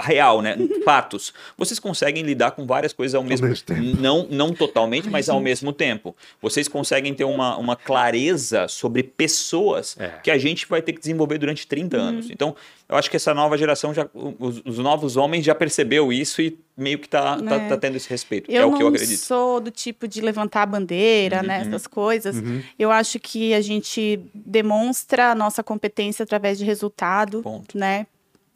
real, 0.00 0.42
né? 0.42 0.56
Fatos. 0.84 1.32
Vocês 1.56 1.78
conseguem 1.78 2.22
lidar 2.24 2.50
com 2.50 2.66
várias 2.66 2.92
coisas 2.92 3.14
ao 3.14 3.22
mesmo, 3.22 3.46
mesmo 3.46 3.64
tempo. 3.64 3.80
Não, 4.00 4.26
não 4.28 4.52
totalmente, 4.52 5.08
mas 5.08 5.28
ao 5.28 5.38
mesmo 5.40 5.72
tempo. 5.72 6.16
Vocês 6.42 6.66
conseguem 6.66 7.14
ter 7.14 7.24
uma, 7.24 7.56
uma 7.56 7.76
clareza 7.76 8.66
sobre 8.68 9.02
pessoas 9.04 9.96
É. 10.00 10.08
que 10.22 10.30
a 10.30 10.38
gente 10.38 10.66
vai 10.66 10.82
ter 10.82 10.92
que 10.92 11.00
desenvolver 11.00 11.38
durante 11.38 11.66
30 11.66 11.96
anos. 11.96 12.30
Então, 12.30 12.56
eu 12.88 12.96
acho 12.96 13.08
que 13.08 13.16
essa 13.16 13.32
nova 13.32 13.56
geração, 13.56 13.94
já, 13.94 14.08
os, 14.12 14.60
os 14.64 14.78
novos 14.78 15.16
homens 15.16 15.44
já 15.44 15.54
percebeu 15.54 16.12
isso 16.12 16.42
e 16.42 16.58
meio 16.78 16.98
que 16.98 17.08
tá, 17.08 17.36
tá, 17.42 17.54
É. 17.56 17.68
tá 17.68 17.76
tendo 17.76 17.96
esse 17.96 18.08
respeito. 18.08 18.50
Eu 18.50 18.62
é 18.62 18.66
o 18.66 18.70
não 18.70 18.76
que 18.78 18.82
eu 18.84 18.88
acredito. 18.88 19.18
sou 19.18 19.60
do 19.60 19.70
tipo 19.70 20.06
de 20.06 20.20
levantar 20.20 20.62
a 20.62 20.66
bandeira, 20.66 21.42
né, 21.42 21.60
Uhum. 21.62 21.68
essas 21.68 21.86
coisas. 21.86 22.36
Uhum. 22.36 22.62
Eu 22.78 22.90
acho 22.92 23.18
que 23.18 23.52
a 23.52 23.60
gente 23.60 24.20
demonstra 24.34 25.32
a 25.32 25.34
nossa 25.34 25.62
competência 25.62 26.22
através 26.22 26.56
de 26.58 26.64
resultado, 26.64 27.42
Ponto. 27.42 27.76
né? 27.76 28.06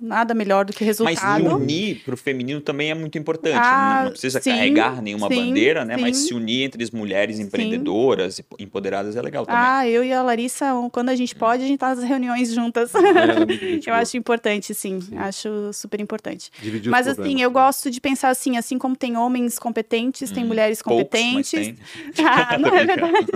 Nada 0.03 0.35
melhor 0.35 0.65
do 0.65 0.73
que 0.73 0.85
Mas 0.85 0.97
se 0.97 1.03
resultado. 1.05 1.55
unir 1.57 2.03
para 2.05 2.15
o 2.15 2.17
feminino 2.17 2.61
também 2.61 2.91
é 2.91 2.95
muito 2.95 3.17
importante. 3.17 3.57
Ah, 3.57 4.03
não 4.05 4.11
precisa 4.11 4.41
sim, 4.41 4.51
carregar 4.51 5.01
nenhuma 5.01 5.29
sim, 5.29 5.37
bandeira, 5.37 5.85
né? 5.85 5.97
Mas 5.97 6.17
sim. 6.17 6.27
se 6.29 6.35
unir 6.35 6.65
entre 6.65 6.83
as 6.83 6.91
mulheres 6.91 7.39
empreendedoras 7.39 8.41
e 8.41 8.45
empoderadas 8.63 9.15
é 9.17 9.23
legal 9.23 9.47
também. 9.47 9.61
Ah, 9.63 9.87
eu 9.89 10.03
e 10.03 10.13
a 10.13 10.21
Larissa, 10.23 10.67
quando 10.91 11.11
a 11.11 11.15
gente 11.15 11.35
pode, 11.37 11.63
a 11.63 11.67
gente 11.67 11.79
tá 11.79 11.95
nas 11.95 12.03
reuniões 12.05 12.53
juntas. 12.53 12.93
é 12.95 12.99
eu 13.89 13.95
acho 13.95 14.17
importante, 14.17 14.75
sim. 14.75 14.99
Acho 15.17 15.73
super 15.73 16.01
importante. 16.01 16.51
Dividir 16.61 16.91
Mas 16.91 17.07
assim, 17.07 17.41
eu 17.41 17.51
gosto 17.51 17.91
de 17.91 18.01
pensar 18.01 18.31
assim, 18.31 18.57
assim 18.57 18.79
como 18.79 18.97
tem 18.97 19.17
homens 19.17 19.59
competentes, 19.59 20.31
tem 20.31 20.45
mulheres 20.45 20.81
Hum, 20.81 20.85
Poucos, 20.85 21.09
mas 21.13 21.51
competentes. 21.51 21.51
tem. 21.53 21.77
Ah, 22.27 22.59
não 22.59 22.75
é 22.75 22.85
verdade. 22.85 23.27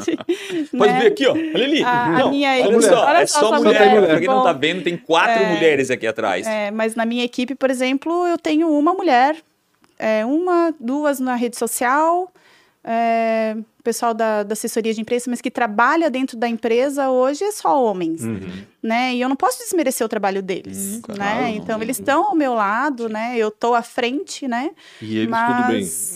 Pode 0.76 0.92
né? 0.92 1.00
ver 1.00 1.06
aqui, 1.08 1.26
ó. 1.26 1.32
Olha 1.32 1.64
ali. 1.64 1.82
A- 1.82 2.04
a 2.06 2.18
Não, 2.18 2.30
minha 2.30 2.50
olha 2.50 2.60
equipe- 2.62 2.82
só, 2.82 3.04
olha 3.06 3.18
é 3.18 3.26
só 3.26 3.40
só 3.40 3.56
mulher. 3.62 3.90
mulher. 3.94 4.06
Pra 4.08 4.18
quem 4.18 4.28
não 4.28 4.42
tá 4.42 4.52
vendo, 4.52 4.82
tem 4.82 4.96
quatro 4.96 5.42
É. 5.42 5.54
mulheres 5.54 5.90
aqui 5.90 6.06
atrás. 6.06 6.46
É, 6.46 6.55
mas 6.72 6.94
na 6.94 7.04
minha 7.06 7.24
equipe, 7.24 7.54
por 7.54 7.70
exemplo, 7.70 8.26
eu 8.26 8.38
tenho 8.38 8.68
uma 8.70 8.92
mulher, 8.94 9.36
é, 9.98 10.24
uma, 10.24 10.74
duas 10.80 11.18
na 11.20 11.34
rede 11.34 11.56
social, 11.56 12.30
é, 12.84 13.56
pessoal 13.82 14.12
da, 14.14 14.42
da 14.42 14.52
assessoria 14.52 14.92
de 14.94 15.00
imprensa, 15.00 15.30
mas 15.30 15.40
que 15.40 15.50
trabalha 15.50 16.10
dentro 16.10 16.36
da 16.36 16.48
empresa 16.48 17.08
hoje 17.10 17.44
é 17.44 17.52
só 17.52 17.82
homens, 17.84 18.22
Uhum. 18.22 18.40
né? 18.82 19.14
E 19.14 19.20
eu 19.20 19.28
não 19.28 19.36
posso 19.36 19.58
desmerecer 19.58 20.04
o 20.04 20.08
trabalho 20.08 20.42
deles, 20.42 20.96
Hum, 20.96 21.00
claro, 21.02 21.20
né? 21.42 21.50
então, 21.50 21.76
não. 21.78 21.82
eles 21.84 21.98
estão 21.98 22.24
ao 22.28 22.34
meu 22.34 22.54
lado, 22.54 23.08
né? 23.08 23.34
Eu 23.36 23.50
tô 23.50 23.74
à 23.74 23.82
frente, 23.82 24.46
né? 24.48 24.70
E 25.00 25.18
eles 25.18 25.30
Mas- 25.30 25.56
tudo 25.56 25.66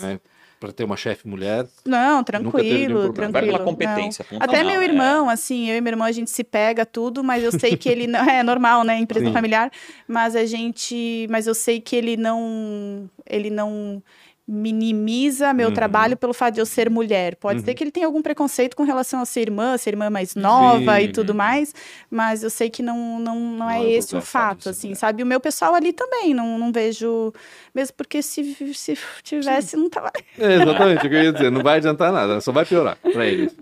bem, 0.03 0.13
né? 0.15 0.21
Pra 0.61 0.71
ter 0.71 0.85
uma 0.85 0.97
chefe 0.97 1.27
mulher. 1.27 1.67
Não, 1.87 2.23
tranquilo, 2.23 3.15
tranquilo. 3.15 3.33
Vai 3.33 3.43
pela 3.47 3.59
não. 3.59 3.65
competência. 3.65 4.27
Até 4.39 4.59
final, 4.59 4.73
meu 4.73 4.83
é. 4.83 4.85
irmão, 4.85 5.31
assim, 5.31 5.71
eu 5.71 5.77
e 5.77 5.81
meu 5.81 5.93
irmão, 5.93 6.07
a 6.07 6.13
gente 6.13 6.31
se 6.31 6.45
pega 6.45 6.85
tudo, 6.85 7.25
mas 7.25 7.43
eu 7.43 7.51
sei 7.51 7.79
que 7.79 7.89
ele 7.89 8.07
não. 8.07 8.21
É 8.31 8.43
normal, 8.43 8.85
né? 8.85 8.99
Empresa 8.99 9.25
Sim. 9.25 9.33
familiar. 9.33 9.73
Mas 10.07 10.37
a 10.37 10.45
gente. 10.45 11.27
Mas 11.31 11.47
eu 11.47 11.55
sei 11.55 11.81
que 11.81 11.97
ele 11.97 12.15
não. 12.15 13.09
Ele 13.27 13.49
não 13.49 14.03
minimiza 14.51 15.53
meu 15.53 15.69
Uhum. 15.69 15.75
trabalho 15.75 16.17
pelo 16.17 16.35
fato 16.35 16.55
de 16.55 16.61
eu 16.61 16.67
ser 16.67 16.91
mulher. 16.91 17.37
Pode 17.37 17.63
ser 17.63 17.75
que 17.75 17.85
ele 17.85 17.91
tenha 17.91 18.07
algum 18.07 18.21
preconceito 18.21 18.77
com 18.77 18.83
relação 18.83 19.21
a 19.21 19.25
ser 19.25 19.43
irmã, 19.43 19.77
ser 19.79 19.91
irmã 19.91 20.11
mais 20.11 20.35
nova 20.35 20.97
Sim. 20.97 21.05
e 21.05 21.09
tudo 21.13 21.35
mais, 21.35 21.73
mas 22.11 22.43
eu 22.43 22.51
sei 22.51 22.69
que 22.69 22.83
não, 22.83 23.19
não, 23.21 23.35
não, 23.39 23.57
Não 23.59 23.71
é 23.71 23.85
é 23.85 23.93
esse 23.93 24.17
o 24.17 24.21
fato, 24.21 24.69
assim, 24.69 24.93
é. 24.93 24.95
sabe? 24.95 25.23
O 25.23 25.27
meu 25.27 25.39
pessoal 25.41 25.75
ali 25.75 25.93
também, 25.93 26.35
não, 26.35 26.59
não 26.59 26.73
vejo. 26.73 27.33
Mesmo 27.75 27.95
porque 27.97 28.21
se, 28.23 28.57
se 28.75 28.99
tivesse, 29.23 29.77
não 29.77 29.89
tava. 29.89 30.11
É, 30.39 30.55
exatamente 30.55 31.07
o 31.07 31.09
que 31.11 31.15
eu 31.15 31.23
ia 31.23 31.33
dizer. 31.33 31.51
Não 31.51 31.63
vai 31.63 31.77
adiantar 31.79 32.13
nada, 32.13 32.41
só 32.41 32.51
vai 32.51 32.65
piorar 32.67 32.97
pra 33.13 33.25
eles. 33.27 33.55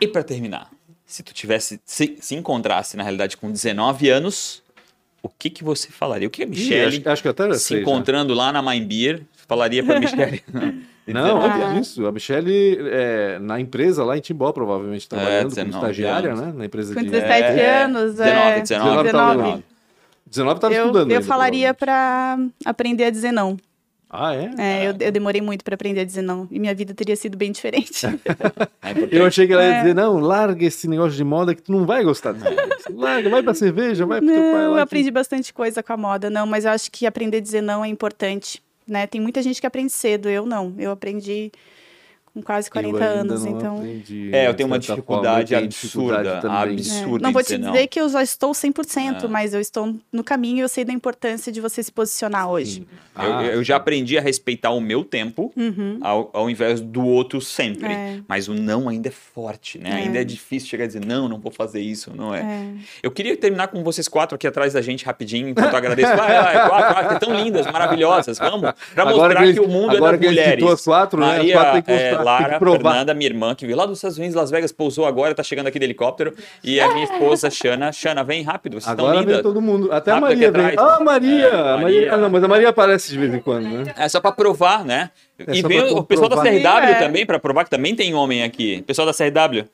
E 0.00 0.08
pra 0.08 0.22
terminar, 0.22 0.70
se 1.06 1.22
tu 1.22 1.32
tivesse, 1.32 1.80
se, 1.84 2.16
se 2.20 2.34
encontrasse 2.34 2.96
na 2.96 3.02
realidade 3.02 3.36
com 3.36 3.50
19 3.50 4.08
anos, 4.08 4.62
o 5.22 5.28
que 5.28 5.50
que 5.50 5.62
você 5.62 5.88
falaria? 5.90 6.26
O 6.26 6.30
que 6.30 6.42
a 6.42 6.46
Ih, 6.46 6.48
Michelle, 6.48 6.96
acho, 6.98 7.08
acho 7.10 7.22
que 7.22 7.54
se 7.54 7.60
sei 7.60 7.76
já. 7.76 7.82
encontrando 7.82 8.32
lá 8.34 8.50
na 8.52 8.62
Mind 8.62 8.86
Beer, 8.88 9.22
falaria 9.50 9.82
pra 9.84 9.98
Michelle? 10.00 10.42
De 11.06 11.12
Não, 11.12 11.22
19 11.40 11.62
antes 11.62 11.88
disso, 11.88 12.06
a 12.06 12.12
Michelle, 12.12 12.78
é, 12.92 13.38
na 13.40 13.58
empresa 13.58 14.04
lá 14.04 14.16
em 14.16 14.20
Timbó, 14.20 14.52
provavelmente, 14.52 15.08
trabalhando 15.08 15.42
como 15.50 15.54
19 15.56 15.76
estagiária, 15.76 16.32
anos. 16.32 16.40
né? 16.46 16.52
Na 16.56 16.64
empresa 16.66 16.94
Com 16.94 17.02
de... 17.02 17.10
17 17.10 17.42
É, 17.60 17.82
anos. 17.82 18.14
19, 18.14 18.30
é, 18.38 18.60
19, 18.60 19.02
19. 19.02 19.36
19. 19.36 19.64
19 20.26 20.56
estava 20.58 20.74
Eu, 20.74 20.80
estudando 20.86 21.10
eu 21.10 21.16
ainda, 21.16 21.26
falaria 21.28 21.74
pra 21.74 22.38
aprender 22.64 23.04
a 23.04 23.10
dizer 23.10 23.32
não. 23.32 23.56
Ah, 24.12 24.34
é? 24.34 24.50
É, 24.58 24.88
eu, 24.88 24.94
eu 25.00 25.12
demorei 25.12 25.40
muito 25.40 25.64
pra 25.64 25.74
aprender 25.74 26.00
a 26.00 26.04
dizer 26.04 26.22
não. 26.22 26.46
E 26.50 26.58
minha 26.60 26.74
vida 26.74 26.92
teria 26.94 27.14
sido 27.16 27.36
bem 27.36 27.50
diferente. 27.52 28.06
É. 28.82 28.94
Eu 29.10 29.26
achei 29.26 29.46
que 29.46 29.52
ela 29.52 29.62
ia 29.62 29.74
É. 29.74 29.80
dizer, 29.82 29.94
não, 29.94 30.18
larga 30.18 30.64
esse 30.64 30.88
negócio 30.88 31.12
de 31.16 31.22
moda 31.22 31.54
que 31.54 31.62
tu 31.62 31.70
não 31.70 31.84
vai 31.86 32.02
gostar 32.02 32.32
disso. 32.32 32.48
Larga, 32.94 33.28
vai 33.28 33.42
pra 33.42 33.52
cerveja, 33.54 34.04
vai 34.06 34.20
pro 34.20 34.26
teu 34.28 34.36
pai 34.36 34.52
não, 34.52 34.58
eu 34.62 34.70
lá. 34.70 34.76
que- 34.78 34.82
aprendi 34.82 35.10
bastante 35.10 35.52
coisa 35.52 35.82
com 35.82 35.92
a 35.92 35.96
moda, 35.96 36.28
não, 36.30 36.46
mas 36.46 36.64
eu 36.64 36.70
acho 36.72 36.90
que 36.90 37.06
aprender 37.06 37.36
a 37.36 37.40
dizer 37.40 37.60
não 37.60 37.84
é 37.84 37.88
importante. 37.88 38.60
Né? 38.90 39.06
Tem 39.06 39.20
muita 39.20 39.40
gente 39.40 39.60
que 39.60 39.66
aprende 39.66 39.92
cedo, 39.92 40.28
eu 40.28 40.44
não. 40.44 40.74
Eu 40.76 40.90
aprendi 40.90 41.52
com 42.32 42.42
quase 42.42 42.70
40 42.70 42.96
Eu 42.96 43.02
ainda 43.02 43.20
anos, 43.20 43.44
então. 43.44 43.76
aprendi, 43.78 44.30
É, 44.32 44.46
eu 44.48 44.54
tenho 44.54 44.66
uma 44.68 44.80
forma, 44.80 44.94
dificuldade 44.96 45.48
tenho 45.48 45.64
absurda, 45.64 46.16
dificuldade 46.22 46.40
também. 46.42 46.74
absurda. 46.74 47.24
É, 47.24 47.26
Não 47.26 47.32
vou 47.32 47.42
te 47.42 47.56
dizer 47.58 47.80
não. 47.80 47.86
que 47.88 48.00
eu 48.00 48.08
já 48.08 48.22
estou 48.22 48.52
100%, 48.54 49.24
É. 49.24 49.28
mas 49.28 49.52
eu 49.54 49.60
estou 49.60 49.94
no 50.12 50.22
caminho 50.22 50.58
e 50.58 50.60
eu 50.60 50.68
sei 50.68 50.84
da 50.84 50.92
importância 50.92 51.50
de 51.52 51.60
você 51.60 51.82
se 51.82 51.90
posicionar 51.92 52.48
hoje. 52.48 52.74
Sim. 52.74 52.86
Eu, 53.22 53.34
Ah, 53.36 53.44
eu 53.44 53.62
já 53.64 53.76
aprendi 53.76 54.16
a 54.16 54.20
respeitar 54.20 54.70
o 54.70 54.80
meu 54.80 55.04
tempo 55.04 55.52
ao, 56.00 56.30
ao 56.32 56.48
invés 56.48 56.80
do 56.80 57.04
outro 57.04 57.40
sempre. 57.40 57.86
Uhum. 57.86 57.92
É. 57.92 58.20
Mas 58.26 58.48
o 58.48 58.54
não 58.54 58.88
ainda 58.88 59.08
é 59.08 59.10
forte, 59.12 59.78
né? 59.78 59.90
É. 59.90 59.94
Ainda 60.04 60.20
é 60.20 60.24
difícil 60.24 60.68
chegar 60.68 60.84
a 60.84 60.86
dizer, 60.86 61.04
não, 61.04 61.28
não 61.28 61.38
vou 61.38 61.50
fazer 61.52 61.80
isso, 61.80 62.12
não 62.14 62.34
é. 62.34 62.40
É. 62.40 62.66
Eu 63.02 63.10
queria 63.10 63.36
terminar 63.36 63.68
com 63.68 63.82
vocês 63.82 64.08
quatro 64.08 64.36
aqui 64.36 64.46
atrás 64.46 64.72
da 64.72 64.80
gente 64.80 65.04
rapidinho, 65.04 65.48
enquanto 65.48 65.72
eu 65.72 65.76
agradeço. 65.78 66.16
Vai, 66.16 66.32
vai, 66.42 66.68
quatro, 66.68 66.94
quatro, 66.94 67.14
que 67.18 67.26
tão 67.26 67.34
lindas, 67.34 67.66
maravilhosas. 67.66 68.38
Vamos, 68.38 68.72
pra 68.94 69.02
Agora 69.02 69.16
mostrar 69.34 69.46
que 69.46 69.52
que, 69.54 69.60
o 69.60 69.68
mundo 69.68 69.96
agora 69.96 70.16
é 70.16 70.18
que 70.18 70.26
das 70.26 70.32
ele 70.36 70.40
mulheres. 70.40 70.64
as 70.72 70.84
quatro, 70.84 71.20
né? 71.20 71.26
As 71.30 71.36
Maria, 71.38 71.54
quatro 71.54 71.72
tem 71.72 71.82
que 71.82 71.90
é, 71.92 72.10
Lara. 72.22 72.58
Fernanda, 72.58 73.14
minha 73.14 73.28
irmã, 73.30 73.54
que 73.54 73.64
veio 73.66 73.76
lá 73.76 73.86
dos 73.86 73.98
Estados 73.98 74.18
Unidos, 74.18 74.34
Las 74.36 74.50
Vegas, 74.50 74.72
pousou 74.72 75.06
agora, 75.06 75.34
tá 75.34 75.42
chegando 75.42 75.66
aqui 75.66 75.78
de 75.78 75.84
helicóptero. 75.86 76.34
E 76.62 76.80
a 76.80 76.92
minha 76.92 77.04
esposa, 77.04 77.50
Xana. 77.50 77.92
Xana, 77.92 78.22
vem 78.24 78.42
rápido, 78.42 78.74
vocês 78.80 78.90
estão 78.90 79.04
Agora 79.06 79.18
vem 79.18 79.26
lindas. 79.28 79.42
todo 79.42 79.60
mundo. 79.60 79.92
Até 79.92 80.12
a 80.12 80.20
Maria 80.20 80.50
vem. 80.50 80.74
Ah, 80.76 80.98
Maria! 81.00 81.46
É, 81.46 81.50
Maria. 81.52 81.76
Maria. 81.78 82.14
Ah, 82.14 82.16
não, 82.16 82.30
mas 82.30 82.44
a 82.44 82.48
Maria 82.48 82.68
aparece 82.68 83.10
de 83.10 83.18
vez 83.18 83.34
em 83.34 83.40
quando, 83.40 83.68
né? 83.68 83.94
É 83.96 84.08
só 84.08 84.20
pra 84.20 84.32
provar, 84.32 84.84
né? 84.84 85.10
É 85.38 85.54
e 85.56 85.62
vem 85.62 85.80
o 85.94 86.02
pessoal 86.02 86.28
da. 86.28 86.36
CRW 86.36 86.90
É. 86.90 86.94
também, 86.94 87.24
pra 87.26 87.38
provar 87.38 87.64
que 87.64 87.70
também 87.70 87.94
tem 87.96 88.14
homem 88.14 88.42
aqui. 88.42 88.82
Pessoal 88.82 89.06
da 89.06 89.12
CRW. 89.14 89.64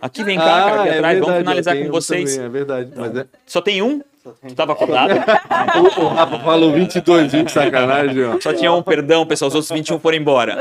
Aqui 0.00 0.24
vem 0.24 0.38
cá, 0.38 0.44
Ah, 0.44 0.68
cara, 0.70 0.80
aqui 0.82 0.88
é 0.88 0.94
atrás. 0.96 1.18
Vamos 1.18 1.34
verdade, 1.34 1.38
finalizar 1.44 1.76
eu 1.76 1.84
com 1.86 1.92
vocês. 1.92 2.32
também, 2.36 2.46
é 2.46 2.48
verdade. 2.50 2.90
Mas 2.96 3.16
é... 3.16 3.26
Só 3.46 3.60
tem 3.60 3.82
um? 3.82 4.00
Tu 4.24 4.54
tava 4.54 4.72
acordado? 4.72 5.12
o, 6.00 6.04
o 6.04 6.08
Rafa 6.08 6.38
falou 6.38 6.72
22, 6.72 7.32
viu? 7.32 7.44
Que 7.44 7.52
sacanagem, 7.52 8.24
ó. 8.24 8.40
Só 8.40 8.54
tinha 8.54 8.72
um, 8.72 8.82
perdão, 8.82 9.26
pessoal. 9.26 9.48
Os 9.48 9.54
outros 9.54 9.70
21 9.70 9.98
foram 10.00 10.16
embora. 10.16 10.56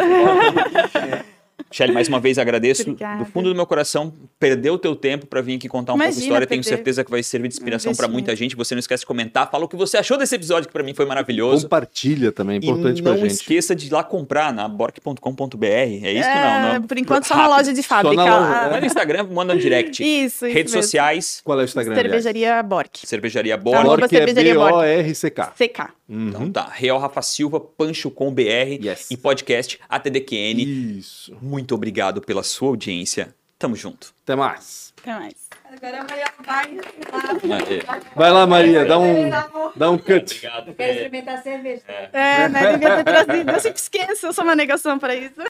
Shelly, 1.74 1.92
mais 1.94 2.08
uma 2.08 2.20
vez 2.20 2.38
agradeço 2.38 2.84
Obrigada. 2.84 3.24
do 3.24 3.26
fundo 3.30 3.50
do 3.50 3.56
meu 3.56 3.66
coração. 3.66 4.14
Perdeu 4.40 4.76
o 4.76 4.78
teu 4.78 4.96
tempo 4.96 5.26
para 5.26 5.42
vir 5.42 5.56
aqui 5.56 5.68
contar 5.68 5.94
um 5.94 5.98
pouco 5.98 6.10
de 6.10 6.14
Imagina, 6.18 6.26
história. 6.28 6.48
Tenho 6.48 6.64
certeza 6.64 7.04
que 7.04 7.10
vai 7.12 7.24
servir 7.24 7.48
de 7.48 7.56
inspiração 7.56 7.94
para 7.96 8.08
muita 8.08 8.36
gente. 8.36 8.56
Você 8.56 8.76
não 8.76 8.80
esquece 8.80 9.02
de 9.02 9.08
comentar. 9.08 9.50
Fala 9.50 9.66
o 9.66 9.68
que 9.68 9.76
você 9.76 9.98
achou 9.98 10.18
desse 10.18 10.36
episódio, 10.36 10.68
que 10.68 10.74
para 10.74 10.84
mim 10.84 10.94
foi 10.94 11.06
maravilhoso. 11.06 11.64
Compartilha 11.64 12.32
também, 12.32 12.56
é 12.56 12.60
importante 12.60 13.00
e 13.00 13.02
pra 13.02 13.12
não 13.14 13.20
gente. 13.20 13.32
esqueça 13.32 13.76
de 13.76 13.88
ir 13.88 13.92
lá 13.92 14.04
comprar 14.04 14.54
na 14.54 14.68
bork.com.br. 14.68 15.66
É 15.66 16.12
isso 16.14 16.30
É, 16.30 16.62
não, 16.62 16.74
não? 16.80 16.82
Por 16.88 16.98
enquanto, 16.98 17.26
só 17.26 17.36
na 17.36 17.48
loja 17.48 17.74
de 17.74 17.82
fábrica. 17.84 18.16
na 18.16 18.24
loja, 18.40 18.54
Ah, 18.54 18.70
Vai 18.70 18.80
no 18.80 18.86
Instagram, 18.86 19.24
manda 19.32 19.54
um 19.54 19.58
direct. 19.58 20.04
Isso, 20.04 20.46
isso 20.46 20.54
Redes 20.54 20.72
mesmo. 20.74 20.84
sociais, 20.84 21.42
Qual 21.44 21.60
é 21.60 21.64
o 21.64 21.66
Instagram? 21.66 21.94
aliás? 21.94 22.12
Cervejaria 22.24 22.64
Bork. 22.64 23.00
Cervejaria. 23.08 23.56
Arroba 23.56 23.84
Bork 23.84 24.04
é 24.16 24.18
Cervejaria 24.20 24.56
Bork. 24.56 24.72
B-O-R-C-K. 24.74 25.54
CK. 25.58 25.90
Então 26.08 26.52
tá, 26.52 26.68
Real 26.72 27.00
Rafa 27.00 27.22
Silva, 27.22 27.60
Pancho 27.60 28.12
com 28.12 28.32
BR 28.34 28.78
Yes. 28.84 29.10
e 29.10 29.18
podcast 29.18 29.80
ATDQN. 29.88 30.98
Isso. 31.00 31.36
Muito 31.42 31.74
obrigado 31.74 32.22
pela 32.22 32.44
sua 32.44 32.68
audiência. 32.70 33.34
Tamo 33.58 33.76
junto. 33.76 34.14
Até 34.24 34.36
mais. 34.36 34.94
Até 35.02 35.14
mais. 35.18 35.34
Agora 35.72 36.02
amanhã 36.02 36.26
vai. 36.46 36.78
Aê. 37.58 37.82
Vai 38.16 38.32
lá, 38.32 38.46
Maria, 38.46 38.86
dá 38.86 39.00
um, 39.00 39.30
dá 39.76 39.90
um 39.90 39.98
cut. 39.98 40.36
Obrigado. 40.38 40.74
Quero 40.76 40.92
experimentar 40.94 41.42
cerveja. 41.42 41.82
É, 42.12 42.50
né? 42.50 42.72
Devia 42.74 42.96
ter 42.98 43.04
trazido. 43.06 43.52
Eu 43.52 43.60
sempre 43.60 43.80
esqueço, 43.80 44.26
eu 44.28 44.34
sou 44.34 44.44
uma 44.44 44.56
negação 44.56 45.00
pra 45.00 45.16
isso. 45.16 45.42